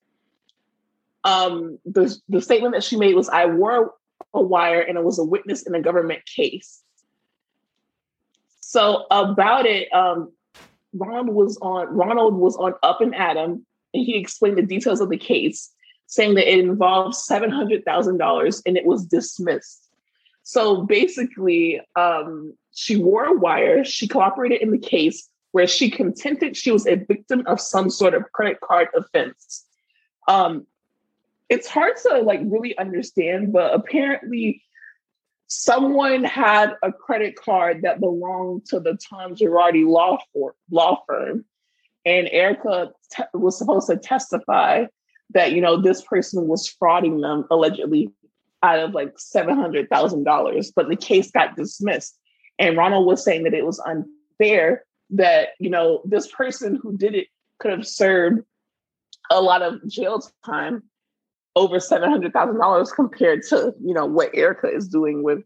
Um, 1.24 1.78
the, 1.84 2.16
the 2.28 2.40
statement 2.40 2.74
that 2.74 2.84
she 2.84 2.96
made 2.96 3.14
was 3.14 3.28
I 3.28 3.46
wore 3.46 3.94
a 4.34 4.42
wire 4.42 4.80
and 4.80 4.98
I 4.98 5.00
was 5.00 5.18
a 5.18 5.24
witness 5.24 5.62
in 5.62 5.74
a 5.74 5.80
government 5.80 6.24
case. 6.26 6.82
So 8.60 9.06
about 9.10 9.66
it, 9.66 9.92
um, 9.92 10.32
Ronald 10.92 11.28
was 11.28 11.58
on 11.58 11.88
Ronald 11.88 12.34
was 12.34 12.56
on 12.56 12.74
Up 12.82 13.00
and 13.00 13.14
Adam, 13.14 13.64
and 13.94 14.04
he 14.04 14.16
explained 14.16 14.58
the 14.58 14.62
details 14.62 15.00
of 15.00 15.08
the 15.08 15.16
case, 15.16 15.72
saying 16.06 16.34
that 16.34 16.50
it 16.50 16.58
involved 16.58 17.14
seven 17.14 17.50
hundred 17.50 17.84
thousand 17.84 18.18
dollars 18.18 18.62
and 18.66 18.76
it 18.76 18.84
was 18.84 19.04
dismissed. 19.04 19.88
So 20.42 20.82
basically, 20.82 21.80
um, 21.96 22.54
she 22.72 22.96
wore 22.96 23.24
a 23.24 23.32
wire. 23.32 23.84
She 23.84 24.08
cooperated 24.08 24.62
in 24.62 24.70
the 24.70 24.78
case 24.78 25.28
where 25.56 25.66
she 25.66 25.90
contended 25.90 26.54
she 26.54 26.70
was 26.70 26.86
a 26.86 26.96
victim 26.96 27.42
of 27.46 27.58
some 27.58 27.88
sort 27.88 28.12
of 28.12 28.30
credit 28.32 28.60
card 28.60 28.88
offense. 28.94 29.64
Um, 30.28 30.66
it's 31.48 31.66
hard 31.66 31.96
to 32.02 32.18
like 32.18 32.40
really 32.44 32.76
understand, 32.76 33.54
but 33.54 33.72
apparently 33.72 34.62
someone 35.46 36.24
had 36.24 36.74
a 36.82 36.92
credit 36.92 37.36
card 37.36 37.80
that 37.84 38.00
belonged 38.00 38.66
to 38.66 38.80
the 38.80 38.98
Tom 39.08 39.34
Girardi 39.34 39.86
law, 39.88 40.18
for, 40.34 40.54
law 40.70 41.02
firm. 41.08 41.46
And 42.04 42.28
Erika 42.30 42.90
te- 43.10 43.22
was 43.32 43.56
supposed 43.56 43.88
to 43.88 43.96
testify 43.96 44.84
that, 45.30 45.52
you 45.52 45.62
know, 45.62 45.80
this 45.80 46.02
person 46.02 46.48
was 46.48 46.70
frauding 46.70 47.22
them 47.22 47.46
allegedly 47.50 48.10
out 48.62 48.78
of 48.78 48.92
like 48.92 49.14
$700,000, 49.16 50.72
but 50.76 50.90
the 50.90 50.96
case 50.96 51.30
got 51.30 51.56
dismissed. 51.56 52.18
And 52.58 52.76
Ronald 52.76 53.06
was 53.06 53.24
saying 53.24 53.44
that 53.44 53.54
it 53.54 53.64
was 53.64 53.80
unfair 53.80 54.82
that, 55.10 55.50
you 55.58 55.70
know, 55.70 56.02
this 56.04 56.26
person 56.28 56.78
who 56.80 56.96
did 56.96 57.14
it 57.14 57.28
could 57.60 57.70
have 57.70 57.86
served 57.86 58.42
a 59.30 59.40
lot 59.40 59.62
of 59.62 59.86
jail 59.88 60.22
time 60.44 60.82
over 61.56 61.80
seven 61.80 62.10
hundred 62.10 62.32
thousand 62.32 62.58
dollars 62.58 62.92
compared 62.92 63.42
to 63.42 63.74
you 63.82 63.94
know 63.94 64.06
what 64.06 64.30
Erika 64.34 64.68
is 64.68 64.86
doing 64.86 65.22
with 65.22 65.42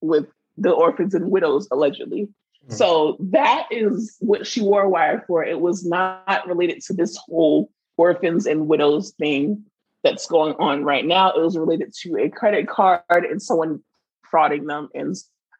with 0.00 0.26
the 0.56 0.70
orphans 0.70 1.14
and 1.14 1.30
widows 1.30 1.66
allegedly. 1.72 2.22
Mm-hmm. 2.22 2.74
So 2.74 3.16
that 3.32 3.66
is 3.70 4.16
what 4.20 4.46
she 4.46 4.60
wore 4.60 4.88
wire 4.88 5.24
for. 5.26 5.42
It 5.42 5.60
was 5.60 5.84
not 5.84 6.46
related 6.46 6.82
to 6.82 6.92
this 6.92 7.16
whole 7.16 7.70
orphans 7.96 8.46
and 8.46 8.68
widows 8.68 9.12
thing 9.18 9.64
that's 10.04 10.26
going 10.26 10.54
on 10.58 10.84
right 10.84 11.04
now. 11.04 11.32
It 11.32 11.40
was 11.40 11.58
related 11.58 11.92
to 12.02 12.16
a 12.18 12.28
credit 12.28 12.68
card 12.68 13.02
and 13.10 13.42
someone 13.42 13.82
frauding 14.30 14.66
them 14.66 14.88
and 14.94 15.14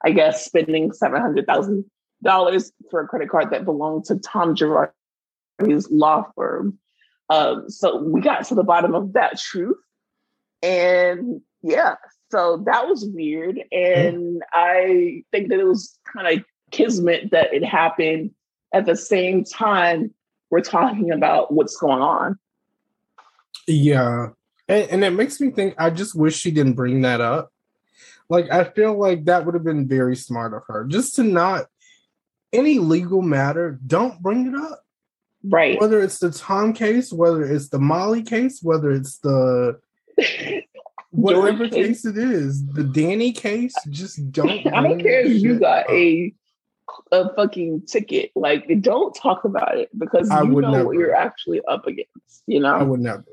I 0.04 0.10
guess 0.10 0.44
spending 0.44 0.92
seven 0.92 1.20
hundred 1.20 1.46
thousand 1.46 1.84
dollars 2.22 2.72
for 2.90 3.00
a 3.00 3.08
credit 3.08 3.28
card 3.28 3.50
that 3.50 3.64
belonged 3.64 4.04
to 4.06 4.16
Tom 4.16 4.54
Girardi's 4.54 5.90
law 5.90 6.26
firm. 6.34 6.78
Um, 7.28 7.68
so 7.68 8.02
we 8.02 8.20
got 8.20 8.44
to 8.46 8.54
the 8.54 8.62
bottom 8.62 8.94
of 8.94 9.14
that 9.14 9.38
truth. 9.38 9.76
And 10.62 11.40
yeah, 11.62 11.96
so 12.30 12.62
that 12.66 12.88
was 12.88 13.06
weird. 13.06 13.60
And 13.72 14.42
I 14.52 15.22
think 15.32 15.48
that 15.48 15.60
it 15.60 15.66
was 15.66 15.98
kind 16.12 16.26
of 16.26 16.44
kismet 16.70 17.30
that 17.30 17.52
it 17.52 17.64
happened 17.64 18.32
at 18.72 18.86
the 18.86 18.96
same 18.96 19.44
time 19.44 20.12
we're 20.50 20.60
talking 20.60 21.10
about 21.10 21.52
what's 21.52 21.76
going 21.76 22.02
on. 22.02 22.38
Yeah. 23.66 24.28
And, 24.68 24.90
and 24.90 25.04
it 25.04 25.10
makes 25.10 25.40
me 25.40 25.50
think 25.50 25.74
I 25.78 25.90
just 25.90 26.14
wish 26.14 26.36
she 26.36 26.50
didn't 26.50 26.74
bring 26.74 27.02
that 27.02 27.20
up. 27.20 27.52
Like, 28.28 28.50
I 28.50 28.64
feel 28.64 28.98
like 28.98 29.24
that 29.26 29.44
would 29.44 29.54
have 29.54 29.64
been 29.64 29.86
very 29.86 30.16
smart 30.16 30.52
of 30.52 30.62
her 30.68 30.84
just 30.84 31.14
to 31.16 31.22
not, 31.22 31.66
any 32.52 32.78
legal 32.78 33.22
matter, 33.22 33.78
don't 33.86 34.20
bring 34.20 34.46
it 34.46 34.54
up. 34.54 34.82
Right. 35.44 35.80
Whether 35.80 36.00
it's 36.00 36.18
the 36.18 36.30
Tom 36.30 36.72
case, 36.72 37.12
whether 37.12 37.44
it's 37.44 37.68
the 37.68 37.78
Molly 37.78 38.22
case, 38.22 38.60
whether 38.62 38.90
it's 38.90 39.18
the 39.18 39.78
whatever 41.10 41.68
case. 41.68 42.02
case 42.02 42.04
it 42.06 42.18
is, 42.18 42.66
the 42.66 42.84
Danny 42.84 43.32
case, 43.32 43.74
just 43.90 44.32
don't. 44.32 44.66
I 44.74 44.82
don't 44.82 45.00
care 45.00 45.20
if 45.20 45.40
you 45.40 45.58
got 45.58 45.84
up. 45.84 45.90
a 45.90 46.34
a 47.12 47.34
fucking 47.34 47.82
ticket. 47.86 48.32
Like, 48.34 48.66
don't 48.80 49.14
talk 49.14 49.44
about 49.44 49.78
it 49.78 49.90
because 49.96 50.30
I 50.30 50.42
you 50.42 50.60
know 50.60 50.70
never. 50.70 50.86
what 50.86 50.96
you're 50.96 51.14
actually 51.14 51.60
up 51.68 51.86
against. 51.86 52.42
You 52.46 52.60
know, 52.60 52.74
I 52.74 52.82
would 52.82 53.00
never 53.00 53.24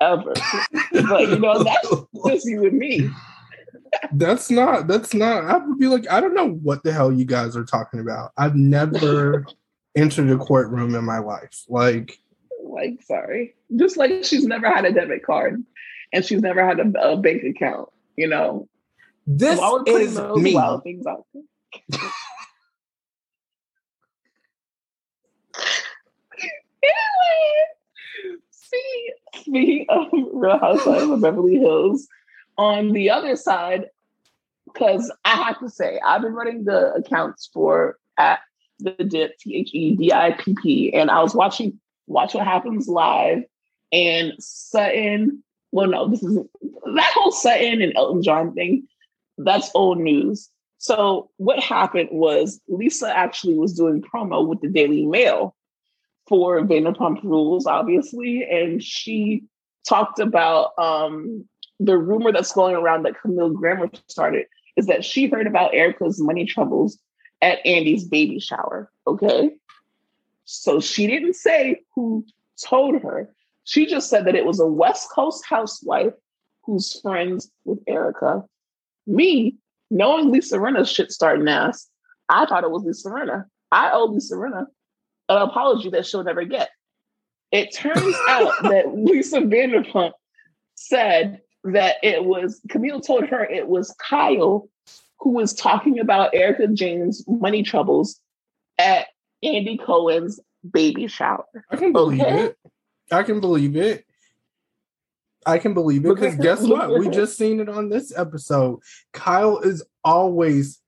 ever. 0.00 0.32
but 0.92 1.28
you 1.28 1.38
know, 1.38 1.62
that's 1.62 1.90
just 2.26 2.46
you 2.46 2.66
and 2.66 2.78
me. 2.78 3.10
That's 4.12 4.50
not. 4.50 4.86
That's 4.86 5.14
not. 5.14 5.44
I 5.44 5.58
would 5.58 5.78
be 5.78 5.86
like, 5.86 6.10
I 6.10 6.20
don't 6.20 6.34
know 6.34 6.50
what 6.50 6.82
the 6.82 6.92
hell 6.92 7.12
you 7.12 7.24
guys 7.24 7.56
are 7.56 7.64
talking 7.64 8.00
about. 8.00 8.32
I've 8.36 8.56
never 8.56 9.46
entered 9.96 10.30
a 10.30 10.38
courtroom 10.38 10.94
in 10.94 11.04
my 11.04 11.18
life. 11.18 11.64
Like, 11.68 12.18
like, 12.62 13.02
sorry, 13.02 13.54
just 13.76 13.96
like 13.96 14.24
she's 14.24 14.44
never 14.44 14.68
had 14.68 14.84
a 14.84 14.92
debit 14.92 15.24
card 15.24 15.64
and 16.12 16.24
she's 16.24 16.40
never 16.40 16.66
had 16.66 16.80
a, 16.80 17.10
a 17.10 17.16
bank 17.16 17.42
account. 17.44 17.88
You 18.16 18.28
know, 18.28 18.68
this 19.26 19.60
is 19.86 20.18
me. 20.36 20.54
Wild 20.54 20.82
things 20.82 21.06
out 21.06 21.26
there. 21.32 21.42
anyway, 26.82 28.36
see, 28.50 29.10
speaking 29.36 29.86
of 29.88 30.12
um, 30.12 30.30
Real 30.32 30.58
Housewives 30.58 31.10
of 31.10 31.20
Beverly 31.20 31.56
Hills, 31.56 32.08
on 32.58 32.92
the 32.92 33.08
other 33.08 33.36
side, 33.36 33.86
because 34.66 35.10
I 35.24 35.36
have 35.36 35.58
to 35.60 35.70
say, 35.70 35.98
I've 36.04 36.22
been 36.22 36.34
running 36.34 36.64
the 36.64 36.92
accounts 36.92 37.48
for 37.52 37.98
at 38.18 38.40
the 38.80 38.92
dip 38.92 39.38
T 39.38 39.56
H 39.56 39.70
E 39.72 39.96
D 39.96 40.12
I 40.12 40.32
P 40.32 40.54
P, 40.62 40.92
and 40.92 41.10
I 41.10 41.22
was 41.22 41.34
watching 41.34 41.80
Watch 42.06 42.34
What 42.34 42.46
Happens 42.46 42.88
live, 42.88 43.44
and 43.92 44.32
Sutton. 44.38 45.42
Well, 45.72 45.86
no, 45.86 46.08
this 46.08 46.22
is 46.22 46.34
that 46.34 47.12
whole 47.14 47.32
Sutton 47.32 47.82
and 47.82 47.96
Elton 47.96 48.22
John 48.22 48.54
thing. 48.54 48.86
That's 49.36 49.70
old 49.74 49.98
news. 49.98 50.50
So 50.78 51.30
what 51.36 51.60
happened 51.60 52.10
was 52.12 52.60
Lisa 52.68 53.14
actually 53.16 53.58
was 53.58 53.74
doing 53.74 54.00
promo 54.02 54.46
with 54.46 54.60
the 54.60 54.68
Daily 54.68 55.06
Mail 55.06 55.54
for 56.28 56.60
Vanderpump 56.60 57.22
Rules, 57.22 57.66
obviously, 57.66 58.44
and 58.48 58.82
she 58.82 59.44
talked 59.88 60.20
about 60.20 60.72
um, 60.78 61.48
the 61.80 61.96
rumor 61.96 62.32
that's 62.32 62.52
going 62.52 62.74
around 62.74 63.04
that 63.04 63.20
Camille 63.20 63.50
Grammer 63.50 63.88
started 64.06 64.46
is 64.76 64.86
that 64.86 65.04
she 65.04 65.28
heard 65.28 65.46
about 65.46 65.74
Erika's 65.74 66.20
money 66.20 66.44
troubles 66.44 66.98
at 67.42 67.64
Andy's 67.64 68.04
baby 68.04 68.40
shower. 68.40 68.90
Okay. 69.06 69.52
So 70.44 70.80
she 70.80 71.06
didn't 71.06 71.34
say 71.34 71.80
who 71.94 72.24
told 72.62 73.02
her. 73.02 73.32
She 73.64 73.86
just 73.86 74.08
said 74.08 74.24
that 74.26 74.34
it 74.34 74.46
was 74.46 74.60
a 74.60 74.66
West 74.66 75.10
Coast 75.12 75.44
housewife 75.46 76.14
who's 76.64 77.00
friends 77.00 77.50
with 77.64 77.80
Erika. 77.86 78.44
Me, 79.06 79.56
knowing 79.90 80.30
Lisa 80.30 80.58
Rinna's 80.58 80.90
shit 80.90 81.12
starting 81.12 81.48
ass, 81.48 81.88
I 82.28 82.46
thought 82.46 82.64
it 82.64 82.70
was 82.70 82.84
Lisa 82.84 83.10
Rinna. 83.10 83.44
I 83.70 83.90
owe 83.92 84.06
Lisa 84.06 84.36
Rinna 84.36 84.66
an 85.28 85.42
apology 85.42 85.90
that 85.90 86.06
she'll 86.06 86.24
never 86.24 86.44
get. 86.44 86.70
It 87.52 87.74
turns 87.74 88.14
out 88.28 88.52
that 88.62 88.94
Lisa 88.94 89.40
Vanderpump 89.40 90.12
said 90.74 91.40
that 91.72 91.96
it 92.02 92.24
was 92.24 92.60
Camille 92.68 93.00
told 93.00 93.24
her 93.26 93.44
it 93.44 93.68
was 93.68 93.94
Kyle 93.98 94.68
who 95.20 95.30
was 95.30 95.52
talking 95.52 95.98
about 95.98 96.34
Erica 96.34 96.68
Jayne's 96.68 97.24
money 97.26 97.62
troubles 97.62 98.20
at 98.78 99.08
Andy 99.42 99.76
Cohen's 99.78 100.40
baby 100.70 101.08
shower. 101.08 101.44
I 101.70 101.76
can 101.76 101.92
believe 101.92 102.20
okay? 102.20 102.44
it. 102.44 102.58
I 103.10 103.22
can 103.22 103.40
believe 103.40 103.76
it. 103.76 104.04
I 105.46 105.58
can 105.58 105.72
believe 105.72 106.04
it 106.04 106.08
because 106.08 106.34
guess 106.36 106.62
what? 106.62 106.98
We 106.98 107.08
just 107.10 107.36
seen 107.36 107.60
it 107.60 107.68
on 107.68 107.88
this 107.88 108.16
episode. 108.16 108.80
Kyle 109.12 109.58
is 109.58 109.82
always 110.04 110.80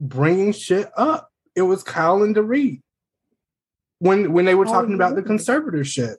bringing 0.00 0.52
shit 0.52 0.90
up. 0.96 1.30
It 1.56 1.62
was 1.62 1.82
Kyle 1.82 2.22
and 2.22 2.34
Dorit 2.34 2.80
when 3.98 4.32
when 4.32 4.44
they 4.44 4.54
were 4.54 4.66
talking 4.66 4.94
about 4.94 5.16
the 5.16 5.22
conservatorship. 5.22 6.16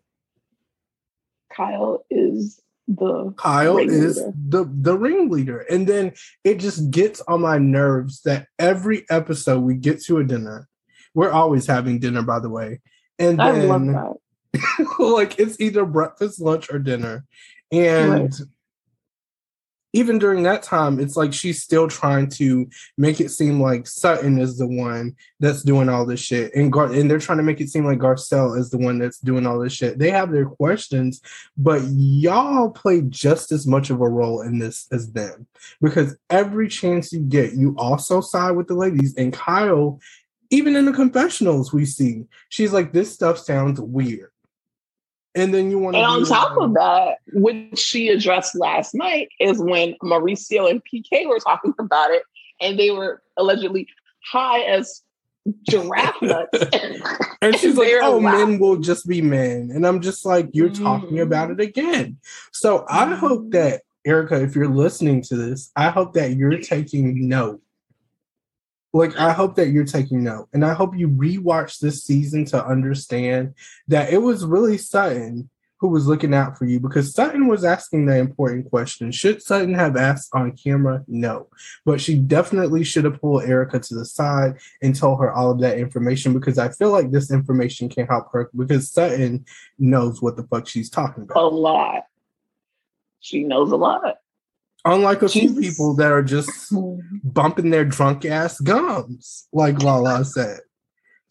Kyle 1.55 2.03
is 2.09 2.61
the 2.87 3.31
Kyle 3.37 3.77
is 3.77 4.15
the 4.15 4.69
the 4.71 4.97
ringleader, 4.97 5.59
and 5.69 5.87
then 5.87 6.13
it 6.43 6.59
just 6.59 6.91
gets 6.91 7.21
on 7.21 7.41
my 7.41 7.57
nerves 7.57 8.21
that 8.21 8.47
every 8.59 9.05
episode 9.09 9.61
we 9.61 9.75
get 9.75 10.01
to 10.03 10.17
a 10.19 10.23
dinner. 10.23 10.67
We're 11.13 11.31
always 11.31 11.65
having 11.65 11.99
dinner, 11.99 12.21
by 12.21 12.39
the 12.39 12.49
way, 12.49 12.81
and 13.17 13.39
then 13.39 13.95
like 14.99 15.39
it's 15.39 15.59
either 15.59 15.85
breakfast, 15.85 16.39
lunch, 16.39 16.71
or 16.71 16.79
dinner, 16.79 17.25
and 17.71 18.11
right 18.11 18.41
even 19.95 20.19
during 20.19 20.43
that 20.43 20.61
time, 20.61 20.99
it's 20.99 21.15
like 21.15 21.33
she's 21.33 21.63
still 21.63 21.87
trying 21.87 22.27
to 22.27 22.69
make 22.97 23.21
it 23.21 23.29
seem 23.29 23.61
like 23.61 23.87
Sutton 23.87 24.37
is 24.37 24.57
the 24.57 24.67
one 24.67 25.15
that's 25.39 25.63
doing 25.63 25.87
all 25.87 26.05
this 26.05 26.19
shit, 26.19 26.53
and 26.53 26.69
Gar- 26.69 26.91
and 26.91 27.09
they're 27.09 27.17
trying 27.17 27.37
to 27.37 27.45
make 27.45 27.61
it 27.61 27.69
seem 27.69 27.85
like 27.85 27.99
Garcelle 27.99 28.59
is 28.59 28.69
the 28.69 28.77
one 28.77 28.99
that's 28.99 29.19
doing 29.19 29.47
all 29.47 29.57
this 29.57 29.71
shit. 29.71 29.97
They 29.97 30.11
have 30.11 30.33
their 30.33 30.47
questions, 30.47 31.21
but 31.55 31.81
y'all 31.85 32.71
play 32.71 33.03
just 33.03 33.53
as 33.53 33.65
much 33.65 33.89
of 33.89 34.01
a 34.01 34.09
role 34.09 34.41
in 34.41 34.59
this 34.59 34.85
as 34.91 35.13
them 35.13 35.47
because 35.81 36.17
every 36.29 36.67
chance 36.67 37.13
you 37.13 37.21
get, 37.21 37.53
you 37.53 37.73
also 37.77 38.19
side 38.19 38.51
with 38.51 38.67
the 38.67 38.75
ladies. 38.75 39.15
And 39.15 39.31
Kyle, 39.31 40.01
even 40.49 40.75
in 40.75 40.83
the 40.83 40.91
confessionals, 40.91 41.71
we 41.71 41.85
see 41.85 42.25
she's 42.49 42.73
like, 42.73 42.91
"This 42.91 43.13
stuff 43.13 43.37
sounds 43.37 43.79
weird." 43.79 44.29
And 45.35 45.53
then 45.53 45.69
you 45.69 45.77
want 45.79 45.95
to. 45.95 45.99
And 45.99 46.07
on 46.07 46.25
top 46.25 46.53
of 46.59 46.73
that, 46.75 47.17
which 47.33 47.77
she 47.77 48.09
addressed 48.09 48.55
last 48.55 48.95
night, 48.95 49.29
is 49.39 49.59
when 49.59 49.95
Mauricio 50.01 50.69
and 50.69 50.81
PK 50.83 51.27
were 51.27 51.39
talking 51.39 51.73
about 51.79 52.11
it, 52.11 52.23
and 52.61 52.79
they 52.79 52.91
were 52.91 53.21
allegedly 53.37 53.87
high 54.31 54.61
as 54.61 55.01
giraffe 55.63 56.21
nuts. 56.21 56.57
and 57.41 57.55
she's 57.59 57.77
like, 57.77 57.93
"Oh, 58.01 58.19
men 58.19 58.59
will 58.59 58.77
just 58.77 59.07
be 59.07 59.21
men," 59.21 59.71
and 59.73 59.85
I'm 59.85 60.01
just 60.01 60.25
like, 60.25 60.49
"You're 60.53 60.69
talking 60.69 61.17
Mhm. 61.17 61.23
about 61.23 61.51
it 61.51 61.59
again." 61.59 62.17
So 62.51 62.85
I 62.89 63.13
hope 63.13 63.51
that 63.51 63.81
Erika, 64.05 64.41
if 64.41 64.55
you're 64.55 64.67
listening 64.67 65.21
to 65.23 65.35
this, 65.35 65.71
I 65.75 65.89
hope 65.89 66.13
that 66.13 66.35
you're 66.35 66.59
taking 66.59 67.27
note. 67.27 67.61
Like, 68.95 69.17
I 69.17 69.33
hope 69.33 69.55
that 69.55 69.71
you're 69.71 69.83
taking 69.83 70.23
note, 70.23 70.47
and 70.53 70.63
I 70.63 70.73
hope 70.73 70.95
you 70.95 71.09
rewatch 71.09 71.79
this 71.79 72.05
season 72.05 72.45
to 72.45 72.65
understand 72.65 73.53
that 73.89 74.13
it 74.13 74.19
was 74.19 74.45
really 74.45 74.77
Sutton 74.77 75.49
who 75.81 75.89
was 75.89 76.07
looking 76.07 76.33
out 76.33 76.57
for 76.57 76.63
you 76.63 76.79
because 76.79 77.13
Sutton 77.13 77.47
was 77.47 77.65
asking 77.65 78.05
the 78.05 78.15
important 78.15 78.69
question. 78.69 79.11
Should 79.11 79.41
Sutton 79.41 79.73
have 79.73 79.97
asked 79.97 80.29
on 80.33 80.55
camera? 80.55 81.03
No, 81.09 81.49
but 81.83 81.99
she 81.99 82.15
definitely 82.15 82.85
should 82.85 83.03
have 83.03 83.19
pulled 83.19 83.43
Erika 83.43 83.81
to 83.81 83.95
the 83.95 84.05
side 84.05 84.59
and 84.81 84.95
told 84.95 85.19
her 85.19 85.29
all 85.29 85.51
of 85.51 85.59
that 85.59 85.77
information 85.77 86.31
because 86.31 86.57
I 86.57 86.69
feel 86.69 86.91
like 86.91 87.11
this 87.11 87.31
information 87.31 87.89
can 87.89 88.07
help 88.07 88.31
her 88.31 88.49
because 88.55 88.89
Sutton 88.89 89.43
knows 89.77 90.21
what 90.21 90.37
the 90.37 90.43
fuck 90.43 90.69
she's 90.69 90.89
talking 90.89 91.23
about. 91.23 91.35
a 91.35 91.47
lot. 91.47 92.03
She 93.19 93.43
knows 93.43 93.71
a 93.73 93.75
lot. 93.75 94.19
Unlike 94.85 95.23
a 95.23 95.29
few 95.29 95.59
people 95.59 95.95
that 95.95 96.11
are 96.11 96.21
just 96.21 96.71
bumping 97.23 97.71
their 97.71 97.85
drunk 97.85 98.23
ass 98.23 98.59
gums, 98.59 99.47
like 99.51 99.81
Lala 99.81 100.23
said. 100.23 100.59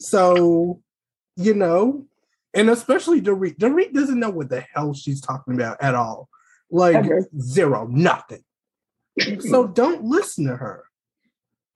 So, 0.00 0.82
you 1.36 1.54
know, 1.54 2.04
and 2.52 2.68
especially 2.68 3.20
Dorit. 3.20 3.58
Dorit 3.58 3.92
doesn't 3.92 4.18
know 4.18 4.30
what 4.30 4.48
the 4.48 4.64
hell 4.74 4.92
she's 4.92 5.20
talking 5.20 5.54
about 5.54 5.80
at 5.80 5.94
all. 5.94 6.28
Like 6.70 6.96
Ever. 6.96 7.28
zero, 7.40 7.86
nothing. 7.86 8.42
So 9.38 9.68
don't 9.68 10.02
listen 10.02 10.46
to 10.46 10.56
her. 10.56 10.84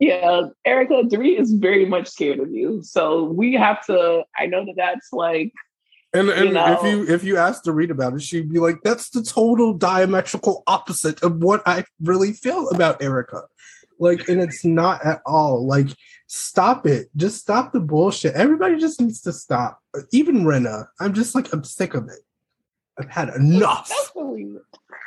Yeah, 0.00 0.48
Erika, 0.64 1.02
Dorit 1.04 1.40
is 1.40 1.52
very 1.52 1.84
much 1.84 2.08
scared 2.08 2.40
of 2.40 2.50
you. 2.50 2.82
So 2.82 3.24
we 3.24 3.54
have 3.54 3.84
to. 3.86 4.24
I 4.36 4.46
know 4.46 4.64
that 4.64 4.74
that's 4.76 5.12
like 5.12 5.52
And, 6.14 6.30
and 6.30 6.54
know. 6.54 6.72
if 6.72 6.82
you 6.82 7.14
if 7.14 7.22
you 7.22 7.36
asked 7.36 7.64
to 7.64 7.72
read 7.72 7.90
about 7.90 8.14
it, 8.14 8.22
she'd 8.22 8.50
be 8.50 8.58
like, 8.58 8.78
"That's 8.82 9.10
the 9.10 9.22
total 9.22 9.74
diametrical 9.74 10.62
opposite 10.66 11.22
of 11.22 11.42
what 11.42 11.62
I 11.66 11.84
really 12.02 12.32
feel 12.32 12.68
about 12.70 13.02
Erika." 13.02 13.42
Like, 13.98 14.28
and 14.28 14.40
it's 14.40 14.64
not 14.64 15.04
at 15.04 15.20
all. 15.26 15.66
Like, 15.66 15.88
stop 16.26 16.86
it. 16.86 17.08
Just 17.16 17.38
stop 17.38 17.72
the 17.72 17.80
bullshit. 17.80 18.34
Everybody 18.34 18.78
just 18.78 19.00
needs 19.00 19.20
to 19.22 19.32
stop. 19.32 19.80
Even 20.12 20.44
Rinna. 20.44 20.86
I'm 21.00 21.12
just 21.12 21.34
like, 21.34 21.52
I'm 21.52 21.64
sick 21.64 21.94
of 21.94 22.08
it. 22.08 22.20
I've 22.98 23.10
had 23.10 23.28
enough. 23.30 23.90
especially 23.90 24.56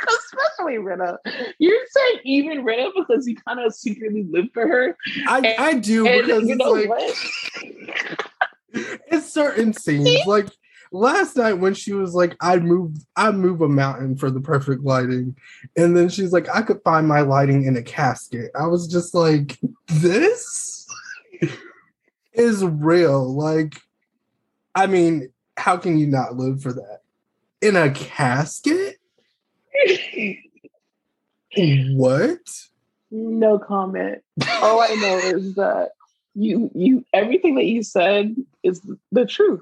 especially 0.08 0.76
Rinna. 0.76 1.18
You're 1.60 1.86
saying 1.88 2.20
even 2.26 2.64
Rinna 2.64 2.91
because 2.95 3.28
you 3.28 3.36
kind 3.36 3.60
of 3.60 3.74
secretly 3.74 4.26
live 4.30 4.47
for 4.54 4.68
her. 4.68 4.97
I, 5.28 5.56
I 5.58 5.74
do 5.76 6.04
because 6.04 6.43
you 6.43 6.49
it's 6.49 6.58
know 6.58 6.72
like 6.72 6.89
what? 6.89 7.18
it's 9.08 9.32
certain 9.32 9.74
scenes. 9.74 10.26
Like 10.26 10.47
last 10.92 11.38
night 11.38 11.54
when 11.54 11.74
she 11.74 11.94
was 11.94 12.14
like, 12.14 12.36
I'd 12.42 12.64
move 12.64 12.98
I'd 13.16 13.36
move 13.36 13.62
a 13.62 13.70
mountain 13.70 14.16
for 14.18 14.30
the 14.30 14.42
perfect 14.42 14.84
lighting. 14.84 15.36
And 15.76 15.96
then 15.96 16.10
she's 16.10 16.32
like, 16.32 16.48
I 16.54 16.62
could 16.62 16.82
find 16.84 17.08
my 17.08 17.22
lighting 17.22 17.66
in 17.66 17.78
a 17.78 17.84
casket. 17.84 18.52
I 18.56 18.68
was 18.68 18.88
just 18.88 19.14
like, 19.14 19.58
this 19.88 20.88
is 22.34 22.64
real. 22.64 23.34
Like, 23.34 23.76
I 24.76 24.88
mean, 24.88 25.32
how 25.58 25.78
can 25.78 25.98
you 25.98 26.08
not 26.08 26.38
live 26.38 26.62
for 26.62 26.74
that? 26.74 27.02
In 27.62 27.76
a 27.76 27.92
casket? 27.92 28.98
What? 31.94 32.39
no 33.12 33.60
comment. 33.60 34.24
All 34.62 34.82
I 34.82 34.96
know 34.96 35.18
is 35.18 35.56
that 35.56 35.92
you 36.34 36.72
you 36.74 37.06
everything 37.14 37.56
that 37.56 37.66
you 37.66 37.84
said 37.84 38.36
is 38.64 38.82
the 39.12 39.26
truth. 39.26 39.62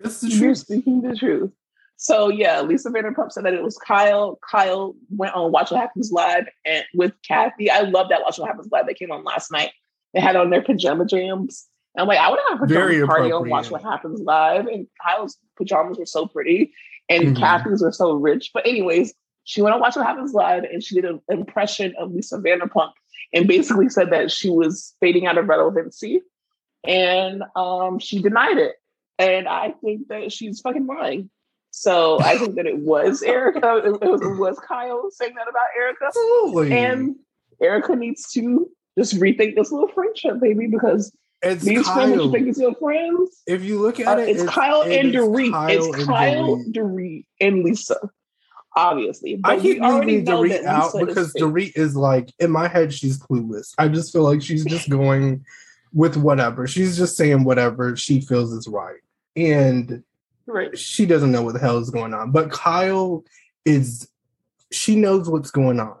That's 0.00 0.20
the 0.20 0.28
You're 0.28 0.38
truth. 0.48 0.58
speaking 0.58 1.02
the 1.02 1.14
truth. 1.16 1.50
So 1.96 2.28
yeah, 2.28 2.60
Lisa 2.60 2.90
Vanderpump 2.90 3.32
said 3.32 3.44
that 3.46 3.54
it 3.54 3.62
was 3.62 3.78
Kyle. 3.78 4.38
Kyle 4.48 4.94
went 5.10 5.34
on 5.34 5.50
Watch 5.50 5.70
What 5.70 5.80
Happens 5.80 6.12
Live 6.12 6.44
and 6.66 6.84
with 6.94 7.12
Kathy. 7.26 7.70
I 7.70 7.80
love 7.80 8.10
that 8.10 8.20
Watch 8.22 8.38
What 8.38 8.48
Happens 8.48 8.68
Live 8.70 8.86
that 8.86 8.98
came 8.98 9.10
on 9.10 9.24
last 9.24 9.50
night. 9.50 9.70
They 10.12 10.20
had 10.20 10.36
on 10.36 10.50
their 10.50 10.62
pajama 10.62 11.06
jams. 11.06 11.66
And 11.94 12.02
I'm 12.02 12.08
like, 12.08 12.18
I 12.18 12.28
would 12.28 12.38
have 12.50 12.62
a 12.62 12.66
Very 12.66 13.04
party 13.06 13.32
on. 13.32 13.48
Watch 13.48 13.70
What 13.70 13.82
Happens 13.82 14.20
Live. 14.20 14.66
And 14.66 14.86
Kyle's 15.02 15.38
pajamas 15.56 15.98
were 15.98 16.04
so 16.04 16.26
pretty, 16.26 16.72
and 17.08 17.28
Mhm. 17.34 17.38
Kathy's 17.38 17.82
were 17.82 17.92
so 17.92 18.12
rich. 18.12 18.50
But 18.52 18.66
anyways, 18.66 19.14
she 19.44 19.62
went 19.62 19.74
on 19.74 19.80
Watch 19.80 19.96
What 19.96 20.04
Happens 20.06 20.34
Live 20.34 20.64
and 20.64 20.82
she 20.84 20.96
did 20.96 21.06
an 21.06 21.20
impression 21.30 21.94
of 21.98 22.12
Lisa 22.12 22.36
Vanderpump 22.38 22.92
and 23.32 23.48
basically 23.48 23.88
said 23.88 24.10
that 24.10 24.30
she 24.30 24.50
was 24.50 24.94
fading 25.00 25.26
out 25.26 25.38
of 25.38 25.48
relevancy, 25.48 26.20
and 26.84 27.42
um, 27.56 27.98
she 27.98 28.20
denied 28.20 28.58
it. 28.58 28.74
And 29.18 29.48
I 29.48 29.72
think 29.82 30.08
that 30.08 30.32
she's 30.32 30.60
fucking 30.60 30.86
lying. 30.86 31.30
So 31.70 32.18
I 32.20 32.38
think 32.38 32.56
that 32.56 32.66
it 32.66 32.78
was 32.78 33.22
Erika. 33.22 33.82
It, 33.84 34.00
was, 34.00 34.20
it 34.22 34.38
was 34.38 34.58
Kyle 34.66 35.10
saying 35.10 35.34
that 35.34 35.48
about 35.48 35.66
Erika. 35.76 36.06
Absolutely. 36.06 36.72
And 36.72 37.16
Erika 37.60 37.94
needs 37.96 38.32
to 38.32 38.70
just 38.98 39.14
rethink 39.16 39.56
this 39.56 39.70
little 39.70 39.88
friendship, 39.88 40.40
baby, 40.40 40.68
because 40.68 41.12
it's 41.42 41.64
these 41.64 41.86
friends 41.88 42.16
that 42.16 42.24
you 42.24 42.32
think 42.32 42.48
is 42.48 42.58
your 42.58 42.74
friends, 42.76 43.42
If 43.46 43.62
you 43.62 43.80
look 43.80 44.00
uh, 44.00 44.04
at 44.04 44.20
it, 44.20 44.28
it's, 44.30 44.44
Kyle 44.44 44.82
it 44.82 44.98
and 44.98 45.14
is 45.14 45.16
Dorit. 45.16 45.50
Kyle 45.50 45.68
It's 45.68 45.96
and 45.96 46.06
Kyle, 46.06 46.64
Dorit. 46.70 47.24
And 47.40 47.62
Lisa, 47.62 48.10
obviously. 48.74 49.40
I 49.44 49.58
keep 49.58 49.82
leaving 49.82 50.24
Dorit 50.24 50.64
out 50.64 50.92
because. 50.98 51.34
Dorit 51.34 51.76
is 51.76 51.94
like 51.94 52.32
in 52.38 52.50
my 52.50 52.68
head 52.68 52.92
she's 52.92 53.18
clueless. 53.18 53.74
I 53.78 53.88
just 53.88 54.12
feel 54.12 54.22
like 54.22 54.42
she's 54.42 54.64
just 54.64 54.88
going 54.90 55.44
with 55.92 56.16
whatever. 56.16 56.66
She's 56.66 56.96
just 56.96 57.16
saying 57.16 57.44
whatever 57.44 57.96
she 57.96 58.20
feels 58.22 58.52
is 58.52 58.66
right. 58.66 59.00
And 59.36 60.02
Right. 60.46 60.76
she 60.78 61.06
doesn't 61.06 61.32
know 61.32 61.42
what 61.42 61.54
the 61.54 61.60
hell 61.60 61.78
is 61.78 61.90
going 61.90 62.14
on. 62.14 62.30
But 62.30 62.50
Kyle 62.50 63.24
is 63.64 64.08
she 64.72 64.96
knows 64.96 65.28
what's 65.28 65.50
going 65.50 65.80
on. 65.80 65.96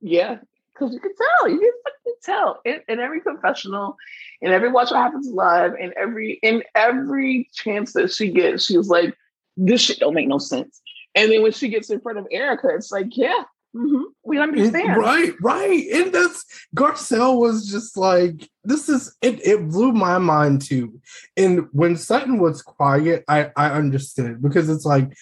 Yeah, 0.00 0.38
because 0.72 0.92
you 0.92 1.00
can 1.00 1.12
tell. 1.16 1.48
You 1.48 1.58
can 1.58 1.72
fucking 1.84 2.14
tell 2.22 2.60
in, 2.64 2.80
in 2.88 3.00
every 3.00 3.20
confessional, 3.20 3.96
in 4.40 4.52
every 4.52 4.70
watch 4.70 4.90
what 4.90 4.98
happens 5.00 5.28
live, 5.28 5.74
in 5.78 5.92
every 5.96 6.38
in 6.42 6.62
every 6.74 7.48
chance 7.54 7.92
that 7.94 8.12
she 8.12 8.30
gets, 8.30 8.66
she's 8.66 8.88
like, 8.88 9.16
"This 9.56 9.80
shit 9.80 9.98
don't 10.00 10.14
make 10.14 10.28
no 10.28 10.38
sense." 10.38 10.80
And 11.14 11.30
then 11.30 11.42
when 11.42 11.52
she 11.52 11.68
gets 11.68 11.90
in 11.90 12.00
front 12.00 12.18
of 12.18 12.26
Erika, 12.30 12.68
it's 12.74 12.90
like, 12.92 13.16
"Yeah, 13.16 13.44
mhm, 13.74 14.04
we 14.24 14.38
understand." 14.38 14.96
Right, 14.96 15.32
right. 15.42 15.86
And 15.92 16.12
that's 16.14 16.44
Garcelle 16.76 17.38
was 17.38 17.68
just 17.70 17.96
like, 17.96 18.48
this 18.64 18.88
is 18.88 19.14
it, 19.22 19.46
it 19.46 19.68
blew 19.68 19.92
my 19.92 20.18
mind 20.18 20.62
too. 20.62 21.00
And 21.36 21.68
when 21.72 21.96
Sutton 21.96 22.38
was 22.38 22.62
quiet, 22.62 23.24
I, 23.28 23.50
I 23.56 23.70
understood 23.70 24.42
because 24.42 24.68
it's 24.68 24.84
like, 24.84 25.12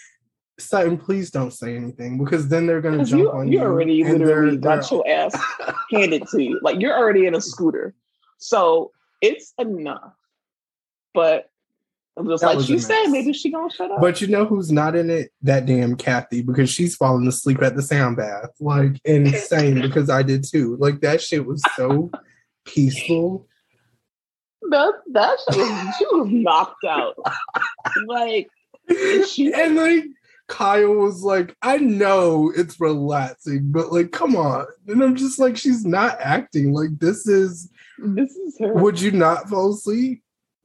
Sutton, 0.59 0.98
please 0.98 1.30
don't 1.30 1.53
say 1.53 1.76
anything 1.76 2.18
because 2.22 2.48
then 2.48 2.66
they're 2.66 2.80
gonna 2.80 3.05
jump 3.05 3.22
you, 3.22 3.32
on 3.32 3.48
you 3.50 3.59
you. 3.59 3.64
already 3.64 4.05
literally 4.05 4.57
they're- 4.57 4.76
got 4.76 4.90
your 4.90 5.07
ass 5.09 5.34
handed 5.90 6.26
to 6.28 6.42
you. 6.42 6.61
Like 6.62 6.80
you're 6.80 6.96
already 6.96 7.26
in 7.26 7.34
a 7.34 7.40
scooter, 7.40 7.94
so 8.38 8.92
it's 9.20 9.53
enough. 9.59 10.14
But 11.14 11.50
I'm 12.16 12.28
just 12.28 12.42
That 12.42 12.56
like 12.56 12.66
she 12.66 12.78
said, 12.78 13.06
maybe 13.08 13.32
she 13.32 13.50
gonna 13.50 13.72
shut 13.72 13.90
up. 13.90 14.00
But 14.00 14.20
you 14.20 14.26
know 14.26 14.44
who's 14.44 14.70
not 14.70 14.94
in 14.94 15.08
it? 15.08 15.32
That 15.42 15.64
damn 15.66 15.96
Kathy, 15.96 16.42
because 16.42 16.68
she's 16.70 16.94
falling 16.94 17.26
asleep 17.26 17.62
at 17.62 17.74
the 17.74 17.82
sound 17.82 18.16
bath. 18.18 18.50
Like 18.60 19.00
insane 19.04 19.80
because 19.80 20.10
I 20.10 20.22
did 20.22 20.44
too. 20.44 20.76
Like 20.78 21.00
that 21.00 21.22
shit 21.22 21.46
was 21.46 21.62
so 21.74 22.10
peaceful. 22.66 23.46
that 24.70 24.92
that 25.12 25.38
shit 25.50 25.56
was, 25.58 25.94
she 25.98 26.04
was 26.06 26.28
knocked 26.30 26.84
out. 26.84 27.14
like 28.06 28.48
she- 29.28 29.52
and 29.54 29.76
like 29.76 30.04
Kyle 30.48 30.94
was 30.94 31.22
like, 31.22 31.56
I 31.62 31.78
know 31.78 32.52
it's 32.54 32.78
relaxing, 32.78 33.72
but 33.72 33.90
like, 33.90 34.12
come 34.12 34.36
on. 34.36 34.66
And 34.86 35.02
I'm 35.02 35.16
just 35.16 35.38
like, 35.38 35.56
she's 35.56 35.86
not 35.86 36.20
acting. 36.20 36.74
Like, 36.74 36.98
this 36.98 37.26
is, 37.26 37.70
this 37.98 38.36
is 38.36 38.58
her. 38.60 38.74
would 38.74 39.00
you 39.00 39.12
not 39.12 39.48
fall 39.48 39.72
asleep? 39.72 40.22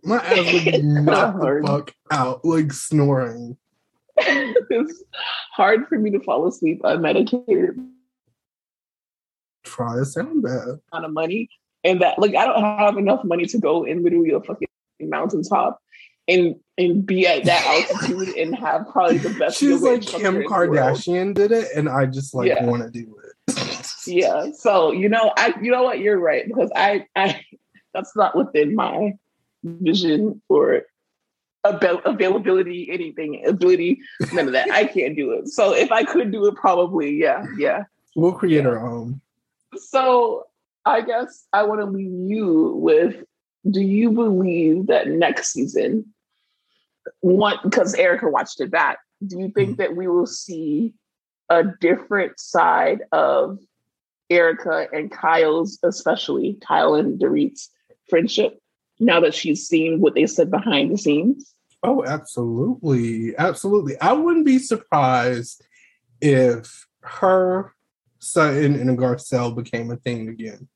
My 0.08 0.18
ass 0.18 0.54
would 0.54 0.64
be 0.72 0.82
knocked 0.82 1.40
the 1.42 1.62
fuck 1.66 1.94
out, 2.12 2.44
like 2.46 2.72
snoring. 2.74 3.58
it's 4.18 5.04
hard 5.52 5.88
for 5.88 6.00
me 6.00 6.10
to 6.12 6.20
fall 6.22 6.48
asleep 6.48 6.82
unmedicated 6.84 7.88
Try 9.64 10.00
a 10.00 10.06
sound 10.06 10.42
bath. 10.42 10.80
amount 10.92 11.06
of 11.06 11.12
money. 11.12 11.50
And 11.84 12.02
that 12.02 12.18
like 12.20 12.36
I 12.36 12.46
don't 12.46 12.62
have 12.62 12.98
enough 12.98 13.24
money 13.24 13.46
to 13.46 13.58
go 13.60 13.84
in 13.84 14.04
literally 14.04 14.32
a 14.32 14.40
fucking 14.42 14.68
mountaintop 15.02 15.80
and 16.28 16.56
and 16.78 17.06
be 17.06 17.28
at 17.28 17.44
that 17.46 17.66
altitude 17.92 18.36
and 18.38 18.56
have 18.56 18.88
probably 18.92 19.18
the 19.20 19.30
best. 19.38 19.60
She's 19.60 19.82
like 19.82 20.02
Kim 20.02 20.26
in 20.38 20.44
the 20.44 20.50
world. 20.50 20.72
Kardashian 20.72 21.34
did 21.34 21.52
it, 21.52 21.68
and 21.76 21.88
I 21.90 22.06
just 22.06 22.34
like 22.34 22.48
Yeah. 22.48 22.66
want 22.66 22.84
to 22.84 22.90
do 22.90 23.16
it. 23.24 23.34
Yeah. 24.08 24.52
So 24.58 24.92
you 24.92 25.10
know, 25.10 25.32
I 25.38 25.54
you 25.62 25.70
know 25.72 25.84
what, 25.84 26.00
you're 26.00 26.20
right, 26.20 26.48
because 26.48 26.72
I 26.76 27.06
I 27.16 27.42
that's 27.94 28.16
not 28.16 28.36
within 28.36 28.74
my 28.74 29.14
vision 29.82 30.42
or 30.50 30.84
avail- 31.64 32.02
availability, 32.06 32.90
anything, 32.92 33.46
ability, 33.46 34.00
none 34.34 34.48
of 34.48 34.54
that. 34.54 34.70
I 34.72 34.86
can't 34.86 35.16
do 35.16 35.32
it. 35.32 35.48
So 35.50 35.74
if 35.74 35.92
I 35.92 36.04
could 36.04 36.32
do 36.32 36.46
it, 36.48 36.56
probably, 36.56 37.12
yeah, 37.16 37.46
yeah. 37.58 37.84
We'll 38.16 38.34
create 38.34 38.64
Yeah. 38.64 38.70
our 38.70 38.88
own. 38.88 39.22
So 39.76 40.46
I 40.86 41.02
guess 41.02 41.46
I 41.54 41.64
want 41.64 41.82
to 41.82 41.86
leave 41.86 42.30
you 42.30 42.74
with 42.76 43.24
do 43.70 43.82
you 43.82 44.12
believe 44.12 44.88
that 44.88 45.10
next 45.10 45.52
season, 45.52 46.14
one 47.20 47.58
because 47.64 47.94
Erika 47.96 48.30
watched 48.30 48.62
it 48.62 48.72
back, 48.72 49.00
do 49.26 49.40
you 49.40 49.50
think 49.50 49.72
mm-hmm. 49.72 49.82
that 49.82 49.96
we 49.96 50.08
will 50.08 50.28
see 50.28 50.94
a 51.50 51.64
different 51.64 52.40
side 52.40 53.02
of 53.12 53.60
Erika 54.30 54.88
and 54.94 55.12
Kyle's, 55.12 55.80
especially 55.84 56.58
Kyle 56.66 56.96
and 56.96 57.20
Dorit's 57.20 57.70
friendship, 58.10 58.62
now 59.00 59.20
that 59.20 59.34
she's 59.34 59.68
seen 59.68 60.00
what 60.00 60.16
they 60.16 60.26
said 60.26 60.50
behind 60.52 60.92
the 60.92 60.98
scenes? 60.98 61.54
Oh, 61.84 62.04
absolutely. 62.06 63.38
Absolutely. 63.38 64.00
I 64.00 64.14
wouldn't 64.14 64.46
be 64.46 64.60
surprised 64.60 65.64
if 66.22 66.88
her, 67.02 67.74
Sutton, 68.20 68.76
and 68.76 68.98
Garcelle 68.98 69.56
became 69.56 69.92
a 69.92 69.98
thing 69.98 70.28
again. 70.28 70.68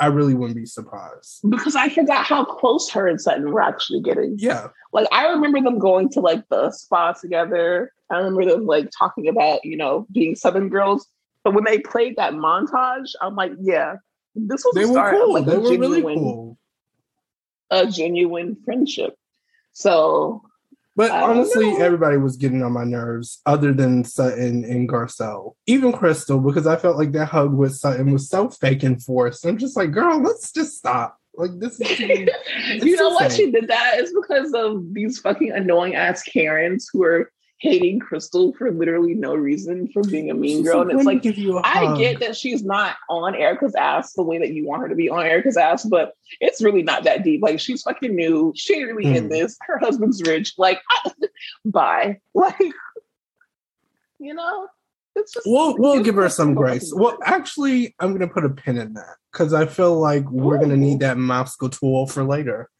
I 0.00 0.06
really 0.06 0.34
wouldn't 0.34 0.56
be 0.56 0.66
surprised. 0.66 1.40
Because 1.48 1.74
I 1.74 1.88
forgot 1.88 2.24
how 2.24 2.44
close 2.44 2.88
her 2.90 3.08
and 3.08 3.20
Sutton 3.20 3.50
were 3.50 3.60
actually 3.60 4.00
getting. 4.00 4.36
Yeah. 4.38 4.68
Like 4.92 5.08
I 5.10 5.26
remember 5.28 5.60
them 5.60 5.78
going 5.78 6.08
to 6.10 6.20
like 6.20 6.48
the 6.50 6.70
spa 6.70 7.12
together. 7.12 7.92
I 8.10 8.18
remember 8.18 8.44
them 8.44 8.66
like 8.66 8.90
talking 8.96 9.28
about, 9.28 9.64
you 9.64 9.76
know, 9.76 10.06
being 10.12 10.36
Southern 10.36 10.68
girls. 10.68 11.08
But 11.42 11.54
when 11.54 11.64
they 11.64 11.78
played 11.78 12.16
that 12.16 12.34
montage, 12.34 13.10
I'm 13.20 13.34
like, 13.34 13.52
yeah, 13.60 13.96
this 14.34 14.64
was 14.64 14.74
they 14.74 14.86
were 14.86 15.10
cool. 15.10 15.34
like 15.34 15.46
they 15.46 15.56
were 15.56 15.78
really 15.78 16.02
cool. 16.02 16.58
A 17.70 17.86
genuine 17.86 18.56
friendship. 18.64 19.14
So 19.72 20.42
but 20.98 21.12
honestly, 21.12 21.76
everybody 21.78 22.16
was 22.16 22.36
getting 22.36 22.64
on 22.64 22.72
my 22.72 22.82
nerves 22.82 23.40
other 23.46 23.72
than 23.72 24.02
Sutton 24.02 24.64
and 24.64 24.88
Garcelle. 24.88 25.52
Even 25.68 25.92
Crystal, 25.92 26.40
because 26.40 26.66
I 26.66 26.74
felt 26.74 26.96
like 26.96 27.12
that 27.12 27.26
hug 27.26 27.54
with 27.54 27.76
Sutton 27.76 28.10
was 28.10 28.28
so 28.28 28.50
fake 28.50 28.82
and 28.82 29.00
forced. 29.00 29.46
I'm 29.46 29.58
just 29.58 29.76
like, 29.76 29.92
girl, 29.92 30.20
let's 30.20 30.50
just 30.50 30.76
stop. 30.76 31.16
Like 31.36 31.52
this 31.60 31.80
is 31.80 32.00
You 32.82 32.96
know 32.96 33.10
what? 33.10 33.30
She 33.30 33.48
did 33.52 33.68
that 33.68 34.00
is 34.00 34.12
because 34.12 34.52
of 34.54 34.92
these 34.92 35.20
fucking 35.20 35.52
annoying 35.52 35.94
ass 35.94 36.24
Karens 36.24 36.90
who 36.92 37.04
are 37.04 37.30
hating 37.60 37.98
Crystal 37.98 38.52
for 38.54 38.70
literally 38.70 39.14
no 39.14 39.34
reason 39.34 39.88
for 39.88 40.02
being 40.02 40.30
a 40.30 40.34
mean 40.34 40.62
girl. 40.62 40.82
And 40.82 40.92
it's 40.92 41.04
like, 41.04 41.26
I 41.64 41.96
get 41.98 42.20
that 42.20 42.36
she's 42.36 42.64
not 42.64 42.96
on 43.10 43.34
Erika's 43.34 43.74
ass 43.74 44.12
the 44.12 44.22
way 44.22 44.38
that 44.38 44.52
you 44.52 44.66
want 44.66 44.82
her 44.82 44.88
to 44.88 44.94
be 44.94 45.10
on 45.10 45.26
Erika's 45.26 45.56
ass, 45.56 45.84
but 45.84 46.14
it's 46.40 46.62
really 46.62 46.82
not 46.82 47.04
that 47.04 47.24
deep. 47.24 47.42
Like, 47.42 47.58
she's 47.58 47.82
fucking 47.82 48.14
new. 48.14 48.52
She 48.54 48.74
ain't 48.74 48.94
really 48.94 49.10
mm. 49.10 49.16
in 49.16 49.28
this. 49.28 49.56
Her 49.66 49.78
husband's 49.78 50.22
rich. 50.22 50.54
Like, 50.56 50.80
bye. 51.64 52.20
Like, 52.32 52.56
you 54.18 54.34
know? 54.34 54.68
It's 55.16 55.32
just, 55.32 55.46
we'll 55.48 55.76
we'll 55.78 56.02
give 56.04 56.14
her 56.14 56.28
some 56.28 56.54
grace. 56.54 56.92
Well, 56.94 57.18
actually, 57.24 57.92
I'm 57.98 58.12
gonna 58.12 58.28
put 58.28 58.44
a 58.44 58.50
pin 58.50 58.78
in 58.78 58.94
that 58.94 59.16
because 59.32 59.52
I 59.52 59.66
feel 59.66 59.98
like 59.98 60.30
we're 60.30 60.58
gonna 60.58 60.76
need 60.76 61.00
that 61.00 61.18
mouse 61.18 61.56
tool 61.56 62.06
for 62.06 62.22
later. 62.22 62.70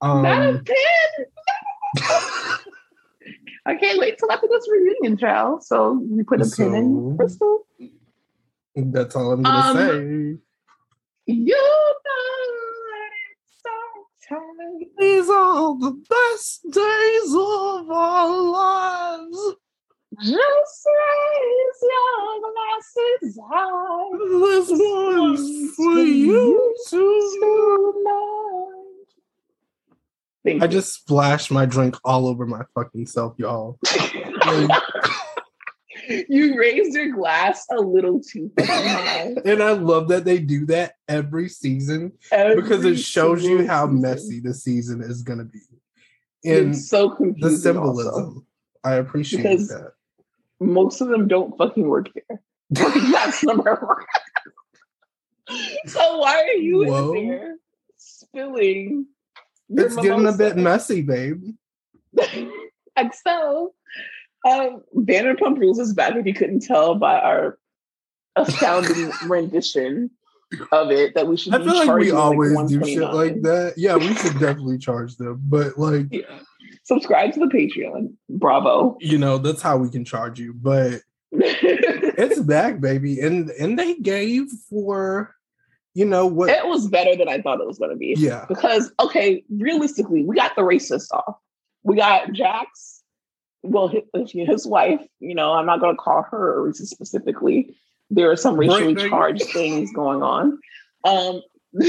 Um, 0.00 0.22
not 0.22 0.42
a 0.42 0.58
pin. 0.64 1.26
I 3.66 3.74
can't 3.76 3.98
wait 3.98 4.18
till 4.18 4.30
after 4.30 4.46
this 4.50 4.68
reunion, 4.70 5.16
trial. 5.16 5.60
So 5.60 6.02
you 6.10 6.24
put 6.24 6.40
a 6.40 6.44
so, 6.44 6.64
pin 6.64 6.74
in 6.74 7.16
Crystal. 7.16 7.66
That's 8.76 9.16
all 9.16 9.32
I'm 9.32 9.42
gonna 9.42 9.58
um, 9.58 9.76
say. 9.76 10.40
You 11.26 11.54
know 11.54 11.94
it's 13.32 13.62
so 13.62 13.70
time. 14.28 14.80
These 14.98 15.30
are 15.30 15.78
the 15.78 15.92
best 16.08 16.62
days 16.70 17.34
of 17.34 17.90
our 17.90 18.42
lives. 18.42 19.56
Just 20.22 20.86
raise 20.86 21.82
your 21.82 22.40
glasses 22.52 23.38
high. 23.50 24.10
This 24.40 24.68
one's 24.70 25.74
for 25.74 25.98
you 25.98 26.74
tonight. 26.88 28.73
Thank 30.44 30.62
I 30.62 30.66
you. 30.66 30.72
just 30.72 30.94
splashed 30.94 31.50
my 31.50 31.64
drink 31.64 31.96
all 32.04 32.26
over 32.26 32.46
my 32.46 32.62
fucking 32.74 33.06
self, 33.06 33.34
y'all. 33.38 33.78
you 36.28 36.58
raised 36.58 36.94
your 36.94 37.12
glass 37.12 37.64
a 37.70 37.80
little 37.80 38.20
too 38.20 38.52
high. 38.60 39.34
and 39.44 39.62
I 39.62 39.72
love 39.72 40.08
that 40.08 40.24
they 40.24 40.38
do 40.38 40.66
that 40.66 40.94
every 41.08 41.48
season 41.48 42.12
every 42.30 42.60
because 42.60 42.84
it 42.84 42.98
shows 42.98 43.42
you 43.42 43.66
how 43.66 43.86
season. 43.86 44.00
messy 44.02 44.40
the 44.40 44.54
season 44.54 45.02
is 45.02 45.22
going 45.22 45.38
to 45.38 45.44
be. 45.44 45.60
And 46.44 46.74
it's 46.74 46.90
so 46.90 47.10
confusing. 47.10 47.50
The 47.50 47.58
symbolism. 47.58 48.14
Also. 48.14 48.46
I 48.84 48.94
appreciate 48.94 49.42
because 49.42 49.68
that. 49.68 49.92
Most 50.60 51.00
of 51.00 51.08
them 51.08 51.26
don't 51.26 51.56
fucking 51.56 51.88
work 51.88 52.10
here. 52.12 52.40
That's 52.70 53.42
number 53.42 53.74
one. 53.74 55.58
so 55.86 56.18
why 56.18 56.42
are 56.42 56.54
you 56.54 56.84
Whoa. 56.84 57.12
in 57.14 57.28
there 57.28 57.56
spilling 57.96 59.06
it's 59.76 59.96
getting 59.96 60.26
a 60.26 60.32
bit 60.32 60.56
messy, 60.56 61.02
babe. 61.02 61.44
XO. 62.98 63.70
Um, 64.46 64.82
Vanderpump 64.94 65.58
Rules 65.58 65.78
is 65.78 65.94
back 65.94 66.16
if 66.16 66.26
you 66.26 66.34
couldn't 66.34 66.60
tell 66.60 66.94
by 66.96 67.18
our 67.18 67.58
astounding 68.36 69.10
rendition 69.26 70.10
of 70.70 70.90
it 70.90 71.14
that 71.14 71.26
we 71.26 71.36
should. 71.36 71.54
I 71.54 71.58
feel 71.58 71.74
like 71.74 71.98
we 71.98 72.10
always 72.10 72.52
like 72.52 72.68
do 72.68 72.84
shit 72.84 73.00
like 73.00 73.42
that. 73.42 73.74
Yeah, 73.76 73.96
we 73.96 74.14
should 74.14 74.38
definitely 74.38 74.78
charge 74.78 75.16
them, 75.16 75.40
but 75.44 75.78
like, 75.78 76.06
yeah. 76.10 76.40
subscribe 76.84 77.32
to 77.34 77.40
the 77.40 77.46
Patreon. 77.46 78.12
Bravo. 78.28 78.96
You 79.00 79.18
know 79.18 79.38
that's 79.38 79.62
how 79.62 79.78
we 79.78 79.88
can 79.88 80.04
charge 80.04 80.38
you, 80.38 80.52
but 80.54 81.00
it's 81.32 82.40
back, 82.40 82.80
baby, 82.80 83.20
and 83.20 83.50
and 83.50 83.78
they 83.78 83.96
gave 83.96 84.50
for 84.68 85.34
you 85.94 86.04
know 86.04 86.26
what? 86.26 86.50
It 86.50 86.66
was 86.66 86.88
better 86.88 87.16
than 87.16 87.28
I 87.28 87.40
thought 87.40 87.60
it 87.60 87.66
was 87.66 87.78
going 87.78 87.90
to 87.90 87.96
be. 87.96 88.14
Yeah. 88.18 88.46
Because, 88.48 88.92
okay, 89.00 89.44
realistically, 89.48 90.24
we 90.24 90.34
got 90.34 90.56
the 90.56 90.62
racist 90.62 91.12
off. 91.12 91.36
We 91.84 91.96
got 91.96 92.32
Jax, 92.32 93.02
well, 93.62 93.88
his, 93.88 94.32
his 94.32 94.66
wife, 94.66 95.00
you 95.20 95.34
know, 95.34 95.52
I'm 95.52 95.66
not 95.66 95.80
going 95.80 95.94
to 95.94 96.00
call 96.00 96.22
her 96.30 96.66
a 96.66 96.70
racist 96.70 96.88
specifically. 96.88 97.76
There 98.10 98.30
are 98.30 98.36
some 98.36 98.56
racially 98.56 98.94
right, 98.94 99.08
charged 99.08 99.44
things 99.52 99.92
going 99.92 100.22
on. 100.22 100.58
Um, 101.04 101.42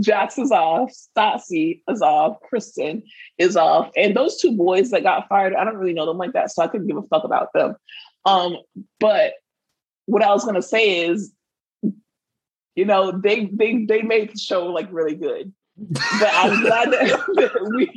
Jax 0.00 0.38
is 0.38 0.50
off, 0.50 0.90
Stassi 0.90 1.82
is 1.88 2.02
off, 2.02 2.40
Kristen 2.48 3.02
is 3.38 3.56
off, 3.56 3.90
and 3.96 4.16
those 4.16 4.40
two 4.40 4.56
boys 4.56 4.90
that 4.90 5.02
got 5.02 5.28
fired, 5.28 5.54
I 5.54 5.64
don't 5.64 5.76
really 5.76 5.92
know 5.92 6.06
them 6.06 6.18
like 6.18 6.32
that, 6.32 6.50
so 6.50 6.62
I 6.62 6.68
couldn't 6.68 6.88
give 6.88 6.96
a 6.96 7.02
fuck 7.02 7.24
about 7.24 7.52
them. 7.52 7.76
Um, 8.24 8.56
but 8.98 9.34
what 10.06 10.22
I 10.22 10.32
was 10.32 10.44
gonna 10.44 10.62
say 10.62 11.06
is 11.06 11.32
you 12.74 12.84
know, 12.84 13.12
they 13.12 13.46
they 13.46 13.84
they 13.84 14.02
made 14.02 14.32
the 14.32 14.38
show 14.38 14.66
like 14.66 14.88
really 14.90 15.14
good. 15.14 15.52
But 15.76 16.30
I'm 16.32 16.60
glad 16.62 16.92
that, 16.92 17.70
we. 17.74 17.90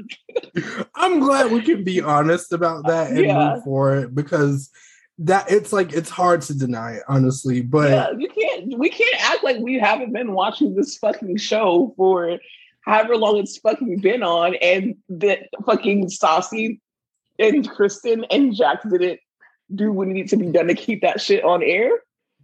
I'm 0.95 1.19
glad 1.19 1.51
we 1.51 1.61
can 1.61 1.83
be 1.83 2.01
honest 2.01 2.53
about 2.53 2.87
that 2.87 3.11
and 3.11 3.19
yeah. 3.19 3.55
move 3.55 3.63
for 3.63 3.97
it 3.97 4.15
because 4.15 4.69
that 5.19 5.51
it's 5.51 5.71
like 5.71 5.93
it's 5.93 6.09
hard 6.09 6.41
to 6.43 6.57
deny 6.57 6.93
it, 6.93 7.03
honestly. 7.07 7.61
But 7.61 7.89
yeah, 7.89 8.11
you 8.17 8.29
can't. 8.29 8.77
We 8.77 8.89
can't 8.89 9.31
act 9.31 9.43
like 9.43 9.57
we 9.57 9.77
haven't 9.79 10.13
been 10.13 10.33
watching 10.33 10.75
this 10.75 10.97
fucking 10.97 11.37
show 11.37 11.93
for 11.97 12.37
however 12.81 13.17
long 13.17 13.37
it's 13.37 13.57
fucking 13.57 13.99
been 13.99 14.23
on, 14.23 14.55
and 14.55 14.95
that 15.09 15.49
fucking 15.65 16.07
Stassi 16.07 16.79
and 17.39 17.69
Kristen 17.69 18.25
and 18.25 18.55
Jax 18.55 18.85
didn't 18.89 19.19
do 19.73 19.91
what 19.91 20.07
needed 20.07 20.29
to 20.29 20.37
be 20.37 20.47
done 20.47 20.67
to 20.67 20.75
keep 20.75 21.01
that 21.01 21.19
shit 21.19 21.43
on 21.43 21.63
air 21.63 21.89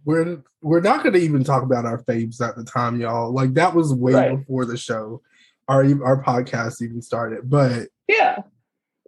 we're 0.04 0.42
we're 0.60 0.80
not 0.80 1.02
going 1.02 1.14
to 1.14 1.20
even 1.20 1.44
talk 1.44 1.62
about 1.62 1.86
our 1.86 2.02
faves 2.02 2.40
at 2.40 2.56
the 2.56 2.64
time, 2.64 3.00
y'all. 3.00 3.32
Like 3.32 3.54
that 3.54 3.74
was 3.74 3.94
way 3.94 4.12
right. 4.12 4.36
before 4.36 4.64
the 4.64 4.76
show, 4.76 5.22
our 5.68 5.82
our 6.04 6.22
podcast 6.22 6.82
even 6.82 7.02
started. 7.02 7.48
But 7.48 7.88
yeah, 8.08 8.42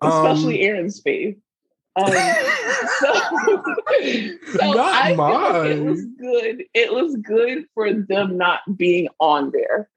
especially 0.02 0.62
um, 0.62 0.76
Aaron's 0.76 1.02
fave. 1.02 1.36
Um, 1.96 2.06
so, 2.98 3.12
so 4.58 4.72
not 4.72 5.04
I 5.04 5.14
mine. 5.14 5.66
it 5.66 5.84
was 5.84 6.04
good. 6.18 6.64
It 6.74 6.92
was 6.92 7.16
good 7.16 7.66
for 7.74 7.92
them 7.92 8.36
not 8.36 8.60
being 8.76 9.08
on 9.20 9.52
there. 9.52 9.88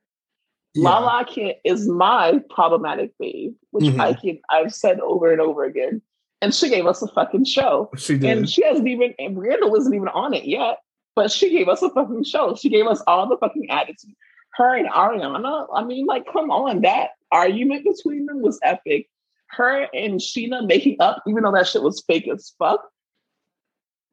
Yeah. 0.76 0.90
Lala 0.90 1.26
can 1.26 1.54
is 1.64 1.88
my 1.88 2.40
problematic 2.50 3.12
fave, 3.22 3.56
which 3.72 3.86
mm-hmm. 3.86 4.02
I 4.02 4.14
can 4.14 4.40
I've 4.50 4.74
said 4.74 5.00
over 5.00 5.32
and 5.32 5.42
over 5.42 5.66
again. 5.66 6.02
And 6.40 6.54
she 6.54 6.70
gave 6.70 6.86
us 6.86 7.02
a 7.02 7.08
fucking 7.08 7.46
show. 7.46 7.90
She 7.98 8.16
did. 8.16 8.38
And 8.38 8.50
she 8.50 8.64
hasn't 8.64 8.88
even 8.88 9.16
and 9.18 9.40
Randall 9.40 9.76
isn't 9.76 9.94
even 9.94 10.10
on 10.10 10.36
it 10.36 10.46
yet. 10.46 10.78
But 11.18 11.32
she 11.32 11.50
gave 11.50 11.68
us 11.68 11.82
a 11.82 11.90
fucking 11.90 12.26
show. 12.26 12.54
She 12.54 12.70
gave 12.70 12.86
us 12.86 13.02
all 13.08 13.28
the 13.28 13.38
fucking 13.38 13.72
attitude. 13.72 14.14
Her 14.54 14.78
and 14.78 14.88
Ariana, 14.88 15.66
I 15.74 15.84
mean, 15.84 16.06
like, 16.06 16.32
come 16.32 16.52
on, 16.52 16.82
that 16.84 17.10
argument 17.32 17.86
between 17.86 18.28
them 18.28 18.44
was 18.44 18.60
epic. 18.62 19.10
Her 19.48 19.88
and 19.96 20.20
Scheana 20.20 20.68
making 20.68 20.98
up, 21.00 21.24
even 21.28 21.42
though 21.42 21.54
that 21.54 21.66
shit 21.66 21.82
was 21.82 22.04
fake 22.06 22.28
as 22.28 22.54
fuck. 22.60 22.88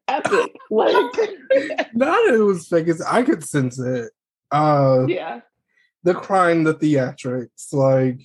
Epic. 0.09 0.57
like 0.71 0.95
not 1.95 2.27
it 2.33 2.39
was 2.43 2.69
fake 2.69 2.89
as 2.89 3.03
I 3.03 3.23
could 3.23 3.45
sense 3.45 3.79
it. 3.79 4.11
Uh 4.51 5.05
yeah. 5.07 5.41
The 6.05 6.15
crime, 6.15 6.65
the 6.65 6.73
theatrics, 6.73 7.71
like 7.75 8.21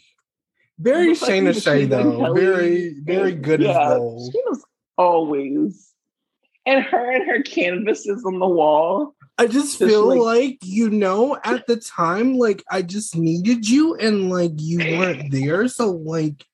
very 0.78 1.16
Scheana 1.16 1.62
Shay 1.62 1.84
though. 1.84 2.34
Very, 2.34 2.96
very 3.02 3.34
good 3.34 3.62
yeah, 3.62 3.72
as 3.72 3.98
gold. 3.98 4.32
She 4.32 4.42
was 4.46 4.64
always 4.98 5.89
and 6.70 6.84
her 6.84 7.12
and 7.12 7.28
her 7.30 7.42
canvases 7.42 8.24
on 8.26 8.40
the 8.40 8.48
wall. 8.48 9.16
I 9.38 9.46
just 9.48 9.80
Just 9.80 9.92
feel 9.92 10.08
like- 10.08 10.20
like, 10.20 10.58
you 10.64 10.90
know, 10.90 11.38
at 11.44 11.66
the 11.68 11.78
time, 11.78 12.38
like 12.38 12.64
I 12.70 12.82
just 12.82 13.16
needed 13.16 13.68
you 13.68 13.96
and 13.96 14.30
like 14.30 14.52
you 14.58 14.80
weren't 15.00 15.32
there. 15.38 15.68
So 15.68 15.92
like 15.92 16.46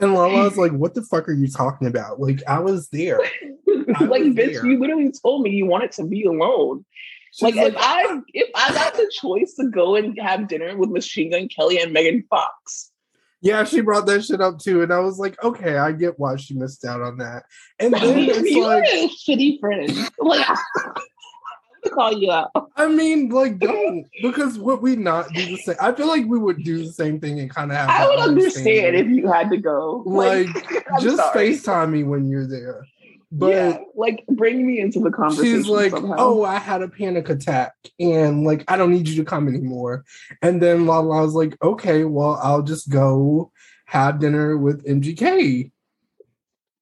And 0.00 0.14
Lala 0.14 0.44
was 0.44 0.56
like, 0.56 0.70
what 0.72 0.94
the 0.94 1.02
fuck 1.02 1.28
are 1.28 1.32
you 1.32 1.48
talking 1.48 1.88
about? 1.88 2.20
Like 2.20 2.40
I 2.46 2.60
was 2.60 2.88
there. 2.90 3.20
I 3.20 3.28
like, 4.04 4.22
was 4.22 4.34
bitch, 4.34 4.52
there. 4.52 4.66
you 4.66 4.78
literally 4.78 5.12
told 5.22 5.42
me 5.42 5.50
you 5.50 5.66
wanted 5.66 5.90
to 5.92 6.04
be 6.06 6.22
alone. 6.24 6.84
She's 7.32 7.42
Like, 7.42 7.56
if 7.56 7.74
I 7.76 8.20
if 8.32 8.48
I 8.54 8.72
got 8.72 8.94
the 8.94 9.10
choice 9.20 9.54
to 9.58 9.68
go 9.68 9.96
and 9.96 10.16
have 10.20 10.46
dinner 10.48 10.76
with 10.76 10.90
Machine 10.90 11.30
Gun 11.32 11.48
Kelly 11.48 11.80
and 11.80 11.92
Megan 11.92 12.24
Fox, 12.30 12.92
yeah, 13.40 13.64
she 13.64 13.80
brought 13.80 14.06
that 14.06 14.24
shit 14.24 14.40
up 14.40 14.58
too. 14.58 14.82
And 14.82 14.92
I 14.92 14.98
was 15.00 15.18
like, 15.18 15.42
okay, 15.42 15.76
I 15.76 15.92
get 15.92 16.18
why 16.18 16.36
she 16.36 16.54
missed 16.54 16.84
out 16.84 17.00
on 17.00 17.18
that. 17.18 17.44
And 17.78 17.94
then 17.94 18.18
you 18.18 18.32
it's 18.32 18.50
you're 18.50 18.66
like, 18.66 18.84
a 18.84 19.08
shitty 19.08 19.60
friend. 19.60 20.10
Like, 20.20 21.94
call 21.94 22.12
you 22.12 22.30
out. 22.30 22.50
I 22.76 22.88
mean, 22.88 23.28
like, 23.28 23.58
don't 23.58 24.04
because 24.20 24.58
would 24.58 24.80
we 24.80 24.96
not 24.96 25.32
do 25.32 25.46
the 25.46 25.56
same? 25.58 25.76
I 25.80 25.92
feel 25.92 26.08
like 26.08 26.26
we 26.26 26.38
would 26.38 26.62
do 26.64 26.84
the 26.84 26.92
same 26.92 27.20
thing 27.20 27.38
and 27.40 27.48
kind 27.48 27.70
of 27.70 27.76
have. 27.76 27.88
I 27.88 28.06
would 28.08 28.18
understand 28.18 28.96
if 28.96 29.06
you 29.06 29.30
had 29.30 29.48
to 29.50 29.56
go. 29.56 30.02
Like, 30.04 30.48
I'm 30.92 31.02
just 31.02 31.16
sorry. 31.16 31.50
FaceTime 31.50 31.90
me 31.90 32.02
when 32.02 32.28
you're 32.28 32.48
there. 32.48 32.84
But 33.30 33.50
yeah, 33.50 33.78
like 33.94 34.24
bring 34.28 34.66
me 34.66 34.80
into 34.80 35.00
the 35.00 35.10
conversation. 35.10 35.58
she's 35.58 35.68
like, 35.68 35.90
somehow. 35.90 36.14
"Oh, 36.18 36.44
I 36.44 36.58
had 36.58 36.80
a 36.80 36.88
panic 36.88 37.28
attack, 37.28 37.74
and 38.00 38.44
like 38.44 38.64
I 38.68 38.76
don't 38.76 38.90
need 38.90 39.06
you 39.06 39.16
to 39.16 39.24
come 39.24 39.48
anymore." 39.48 40.04
And 40.40 40.62
then 40.62 40.86
Lala 40.86 41.22
was 41.22 41.34
like, 41.34 41.56
"Okay, 41.62 42.04
well, 42.04 42.40
I'll 42.42 42.62
just 42.62 42.88
go 42.88 43.52
have 43.84 44.18
dinner 44.18 44.56
with 44.56 44.84
MGK. 44.86 45.70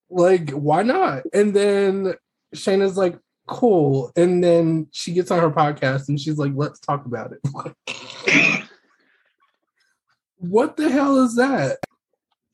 Like, 0.09 0.51
why 0.51 0.82
not?" 0.82 1.24
And 1.34 1.53
then 1.53 2.14
Scheana's 2.55 2.97
like, 2.97 3.18
"Cool." 3.49 4.12
And 4.14 4.42
then 4.42 4.86
she 4.92 5.14
gets 5.14 5.32
on 5.32 5.40
her 5.40 5.51
podcast 5.51 6.09
and 6.09 6.20
she's 6.20 6.38
like, 6.38 6.53
"Let's 6.55 6.78
talk 6.78 7.07
about 7.07 7.32
it." 7.32 7.40
what 10.36 10.76
the 10.76 10.90
hell 10.90 11.24
is 11.24 11.34
that? 11.34 11.78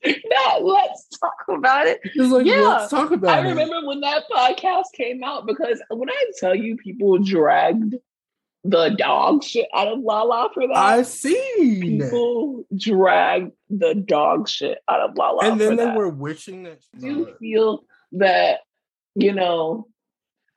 No, 0.05 0.59
let's 0.61 1.07
talk 1.19 1.33
about 1.49 1.87
it. 1.87 1.99
Like, 2.15 2.45
Yeah, 2.45 2.61
"Let's 2.61 2.89
talk 2.91 3.11
about 3.11 3.39
I 3.39 3.45
it." 3.45 3.49
remember 3.49 3.85
when 3.87 4.01
that 4.01 4.23
podcast 4.31 4.85
came 4.93 5.23
out 5.23 5.45
because 5.45 5.81
when 5.89 6.09
I 6.09 6.25
tell 6.39 6.55
you 6.55 6.75
people 6.77 7.19
dragged 7.19 7.95
the 8.65 8.89
dog 8.89 9.43
shit 9.43 9.67
out 9.73 9.89
of 9.89 9.99
Lala 9.99 10.49
for 10.53 10.65
that. 10.67 10.77
I 10.77 11.01
seen. 11.01 11.99
people 11.99 12.65
dragged 12.75 13.51
the 13.69 13.93
dog 13.93 14.47
shit 14.47 14.77
out 14.87 15.01
of 15.01 15.17
Lala. 15.17 15.51
and 15.51 15.59
then 15.59 15.75
they 15.75 15.83
that. 15.85 15.97
were 15.97 16.09
wishing 16.09 16.63
that. 16.63 16.79
I 16.95 16.99
do 16.99 17.33
feel 17.39 17.83
that 18.13 18.59
you 19.15 19.33
know 19.33 19.87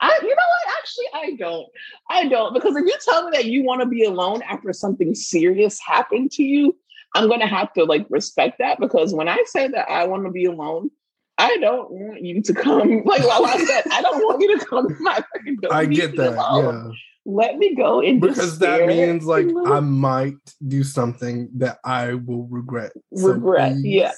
I 0.00 0.16
you 0.22 0.28
know 0.28 0.34
what 0.34 0.76
actually 0.78 1.06
I 1.14 1.36
don't 1.36 1.66
I 2.10 2.28
don't 2.28 2.52
because 2.54 2.76
if 2.76 2.84
you 2.84 2.94
tell 3.04 3.24
me 3.24 3.36
that 3.36 3.46
you 3.46 3.64
want 3.64 3.80
to 3.80 3.86
be 3.86 4.04
alone 4.04 4.42
after 4.42 4.72
something 4.72 5.14
serious 5.14 5.80
happened 5.80 6.30
to 6.32 6.42
you 6.44 6.76
I'm 7.16 7.28
gonna 7.28 7.46
have 7.46 7.72
to 7.74 7.84
like 7.84 8.06
respect 8.10 8.58
that 8.58 8.78
because 8.78 9.14
when 9.14 9.28
I 9.28 9.42
say 9.46 9.68
that 9.68 9.88
I 9.90 10.06
want 10.06 10.24
to 10.24 10.30
be 10.30 10.44
alone 10.44 10.90
I 11.38 11.56
don't 11.58 11.90
want 11.90 12.22
you 12.22 12.42
to 12.42 12.54
come 12.54 13.02
like 13.04 13.22
Lala 13.22 13.58
said 13.58 13.84
I 13.92 14.02
don't 14.02 14.18
want 14.24 14.40
you 14.40 14.58
to 14.58 14.64
come 14.64 14.88
to 14.88 14.96
my 15.00 15.14
fucking 15.32 15.56
door 15.56 15.72
I 15.74 15.86
get 15.86 16.16
that, 16.16 16.34
alone. 16.34 16.92
yeah. 16.92 16.92
let 17.24 17.56
me 17.58 17.74
go 17.74 18.00
in 18.00 18.20
Because 18.20 18.58
that 18.60 18.86
means 18.86 19.24
like? 19.24 19.46
I 19.66 19.80
might 19.80 20.34
do 20.66 20.82
something 20.84 21.48
that 21.56 21.78
I 21.84 22.14
will 22.14 22.46
regret. 22.46 22.92
Regret, 23.10 23.72
please, 23.74 23.84
yeah. 23.84 24.12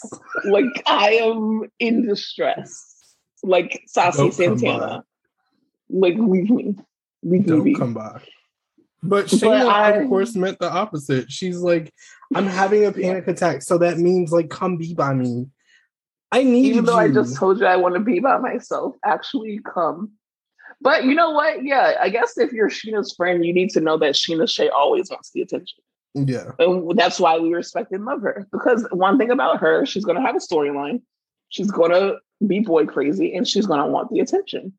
like 0.45 0.83
I 0.87 1.13
am 1.15 1.63
in 1.79 2.07
distress 2.07 2.85
like 3.43 3.83
Sassy 3.87 4.19
Don't 4.19 4.33
Santana 4.33 5.05
like 5.91 6.15
leave 6.17 6.51
me 6.51 6.75
leave 7.23 7.41
me 7.43 7.47
Don't 7.47 7.65
be. 7.65 7.75
come 7.75 7.95
by. 7.95 8.21
But 9.03 9.31
But 9.41 9.45
I- 9.67 9.91
of 9.93 10.09
course, 10.09 10.35
meant 10.35 10.59
the 10.59 10.71
opposite. 10.71 11.31
She's 11.31 11.59
like, 11.59 11.93
I'm 12.35 12.47
having 12.47 12.85
a 12.85 12.93
panic 12.93 13.29
attack, 13.29 13.63
so 13.63 13.79
that 13.79 13.99
means 13.99 14.33
like, 14.33 14.51
come 14.51 14.77
be 14.77 14.95
by 14.95 15.15
me. 15.15 15.47
I 16.31 16.43
need 16.43 16.67
even 16.67 16.85
though 16.85 17.01
you. 17.01 17.07
I 17.07 17.13
just 17.13 17.37
told 17.37 17.59
you 17.61 17.67
I 17.67 17.77
want 17.77 17.95
to 17.95 18.01
be 18.01 18.21
by 18.21 18.39
myself, 18.39 18.97
actually 19.05 19.61
come. 19.65 20.13
But 20.81 21.05
you 21.05 21.15
know 21.15 21.31
what? 21.31 21.65
Yeah, 21.65 21.95
I 22.01 22.09
guess 22.09 22.37
if 22.37 22.53
you're 22.53 22.69
Scheana's 22.69 23.15
friend, 23.15 23.45
you 23.45 23.53
need 23.53 23.71
to 23.71 23.81
know 23.81 23.97
that 23.99 24.15
Scheana 24.15 24.49
Shay 24.49 24.69
always 24.69 25.11
wants 25.11 25.31
the 25.31 25.41
attention. 25.43 25.79
yeah, 26.15 26.51
And 26.59 26.97
that's 26.99 27.19
why 27.19 27.39
we 27.39 27.53
respect 27.55 27.93
and 27.93 28.05
love 28.05 28.21
her. 28.23 28.47
Because 28.53 28.87
one 28.91 29.17
thing 29.19 29.31
about 29.31 29.61
her, 29.61 29.87
she's 29.87 30.05
going 30.05 30.17
to 30.17 30.23
have 30.23 30.37
a 30.37 30.39
storyline. 30.39 31.01
She's 31.49 31.71
going 31.71 31.91
to 31.93 32.19
be 32.47 32.61
boy 32.61 32.85
crazy 32.87 33.35
and 33.35 33.49
she's 33.49 33.67
going 33.67 33.81
to 33.81 33.87
want 33.87 34.11
the 34.11 34.21
attention. 34.21 34.75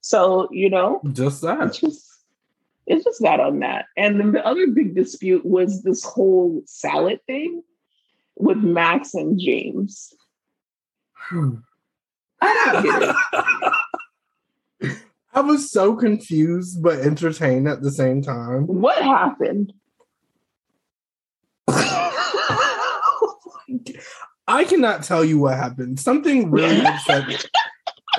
So, 0.00 0.48
you 0.52 0.70
know, 0.70 1.00
just 1.12 1.42
that. 1.42 1.72
just 1.74 2.06
it's 2.86 3.04
just 3.04 3.22
that 3.22 3.40
on 3.40 3.60
that. 3.60 3.86
And 3.96 4.18
then 4.18 4.32
the 4.32 4.44
other 4.44 4.66
big 4.68 4.94
dispute 4.94 5.44
was 5.44 5.82
this 5.82 6.04
whole 6.04 6.62
salad 6.66 7.20
thing 7.26 7.62
with 8.36 8.58
Max 8.58 9.14
and 9.14 9.38
James. 9.38 10.12
I 11.30 12.72
don't 12.72 12.82
get 12.82 13.14
it. 14.80 14.92
I 15.34 15.40
was 15.40 15.70
so 15.70 15.96
confused 15.96 16.82
but 16.82 16.98
entertained 16.98 17.66
at 17.66 17.80
the 17.80 17.90
same 17.90 18.20
time. 18.20 18.66
What 18.66 19.02
happened? 19.02 19.72
I 24.48 24.64
cannot 24.64 25.04
tell 25.04 25.24
you 25.24 25.38
what 25.38 25.56
happened. 25.56 25.98
Something 26.00 26.50
really 26.50 26.84
upset. 26.84 27.46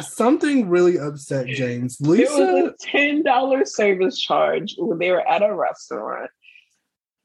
Something 0.02 0.70
really 0.70 0.98
upset 0.98 1.48
James. 1.48 1.98
There 1.98 2.26
was 2.26 2.74
a 2.74 2.74
ten 2.80 3.24
dollar 3.24 3.66
service 3.66 4.20
charge 4.20 4.76
when 4.78 4.98
they 4.98 5.12
were 5.12 5.28
at 5.28 5.44
a 5.44 5.54
restaurant. 5.54 6.32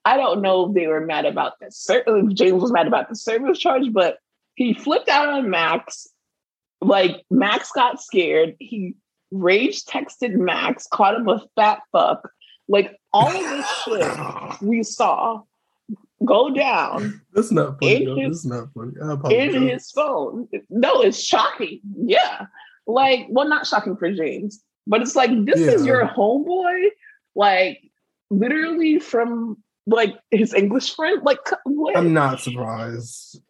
I 0.05 0.17
don't 0.17 0.43
know 0.43 0.69
if 0.69 0.75
they 0.75 0.87
were 0.87 1.05
mad 1.05 1.25
about 1.25 1.55
that. 1.61 1.73
Certainly, 1.73 2.35
James 2.35 2.61
was 2.61 2.73
mad 2.73 2.87
about 2.87 3.09
the 3.09 3.17
service 3.17 3.59
charge, 3.59 3.93
but 3.93 4.19
he 4.55 4.75
flipped 4.75 5.09
out 5.09 5.29
on 5.29 5.51
Max. 5.51 6.09
Like 6.81 7.25
Max 7.31 7.71
got 7.73 8.03
scared. 8.03 8.55
He 8.59 8.95
rage 9.31 9.85
texted 9.85 10.35
Max, 10.35 10.87
called 10.87 11.17
him 11.17 11.29
a 11.29 11.43
fat 11.57 11.81
fuck. 11.93 12.31
Like 12.69 12.99
all 13.13 13.29
of 13.29 13.33
this 13.35 13.67
shit 13.85 14.61
we 14.63 14.83
saw 14.83 15.43
go 16.25 16.51
down 16.51 17.21
that's 17.33 17.53
not 17.53 17.79
funny. 17.81 18.05
His- 18.21 18.43
That's 18.43 18.47
not 18.47 18.69
funny. 18.75 18.93
I 19.03 19.33
in 19.33 19.69
his 19.69 19.91
phone. 19.93 20.49
No, 20.69 21.01
it's 21.03 21.21
shocking. 21.23 21.81
Yeah. 21.97 22.47
Like, 22.87 23.27
well, 23.29 23.49
not 23.49 23.67
shocking 23.67 23.97
for 23.97 24.11
James, 24.11 24.63
but 24.87 25.03
it's 25.03 25.15
like, 25.15 25.31
this 25.45 25.61
is 25.61 25.85
your 25.87 26.07
homeboy, 26.09 26.87
like, 27.37 27.79
literally 28.31 28.99
from 28.99 29.59
like 29.87 30.19
his 30.31 30.53
English 30.55 30.95
friend. 30.97 31.23
Like, 31.23 31.39
what? 31.65 31.97
I'm 31.97 32.13
not 32.13 32.41
surprised. 32.41 33.41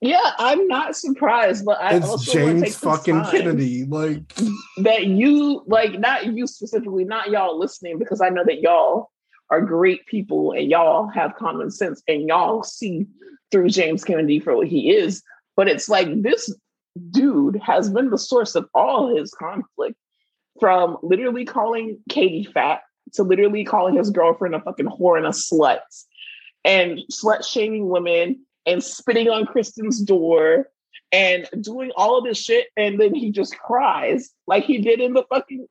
yeah, 0.00 0.32
I'm 0.38 0.66
not 0.68 0.96
surprised, 0.96 1.64
but 1.64 1.80
I 1.80 1.96
it's 1.96 2.06
also 2.06 2.32
James 2.32 2.62
take 2.62 2.72
fucking 2.74 3.24
Kennedy. 3.30 3.84
Like, 3.84 4.34
That 4.82 5.06
you, 5.06 5.62
like, 5.66 5.98
not 5.98 6.26
you 6.26 6.46
specifically, 6.46 7.04
not 7.04 7.30
y'all 7.30 7.58
listening, 7.58 7.98
because 7.98 8.20
I 8.20 8.28
know 8.28 8.44
that 8.44 8.60
y'all 8.60 9.10
are 9.50 9.60
great 9.60 10.06
people 10.06 10.52
and 10.52 10.70
y'all 10.70 11.08
have 11.08 11.36
common 11.36 11.70
sense 11.70 12.02
and 12.06 12.28
y'all 12.28 12.62
see 12.62 13.06
through 13.50 13.68
James 13.68 14.04
Kennedy 14.04 14.38
for 14.40 14.56
what 14.56 14.68
he 14.68 14.90
is. 14.90 15.22
But 15.56 15.68
it's 15.68 15.88
like 15.88 16.22
this 16.22 16.54
dude 17.10 17.56
has 17.56 17.90
been 17.90 18.10
the 18.10 18.18
source 18.18 18.54
of 18.54 18.68
all 18.74 19.14
his 19.14 19.32
conflict 19.32 19.96
from 20.58 20.98
literally 21.02 21.44
calling 21.44 21.98
Katie 22.08 22.44
fat 22.44 22.82
to 23.14 23.22
literally 23.22 23.64
calling 23.64 23.96
his 23.96 24.10
girlfriend 24.10 24.54
a 24.54 24.60
fucking 24.60 24.86
whore 24.86 25.16
and 25.16 25.26
a 25.26 25.30
slut 25.30 25.80
and 26.64 27.00
slut 27.10 27.44
shaming 27.44 27.88
women 27.88 28.44
and 28.66 28.82
spitting 28.82 29.28
on 29.28 29.46
Kristen's 29.46 30.00
door 30.00 30.68
and 31.12 31.48
doing 31.60 31.90
all 31.96 32.18
of 32.18 32.24
this 32.24 32.38
shit. 32.38 32.68
And 32.76 33.00
then 33.00 33.14
he 33.14 33.30
just 33.30 33.58
cries 33.58 34.30
like 34.46 34.64
he 34.64 34.78
did 34.78 35.00
in 35.00 35.14
the 35.14 35.24
fucking 35.28 35.66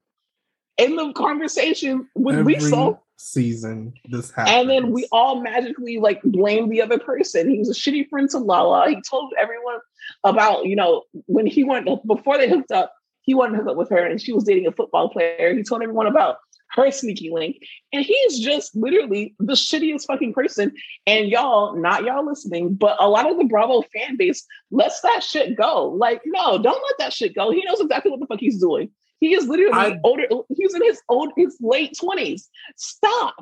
in 0.80 0.95
the 0.95 1.11
conversation 1.13 2.07
with 2.15 2.38
every 2.38 2.55
Lisa. 2.55 2.97
season, 3.17 3.93
this 4.05 4.32
happens. 4.32 4.55
And 4.55 4.69
then 4.69 4.91
we 4.91 5.07
all 5.11 5.41
magically 5.41 5.99
like 5.99 6.21
blame 6.23 6.69
the 6.69 6.82
other 6.82 6.97
person. 6.97 7.49
He 7.49 7.59
was 7.59 7.69
a 7.69 7.73
shitty 7.73 8.09
friend 8.09 8.30
to 8.32 8.39
Lala. 8.39 8.89
He 8.89 9.01
told 9.07 9.34
everyone 9.39 9.80
about, 10.23 10.65
you 10.65 10.75
know, 10.75 11.03
when 11.25 11.45
he 11.45 11.63
went 11.63 11.88
before 12.07 12.38
they 12.38 12.49
hooked 12.49 12.71
up, 12.71 12.93
he 13.21 13.34
wanted 13.34 13.57
to 13.57 13.57
hook 13.57 13.71
up 13.71 13.77
with 13.77 13.89
her 13.89 14.05
and 14.05 14.19
she 14.21 14.34
was 14.34 14.45
dating 14.45 14.67
a 14.67 14.71
football 14.71 15.09
player. 15.09 15.53
He 15.53 15.63
told 15.63 15.84
everyone 15.84 16.07
about 16.07 16.38
her 16.71 16.91
sneaky 16.91 17.30
link. 17.32 17.57
And 17.91 18.05
he's 18.05 18.39
just 18.39 18.75
literally 18.75 19.36
the 19.39 19.53
shittiest 19.53 20.05
fucking 20.05 20.34
person. 20.34 20.71
And 21.05 21.27
y'all, 21.30 21.75
not 21.75 22.03
y'all 22.03 22.25
listening, 22.25 22.75
but 22.75 22.95
a 22.99 23.09
lot 23.09 23.30
of 23.30 23.38
the 23.38 23.45
Bravo 23.45 23.84
fan 23.93 24.17
base 24.17 24.45
lets 24.71 25.01
that 25.01 25.23
shit 25.23 25.57
go. 25.57 25.89
Like, 25.89 26.21
no, 26.25 26.57
don't 26.57 26.84
let 26.84 26.97
that 26.99 27.13
shit 27.13 27.36
go. 27.36 27.51
He 27.51 27.63
knows 27.65 27.82
exactly 27.82 28.11
what 28.11 28.19
the 28.19 28.27
fuck 28.27 28.39
he's 28.39 28.59
doing. 28.59 28.91
He 29.20 29.34
is 29.34 29.47
literally 29.47 29.74
I- 29.74 29.99
older. 30.03 30.24
He's 30.55 30.74
in 30.74 30.84
his 30.84 31.01
old, 31.09 31.34
his 31.36 31.57
late 31.59 31.97
twenties. 31.99 32.49
Stop. 32.78 33.36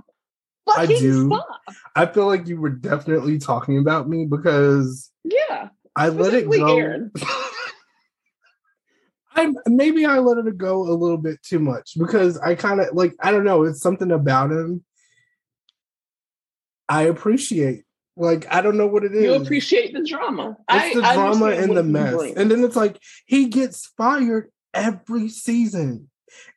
I 0.69 0.86
do. 0.86 1.28
stop. 1.28 1.61
I 1.95 2.05
feel 2.07 2.25
like 2.25 2.47
you 2.47 2.59
were 2.59 2.69
definitely 2.69 3.38
talking 3.38 3.78
about 3.78 4.09
me 4.09 4.25
because 4.25 5.11
Yeah. 5.23 5.69
I 5.95 6.09
let 6.09 6.34
it 6.34 6.49
go. 6.49 7.09
I 9.36 9.53
maybe 9.67 10.05
I 10.05 10.17
let 10.17 10.45
it 10.45 10.57
go 10.57 10.82
a 10.82 10.91
little 10.93 11.17
bit 11.17 11.41
too 11.43 11.59
much 11.59 11.93
because 11.97 12.38
I 12.39 12.55
kind 12.55 12.82
of 12.82 12.88
like 12.93 13.13
I 13.21 13.32
don't 13.32 13.45
know. 13.45 13.63
It's 13.63 13.82
something 13.82 14.11
about 14.11 14.51
him 14.51 14.84
I 16.89 17.03
appreciate. 17.03 17.84
Like 18.15 18.51
I 18.51 18.61
don't 18.61 18.78
know 18.78 18.88
what 18.88 19.03
it 19.03 19.13
is. 19.13 19.23
You 19.23 19.34
appreciate 19.36 19.93
the 19.93 20.03
drama. 20.03 20.57
It's 20.71 20.95
the 20.95 21.03
I, 21.03 21.13
drama 21.13 21.45
I 21.45 21.53
and 21.53 21.78
the 21.78 21.84
mess, 21.84 22.19
and 22.36 22.49
then 22.49 22.63
it's 22.63 22.75
like 22.75 22.99
he 23.28 23.47
gets 23.47 23.86
fired 23.97 24.49
every 24.74 25.30
season, 25.30 26.09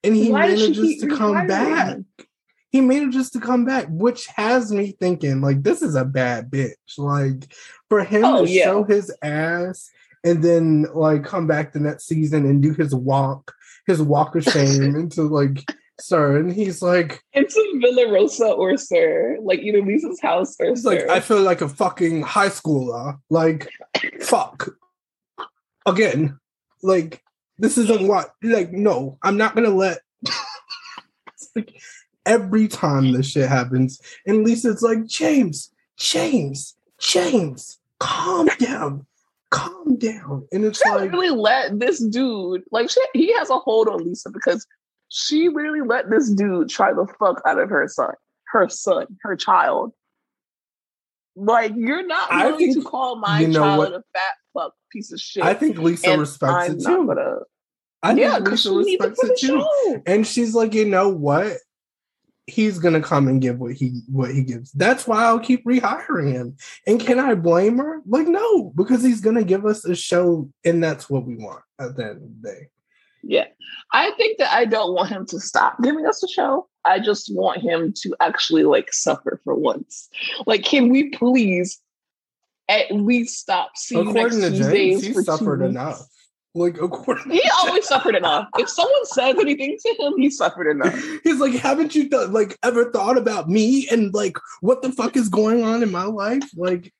and 0.05 0.15
he 0.15 0.31
Why 0.33 0.49
manages 0.49 0.99
to 1.01 1.09
come 1.09 1.35
rehiring 1.35 1.49
back. 1.49 2.27
He 2.71 2.81
manages 2.81 3.31
to 3.31 3.41
come 3.41 3.65
back, 3.65 3.87
which 3.89 4.27
has 4.37 4.73
me 4.73 4.93
thinking 5.01 5.41
like 5.41 5.63
this 5.63 5.83
is 5.83 5.95
a 5.97 6.05
bad 6.05 6.51
bitch. 6.51 6.75
Like 6.99 7.53
for 7.89 8.05
him 8.05 8.25
Oh, 8.25 8.45
to 8.45 8.51
yeah. 8.51 8.65
show 8.65 8.85
his 8.85 9.13
ass 9.23 9.91
and 10.23 10.43
then 10.43 10.87
like 10.95 11.25
come 11.25 11.47
back 11.47 11.73
the 11.73 11.81
next 11.81 12.07
season 12.07 12.47
and 12.47 12.63
do 12.63 12.73
his 12.75 12.95
walk, 12.95 13.53
his 13.87 14.01
walk 14.01 14.37
of 14.37 14.45
shame 14.45 14.83
into 14.97 15.23
like 15.23 15.65
sir, 16.01 16.37
and 16.39 16.53
he's 16.53 16.81
like. 16.81 17.23
Into 17.33 17.79
Villa 17.81 18.13
Rosa 18.13 18.47
or 18.47 18.77
Sir, 18.77 19.37
like 19.43 19.61
either 19.61 19.83
Lisa's 19.83 20.21
house 20.21 20.57
or 20.61 20.67
It's 20.67 20.85
like 20.85 21.09
I 21.09 21.21
feel 21.21 21.41
like 21.43 21.61
a 21.61 21.69
fucking 21.69 22.23
high 22.23 22.49
schooler. 22.49 23.19
Like, 23.31 23.69
fuck. 24.21 24.69
Again, 25.87 26.39
like 26.83 27.23
this 27.61 27.79
isn't 27.79 28.09
what. 28.09 28.35
Like, 28.43 28.73
no, 28.73 29.19
I'm 29.23 29.37
not 29.37 29.55
gonna 29.55 29.71
let. 29.71 29.99
Like 31.57 31.81
every 32.27 32.69
time 32.69 33.13
this 33.13 33.31
shit 33.31 33.49
happens, 33.49 34.01
and 34.25 34.45
Lisa's 34.45 34.83
like, 34.83 35.05
James, 35.07 35.73
James, 35.97 36.77
James, 37.01 37.81
calm 37.99 38.49
down, 38.59 39.05
calm 39.51 39.97
down, 39.97 40.47
and 40.53 40.65
it's 40.65 40.81
she 40.81 40.89
like, 40.89 41.11
really 41.11 41.31
let 41.31 41.79
this 41.81 41.99
dude 41.99 42.63
like 42.71 42.89
she, 42.89 43.01
he 43.15 43.33
has 43.35 43.51
a 43.51 43.59
hold 43.59 43.89
on 43.89 44.05
Lisa 44.05 44.31
because 44.31 44.65
she 45.09 45.49
literally 45.49 45.81
let 45.81 46.09
this 46.09 46.31
dude 46.31 46.69
try 46.69 46.93
the 46.93 47.07
fuck 47.19 47.43
out 47.45 47.59
of 47.59 47.69
her 47.69 47.89
son, 47.89 48.15
her 48.53 48.69
son, 48.69 49.07
her 49.23 49.35
child. 49.35 49.93
Like 51.35 51.73
you're 51.75 52.07
not 52.07 52.31
willing 52.31 52.75
to 52.75 52.83
call 52.83 53.17
my 53.17 53.41
you 53.41 53.49
know 53.49 53.61
child 53.61 53.79
what? 53.79 53.93
a 53.93 54.03
fat 54.15 54.35
fuck 54.53 54.75
piece 54.91 55.13
of 55.13 55.21
shit. 55.21 55.43
I 55.45 55.55
think 55.55 55.79
Lisa 55.79 56.11
and 56.13 56.21
respects 56.21 56.69
I'm 56.71 56.77
it 56.77 56.85
too. 56.85 57.07
gonna- 57.07 57.39
I 58.03 58.13
yeah, 58.15 58.37
think 58.37 58.51
Lisa 58.51 58.69
she 58.71 58.97
respects 58.97 59.21
it 59.23 59.39
too. 59.39 59.47
show. 59.61 60.03
And 60.07 60.27
she's 60.27 60.55
like, 60.55 60.73
you 60.75 60.87
know 60.87 61.09
what? 61.11 61.59
He's 62.47 62.79
gonna 62.79 63.03
come 63.03 63.29
and 63.29 63.41
give 63.41 63.59
what 63.61 63.75
he 63.75 64.01
what 64.11 64.35
he 64.35 64.43
gives. 64.43 64.73
That's 64.73 65.07
why 65.07 65.23
I'll 65.25 65.39
keep 65.39 65.65
rehiring 65.65 66.33
him. 66.33 66.57
And 66.87 66.99
can 67.01 67.19
I 67.21 67.35
blame 67.35 67.79
her? 67.79 68.01
Like, 68.07 68.27
no, 68.27 68.71
because 68.75 69.03
he's 69.05 69.21
gonna 69.21 69.45
give 69.45 69.67
us 69.67 69.85
a 69.85 69.95
show, 69.95 70.51
and 70.65 70.83
that's 70.83 71.09
what 71.09 71.27
we 71.27 71.37
want 71.37 71.63
at 71.79 71.97
the 71.97 72.05
end 72.07 72.17
of 72.17 72.43
the 72.43 72.49
day. 72.51 72.69
Yeah. 73.23 73.47
I 73.93 74.13
think 74.17 74.39
that 74.39 74.53
I 74.53 74.65
don't 74.65 74.95
want 74.95 75.11
him 75.11 75.27
to 75.27 75.39
stop 75.39 75.81
giving 75.83 76.07
us 76.07 76.23
a 76.25 76.29
show. 76.29 76.69
I 76.85 76.99
just 76.99 77.33
want 77.35 77.61
him 77.61 77.93
to 78.03 78.17
actually 78.21 78.65
like 78.65 78.93
suffer 78.93 79.41
for 79.45 79.55
once. 79.55 80.09
Like, 80.47 80.65
can 80.65 80.89
we 80.89 81.11
please 81.11 81.79
at 82.71 82.93
least 82.93 83.39
stop 83.39 83.73
seeing 83.77 84.09
According 84.09 84.41
to 84.41 84.51
James, 84.51 85.05
he 85.05 85.13
suffered 85.13 85.63
enough. 85.63 86.01
Like, 86.55 86.81
according 86.81 87.31
He 87.31 87.43
always 87.59 87.87
suffered 87.87 88.17
enough. 88.17 88.49
If 88.59 88.69
someone 88.69 89.05
says 89.07 89.37
anything 89.39 89.79
to 89.81 89.95
him, 90.03 90.15
he 90.19 90.31
suffered 90.31 90.69
enough. 90.71 91.01
He's 91.25 91.39
like, 91.39 91.53
haven't 91.55 91.95
you 91.95 92.09
done, 92.09 92.33
like 92.33 92.57
ever 92.65 92.91
thought 92.91 93.17
about 93.17 93.49
me 93.49 93.89
and 93.89 94.13
like 94.15 94.37
what 94.61 94.83
the 94.83 94.91
fuck 94.91 95.17
is 95.17 95.29
going 95.29 95.63
on 95.63 95.83
in 95.83 95.93
my 95.93 96.05
life? 96.05 96.45
Like, 96.57 96.93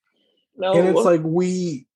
No, 0.57 0.73
and 0.73 0.89
it's 0.89 1.05
like 1.05 1.23
we 1.25 1.87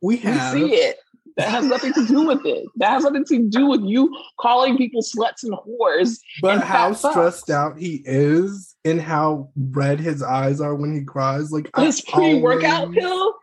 we 0.00 0.16
we 0.16 0.22
see 0.22 0.74
it. 0.74 0.98
That 1.36 1.50
has 1.50 1.64
nothing 1.66 1.92
to 1.92 2.04
do 2.04 2.26
with 2.26 2.44
it. 2.44 2.66
That 2.76 2.90
has 2.90 3.04
nothing 3.04 3.24
to 3.26 3.48
do 3.48 3.66
with 3.66 3.82
you 3.82 4.12
calling 4.40 4.76
people 4.76 5.02
sluts 5.02 5.44
and 5.44 5.52
whores. 5.52 6.18
But 6.42 6.54
and 6.54 6.64
how 6.64 6.94
stressed 6.94 7.48
out 7.48 7.78
he 7.78 8.02
is 8.04 8.74
and 8.88 9.00
how 9.00 9.50
red 9.56 10.00
his 10.00 10.22
eyes 10.22 10.60
are 10.60 10.74
when 10.74 10.94
he 10.94 11.04
cries. 11.04 11.52
Like 11.52 11.70
This 11.76 12.00
pre-workout 12.00 12.84
always- 12.84 12.98
pill 12.98 13.34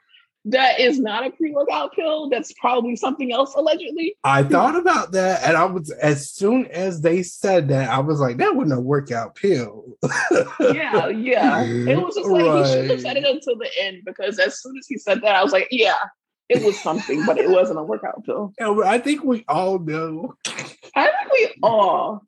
that 0.47 0.79
is 0.79 0.99
not 0.99 1.25
a 1.25 1.31
pre-workout 1.31 1.93
pill. 1.95 2.29
That's 2.29 2.53
probably 2.53 2.95
something 2.95 3.33
else 3.33 3.55
allegedly. 3.55 4.15
I 4.23 4.43
thought 4.43 4.75
about 4.75 5.11
that 5.13 5.43
and 5.43 5.57
I 5.57 5.65
was 5.65 5.89
as 5.91 6.29
soon 6.29 6.67
as 6.67 7.01
they 7.01 7.23
said 7.23 7.69
that, 7.69 7.89
I 7.89 7.99
was 7.99 8.19
like, 8.19 8.37
that 8.37 8.55
wasn't 8.55 8.77
a 8.77 8.81
workout 8.81 9.35
pill. 9.35 9.97
Yeah, 10.59 11.07
yeah. 11.07 11.63
It 11.63 11.99
was 11.99 12.15
just 12.15 12.29
like 12.29 12.43
he 12.43 12.71
shouldn't 12.71 12.91
have 12.91 13.01
said 13.01 13.17
it 13.17 13.25
until 13.25 13.57
the 13.57 13.69
end 13.81 14.03
because 14.05 14.37
as 14.39 14.61
soon 14.61 14.77
as 14.77 14.85
he 14.87 14.97
said 14.97 15.21
that, 15.21 15.35
I 15.35 15.43
was 15.43 15.51
like, 15.51 15.67
yeah, 15.71 15.95
it 16.49 16.63
was 16.63 16.79
something, 16.79 17.25
but 17.25 17.37
it 17.39 17.49
wasn't 17.49 17.79
a 17.79 17.83
workout 17.83 18.23
pill. 18.25 18.53
And 18.59 18.83
I 18.83 18.99
think 18.99 19.23
we 19.23 19.43
all 19.47 19.79
know. 19.79 20.35
I 20.95 21.07
think 21.07 21.31
we 21.31 21.55
all, 21.63 22.21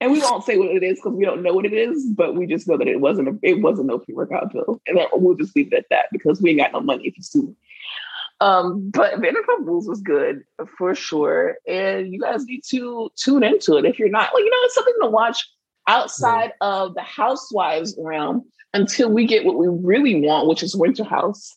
and 0.00 0.12
we 0.12 0.20
won't 0.20 0.44
say 0.44 0.56
what 0.56 0.70
it 0.70 0.82
is 0.82 0.98
because 0.98 1.12
we 1.12 1.24
don't 1.24 1.42
know 1.42 1.52
what 1.52 1.66
it 1.66 1.74
is, 1.74 2.06
but 2.06 2.34
we 2.34 2.46
just 2.46 2.66
know 2.66 2.78
that 2.78 2.88
it 2.88 3.00
wasn't 3.00 3.28
a, 3.28 3.38
it 3.42 3.60
wasn't 3.60 3.88
no 3.88 3.98
pre-workout 3.98 4.50
pill, 4.50 4.80
and 4.86 4.96
then 4.96 5.06
we'll 5.12 5.36
just 5.36 5.54
leave 5.54 5.72
it 5.72 5.76
at 5.76 5.86
that 5.90 6.06
because 6.10 6.40
we 6.40 6.50
ain't 6.50 6.60
got 6.60 6.72
no 6.72 6.80
money 6.80 7.06
if 7.06 7.16
you 7.16 7.22
sue. 7.22 7.54
Um, 8.40 8.90
but 8.90 9.20
Vanderpump 9.20 9.66
Rules 9.66 9.86
was 9.86 10.00
good 10.00 10.42
for 10.78 10.94
sure, 10.94 11.58
and 11.68 12.12
you 12.12 12.20
guys 12.20 12.46
need 12.46 12.62
to 12.70 13.10
tune 13.16 13.42
into 13.42 13.76
it 13.76 13.84
if 13.84 13.98
you're 13.98 14.08
not 14.08 14.32
like 14.32 14.42
you 14.42 14.50
know 14.50 14.56
it's 14.62 14.74
something 14.74 14.94
to 15.02 15.10
watch 15.10 15.46
outside 15.86 16.52
of 16.62 16.94
the 16.94 17.02
Housewives 17.02 17.94
realm 17.98 18.44
until 18.72 19.10
we 19.10 19.26
get 19.26 19.44
what 19.44 19.58
we 19.58 19.68
really 19.68 20.20
want, 20.26 20.48
which 20.48 20.62
is 20.62 20.74
Winter 20.74 21.04
House 21.04 21.54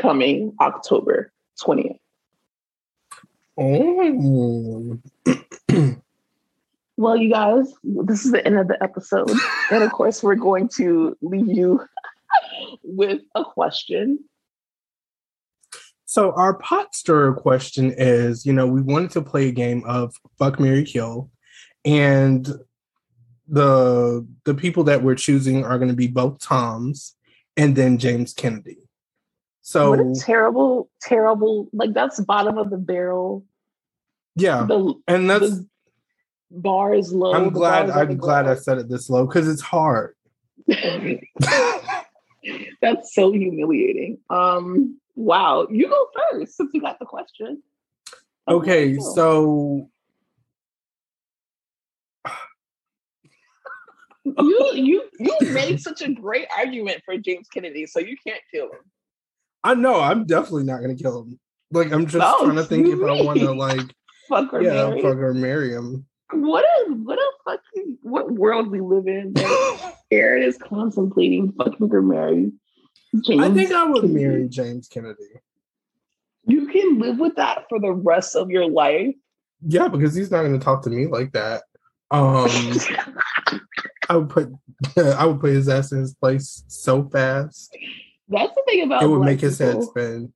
coming 0.00 0.54
October 0.60 1.32
twentieth. 1.60 1.98
Oh. 3.56 4.98
Well, 7.00 7.16
you 7.16 7.30
guys, 7.30 7.72
this 7.82 8.26
is 8.26 8.32
the 8.32 8.44
end 8.46 8.58
of 8.58 8.68
the 8.68 8.80
episode. 8.82 9.30
and 9.70 9.82
of 9.82 9.90
course, 9.90 10.22
we're 10.22 10.34
going 10.34 10.68
to 10.76 11.16
leave 11.22 11.48
you 11.48 11.80
with 12.82 13.22
a 13.34 13.42
question. 13.42 14.18
So 16.04 16.32
our 16.32 16.58
pot 16.58 16.94
stirrer 16.94 17.32
question 17.32 17.94
is, 17.96 18.44
you 18.44 18.52
know, 18.52 18.66
we 18.66 18.82
wanted 18.82 19.12
to 19.12 19.22
play 19.22 19.48
a 19.48 19.52
game 19.52 19.82
of 19.86 20.14
fuck 20.38 20.60
Mary 20.60 20.84
Kill, 20.84 21.30
and 21.86 22.46
the 23.48 24.28
the 24.44 24.52
people 24.52 24.84
that 24.84 25.02
we're 25.02 25.14
choosing 25.14 25.64
are 25.64 25.78
going 25.78 25.88
to 25.88 25.96
be 25.96 26.06
both 26.06 26.38
Toms 26.40 27.16
and 27.56 27.76
then 27.76 27.96
James 27.96 28.34
Kennedy. 28.34 28.76
So 29.62 29.88
what 29.88 30.00
a 30.00 30.14
terrible, 30.20 30.90
terrible, 31.00 31.70
like 31.72 31.94
that's 31.94 32.20
bottom 32.20 32.58
of 32.58 32.68
the 32.68 32.76
barrel. 32.76 33.46
yeah, 34.36 34.66
The, 34.68 34.94
and 35.08 35.30
that's 35.30 35.50
the 35.50 35.69
bar 36.50 36.94
is 36.94 37.12
low. 37.12 37.32
I'm 37.32 37.50
glad 37.50 37.86
bar 37.88 37.88
is 37.88 37.90
on 37.92 38.06
the 38.06 38.12
I'm 38.12 38.18
glad 38.18 38.46
I 38.46 38.54
said 38.54 38.78
it 38.78 38.88
this 38.88 39.10
low 39.10 39.26
because 39.26 39.48
it's 39.48 39.62
hard. 39.62 40.14
That's 42.80 43.14
so 43.14 43.32
humiliating. 43.32 44.18
Um, 44.30 44.98
wow. 45.14 45.66
You 45.70 45.88
go 45.88 46.06
first 46.32 46.56
since 46.56 46.70
you 46.74 46.80
got 46.80 46.98
the 46.98 47.06
question. 47.06 47.62
Okay, 48.48 48.96
cool. 48.96 49.14
so 49.14 49.90
you 54.24 54.70
you 54.74 55.02
you 55.18 55.36
made 55.52 55.80
such 55.80 56.02
a 56.02 56.10
great 56.12 56.46
argument 56.56 57.02
for 57.04 57.16
James 57.16 57.48
Kennedy, 57.48 57.86
so 57.86 58.00
you 58.00 58.16
can't 58.26 58.42
kill 58.52 58.66
him. 58.66 58.80
I 59.62 59.74
know 59.74 60.00
I'm 60.00 60.24
definitely 60.24 60.64
not 60.64 60.80
gonna 60.80 60.96
kill 60.96 61.22
him. 61.22 61.38
Like 61.70 61.92
I'm 61.92 62.06
just 62.06 62.18
No, 62.18 62.44
trying 62.44 62.56
to 62.56 62.64
think 62.64 62.88
if 62.88 62.98
I 63.00 63.22
want 63.22 63.38
to 63.40 63.52
like 63.52 63.80
Fuck 64.28 64.52
or 64.54 64.62
yeah, 64.62 64.88
marry. 64.88 65.02
fuck 65.02 65.16
or 65.16 65.34
marry 65.34 65.70
him. 65.70 66.06
What 66.32 66.64
a 66.64 66.92
what 66.92 67.18
a 67.18 67.30
fucking 67.44 67.98
what 68.02 68.30
world 68.30 68.68
we 68.68 68.80
live 68.80 69.06
in 69.06 69.32
that 69.34 69.94
Aaron 70.10 70.42
is 70.42 70.58
contemplating 70.58 71.52
fucking 71.52 71.92
or 71.92 72.02
marry. 72.02 72.52
James 73.24 73.42
I 73.42 73.52
think 73.52 73.72
I 73.72 73.84
would 73.84 74.02
Kennedy. 74.02 74.24
marry 74.24 74.48
James 74.48 74.88
Kennedy. 74.88 75.40
You 76.46 76.68
can 76.68 76.98
live 76.98 77.18
with 77.18 77.36
that 77.36 77.64
for 77.68 77.80
the 77.80 77.92
rest 77.92 78.36
of 78.36 78.50
your 78.50 78.68
life. 78.68 79.14
Yeah, 79.66 79.88
because 79.88 80.14
he's 80.14 80.30
not 80.30 80.42
going 80.42 80.58
to 80.58 80.64
talk 80.64 80.82
to 80.82 80.90
me 80.90 81.06
like 81.06 81.32
that. 81.32 81.62
Um, 82.10 82.48
I 84.08 84.16
would 84.16 84.30
put 84.30 84.52
I 84.96 85.26
would 85.26 85.40
put 85.40 85.50
his 85.50 85.68
ass 85.68 85.92
in 85.92 86.00
his 86.00 86.14
place 86.14 86.64
so 86.66 87.08
fast 87.08 87.76
That's 88.28 88.54
the 88.54 88.62
thing 88.66 88.82
about 88.82 89.02
it 89.02 89.06
would 89.06 89.20
make 89.20 89.40
his 89.40 89.58
head 89.58 89.82
spin. 89.82 90.32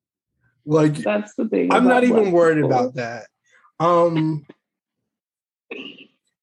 Like 0.66 0.96
That's 0.96 1.34
the 1.34 1.48
thing. 1.48 1.72
I'm 1.72 1.86
not 1.86 2.04
even 2.04 2.32
worried 2.32 2.56
people. 2.56 2.70
about 2.70 2.94
that. 2.94 3.26
Um, 3.80 4.46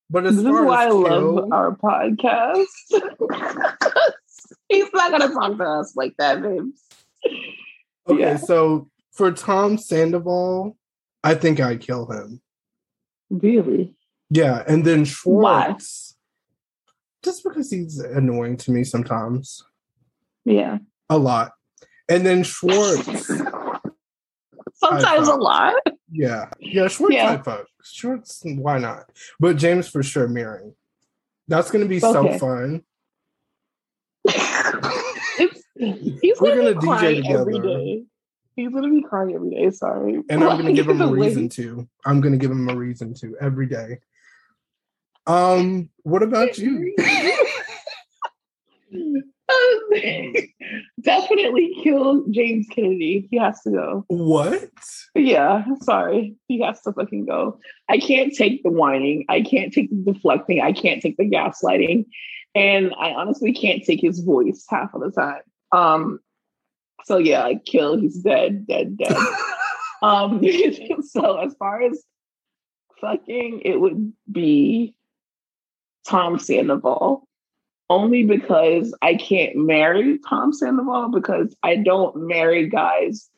but 0.09 0.25
as 0.25 0.36
This 0.38 0.45
is 0.45 0.49
far 0.49 0.65
why 0.65 0.84
I 0.86 0.88
as 0.88 0.93
love 0.93 1.51
our 1.51 1.75
podcast. 1.75 2.65
He's 4.69 4.88
not 4.93 5.11
gonna 5.11 5.34
talk 5.34 5.57
to 5.57 5.63
us 5.63 5.95
like 5.95 6.13
that, 6.17 6.41
babes. 6.41 6.82
okay, 8.09 8.19
yeah. 8.19 8.38
so 8.38 8.89
for 9.11 9.32
Tom 9.32 9.77
Sandoval, 9.77 10.77
I 11.23 11.34
think 11.36 11.59
I'd 11.59 11.82
kill 11.82 12.09
him. 12.11 12.41
Really? 13.29 13.95
Yeah, 14.29 14.63
and 14.67 14.86
then 14.86 14.99
Why? 15.23 15.65
Schwartz, 15.65 16.15
just 17.23 17.43
because 17.43 17.69
he's 17.69 17.99
annoying 17.99 18.57
to 18.57 18.71
me 18.71 18.84
sometimes, 18.86 19.63
Yeah. 20.45 20.77
a 21.09 21.17
lot, 21.17 21.51
and 22.09 22.25
then 22.25 22.43
Schwartz. 22.45 23.05
Sometimes 24.75 25.27
a 25.27 25.36
lot. 25.36 25.75
Yeah, 26.12 26.49
yeah, 26.59 26.88
Schwartz 26.88 27.16
Yeah. 27.16 27.41
Fuck. 27.41 27.68
Schwartz, 27.84 28.41
why 28.43 28.80
not? 28.80 29.05
But 29.39 29.57
James 29.57 29.88
for 29.88 30.03
sure 30.03 30.28
marrying. 30.28 30.76
That's 31.47 31.72
gonna 31.72 31.86
be 31.86 32.03
Okay. 32.03 32.38
so 32.38 32.38
fun. 32.39 32.84
he's 35.78 36.39
We're 36.39 36.55
gonna, 36.55 36.74
gonna 36.76 37.01
DJ 37.01 37.16
together. 37.24 37.51
day. 37.62 38.03
He's 38.55 38.70
gonna 38.70 38.89
be 38.89 39.01
crying 39.01 39.34
every 39.36 39.49
day. 39.51 39.70
Sorry, 39.72 40.22
And 40.30 40.43
I'm 40.43 40.57
gonna 40.57 40.74
give 40.80 40.89
him 40.89 41.01
a 41.01 41.07
reason 41.07 41.49
to. 41.49 41.88
I'm 42.05 42.20
gonna 42.22 42.38
give 42.38 42.51
him 42.51 42.70
a 42.70 42.76
reason 42.76 43.14
to 43.16 43.38
every 43.39 43.66
day. 43.68 43.99
Um, 45.28 45.89
what 46.03 46.24
about 46.24 46.57
you? 46.57 46.93
Definitely 51.02 51.76
kill 51.84 52.26
James 52.30 52.68
Kennedy. 52.72 53.28
He 53.32 53.38
has 53.38 53.62
to 53.62 53.72
go. 53.72 54.06
What? 54.08 54.70
Yeah, 55.16 55.64
sorry. 55.82 56.36
He 56.47 56.62
has 56.62 56.82
to 56.82 56.93
fucking 56.93 57.26
go. 57.26 57.60
I 57.89 57.97
can't 57.97 58.34
take 58.34 58.64
the 58.64 58.70
whining. 58.70 59.26
I 59.30 59.41
can't 59.41 59.74
take 59.74 59.89
the 59.89 60.14
deflecting. 60.14 60.62
I 60.62 60.72
can't 60.72 61.02
take 61.02 61.18
the 61.18 61.30
gaslighting. 61.30 62.06
And 62.54 62.93
I 62.99 63.12
honestly 63.12 63.54
can't 63.54 63.84
take 63.84 64.02
his 64.02 64.20
voice 64.20 64.66
half 64.70 64.93
of 64.93 65.02
the 65.02 65.12
time. 65.12 65.41
Um, 65.72 66.20
so 67.06 67.18
yeah, 67.18 67.43
I 67.43 67.56
kill. 67.56 67.99
He's 67.99 68.18
dead, 68.18 68.68
dead, 68.68 68.97
dead. 68.97 69.18
um, 70.02 70.41
so 71.04 71.38
as 71.38 71.54
far 71.56 71.82
as 71.82 72.04
fucking, 72.99 73.62
it 73.66 73.80
would 73.80 74.14
be 74.32 74.95
Tom 76.08 76.39
Sandoval. 76.39 77.28
Only 77.91 78.23
because 78.23 78.95
I 79.01 79.15
can't 79.15 79.53
marry 79.57 80.17
Tom 80.19 80.53
Sandoval 80.53 81.09
because 81.09 81.53
I 81.61 81.75
don't 81.75 82.25
marry 82.25 82.69
guys 82.69 83.29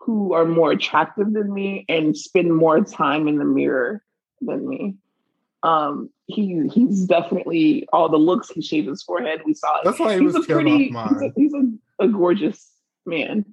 who 0.00 0.32
are 0.32 0.44
more 0.44 0.72
attractive 0.72 1.32
than 1.32 1.54
me 1.54 1.84
and 1.88 2.16
spend 2.16 2.52
more 2.52 2.80
time 2.80 3.28
in 3.28 3.38
the 3.38 3.44
mirror 3.44 4.02
than 4.40 4.68
me. 4.68 4.96
Um, 5.62 6.10
he 6.26 6.68
he's 6.74 7.04
definitely 7.04 7.86
all 7.92 8.08
the 8.08 8.16
looks. 8.16 8.50
He 8.50 8.60
shaved 8.60 8.88
his 8.88 9.04
forehead. 9.04 9.42
We 9.46 9.54
saw 9.54 9.78
it. 9.78 9.84
That's 9.84 10.00
why 10.00 10.14
he 10.14 10.24
he's 10.24 10.34
was 10.34 10.44
a 10.46 10.52
pretty. 10.52 10.88
He's, 10.88 10.96
a, 10.96 11.32
he's 11.36 11.54
a, 11.54 12.04
a 12.04 12.08
gorgeous 12.08 12.72
man. 13.06 13.44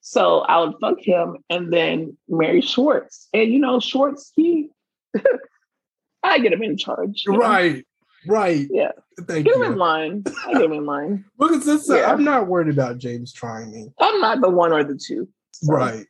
So 0.00 0.38
I 0.38 0.64
would 0.64 0.76
fuck 0.80 1.00
him 1.00 1.36
and 1.50 1.70
then 1.70 2.16
marry 2.30 2.62
Schwartz. 2.62 3.28
And 3.34 3.52
you 3.52 3.58
know, 3.58 3.78
Schwartz, 3.78 4.32
he, 4.34 4.70
I 6.22 6.38
get 6.38 6.54
him 6.54 6.62
in 6.62 6.78
charge. 6.78 7.24
Right. 7.26 7.74
know? 7.74 7.82
Right. 8.26 8.66
Yeah. 8.70 8.92
Thank 9.22 9.46
Get 9.46 9.56
him 9.56 9.62
in 9.62 9.76
line. 9.78 10.24
I 10.46 10.52
get 10.52 10.62
him 10.62 10.72
in 10.72 10.86
line. 10.86 11.24
Look 11.38 11.52
at 11.52 11.62
this. 11.62 11.88
Uh, 11.90 11.96
yeah. 11.96 12.12
I'm 12.12 12.24
not 12.24 12.46
worried 12.46 12.68
about 12.72 12.98
James 12.98 13.32
trying 13.32 13.70
me. 13.72 13.88
I'm 14.00 14.20
not 14.20 14.40
the 14.40 14.50
one 14.50 14.72
or 14.72 14.82
the 14.84 14.96
two. 14.96 15.28
So- 15.52 15.72
Right. 15.72 16.06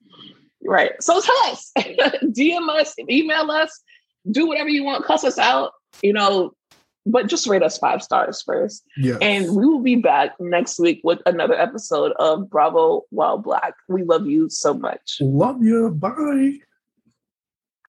Right. 0.65 0.93
So 1.01 1.21
tell 1.21 1.37
us, 1.47 1.71
DM 1.79 2.69
us, 2.69 2.95
email 3.09 3.51
us, 3.51 3.81
do 4.31 4.47
whatever 4.47 4.69
you 4.69 4.83
want, 4.85 5.05
cuss 5.05 5.23
us 5.25 5.39
out, 5.39 5.73
you 6.03 6.13
know, 6.13 6.53
but 7.07 7.27
just 7.29 7.47
rate 7.47 7.63
us 7.63 7.79
five 7.79 8.03
stars 8.03 8.43
first. 8.43 8.83
Yeah. 8.99 9.17
And 9.23 9.55
we 9.57 9.65
will 9.65 9.81
be 9.81 9.97
back 9.97 10.35
next 10.41 10.79
week 10.79 11.01
with 11.05 11.21
another 11.27 11.55
episode 11.55 12.13
of 12.19 12.51
Bravo 12.51 13.03
While 13.11 13.39
Black. 13.39 13.73
We 13.89 14.03
love 14.03 14.27
you 14.27 14.51
so 14.51 14.75
much. 14.75 15.19
Love 15.21 15.63
you. 15.63 15.91
Bye. 15.91 16.59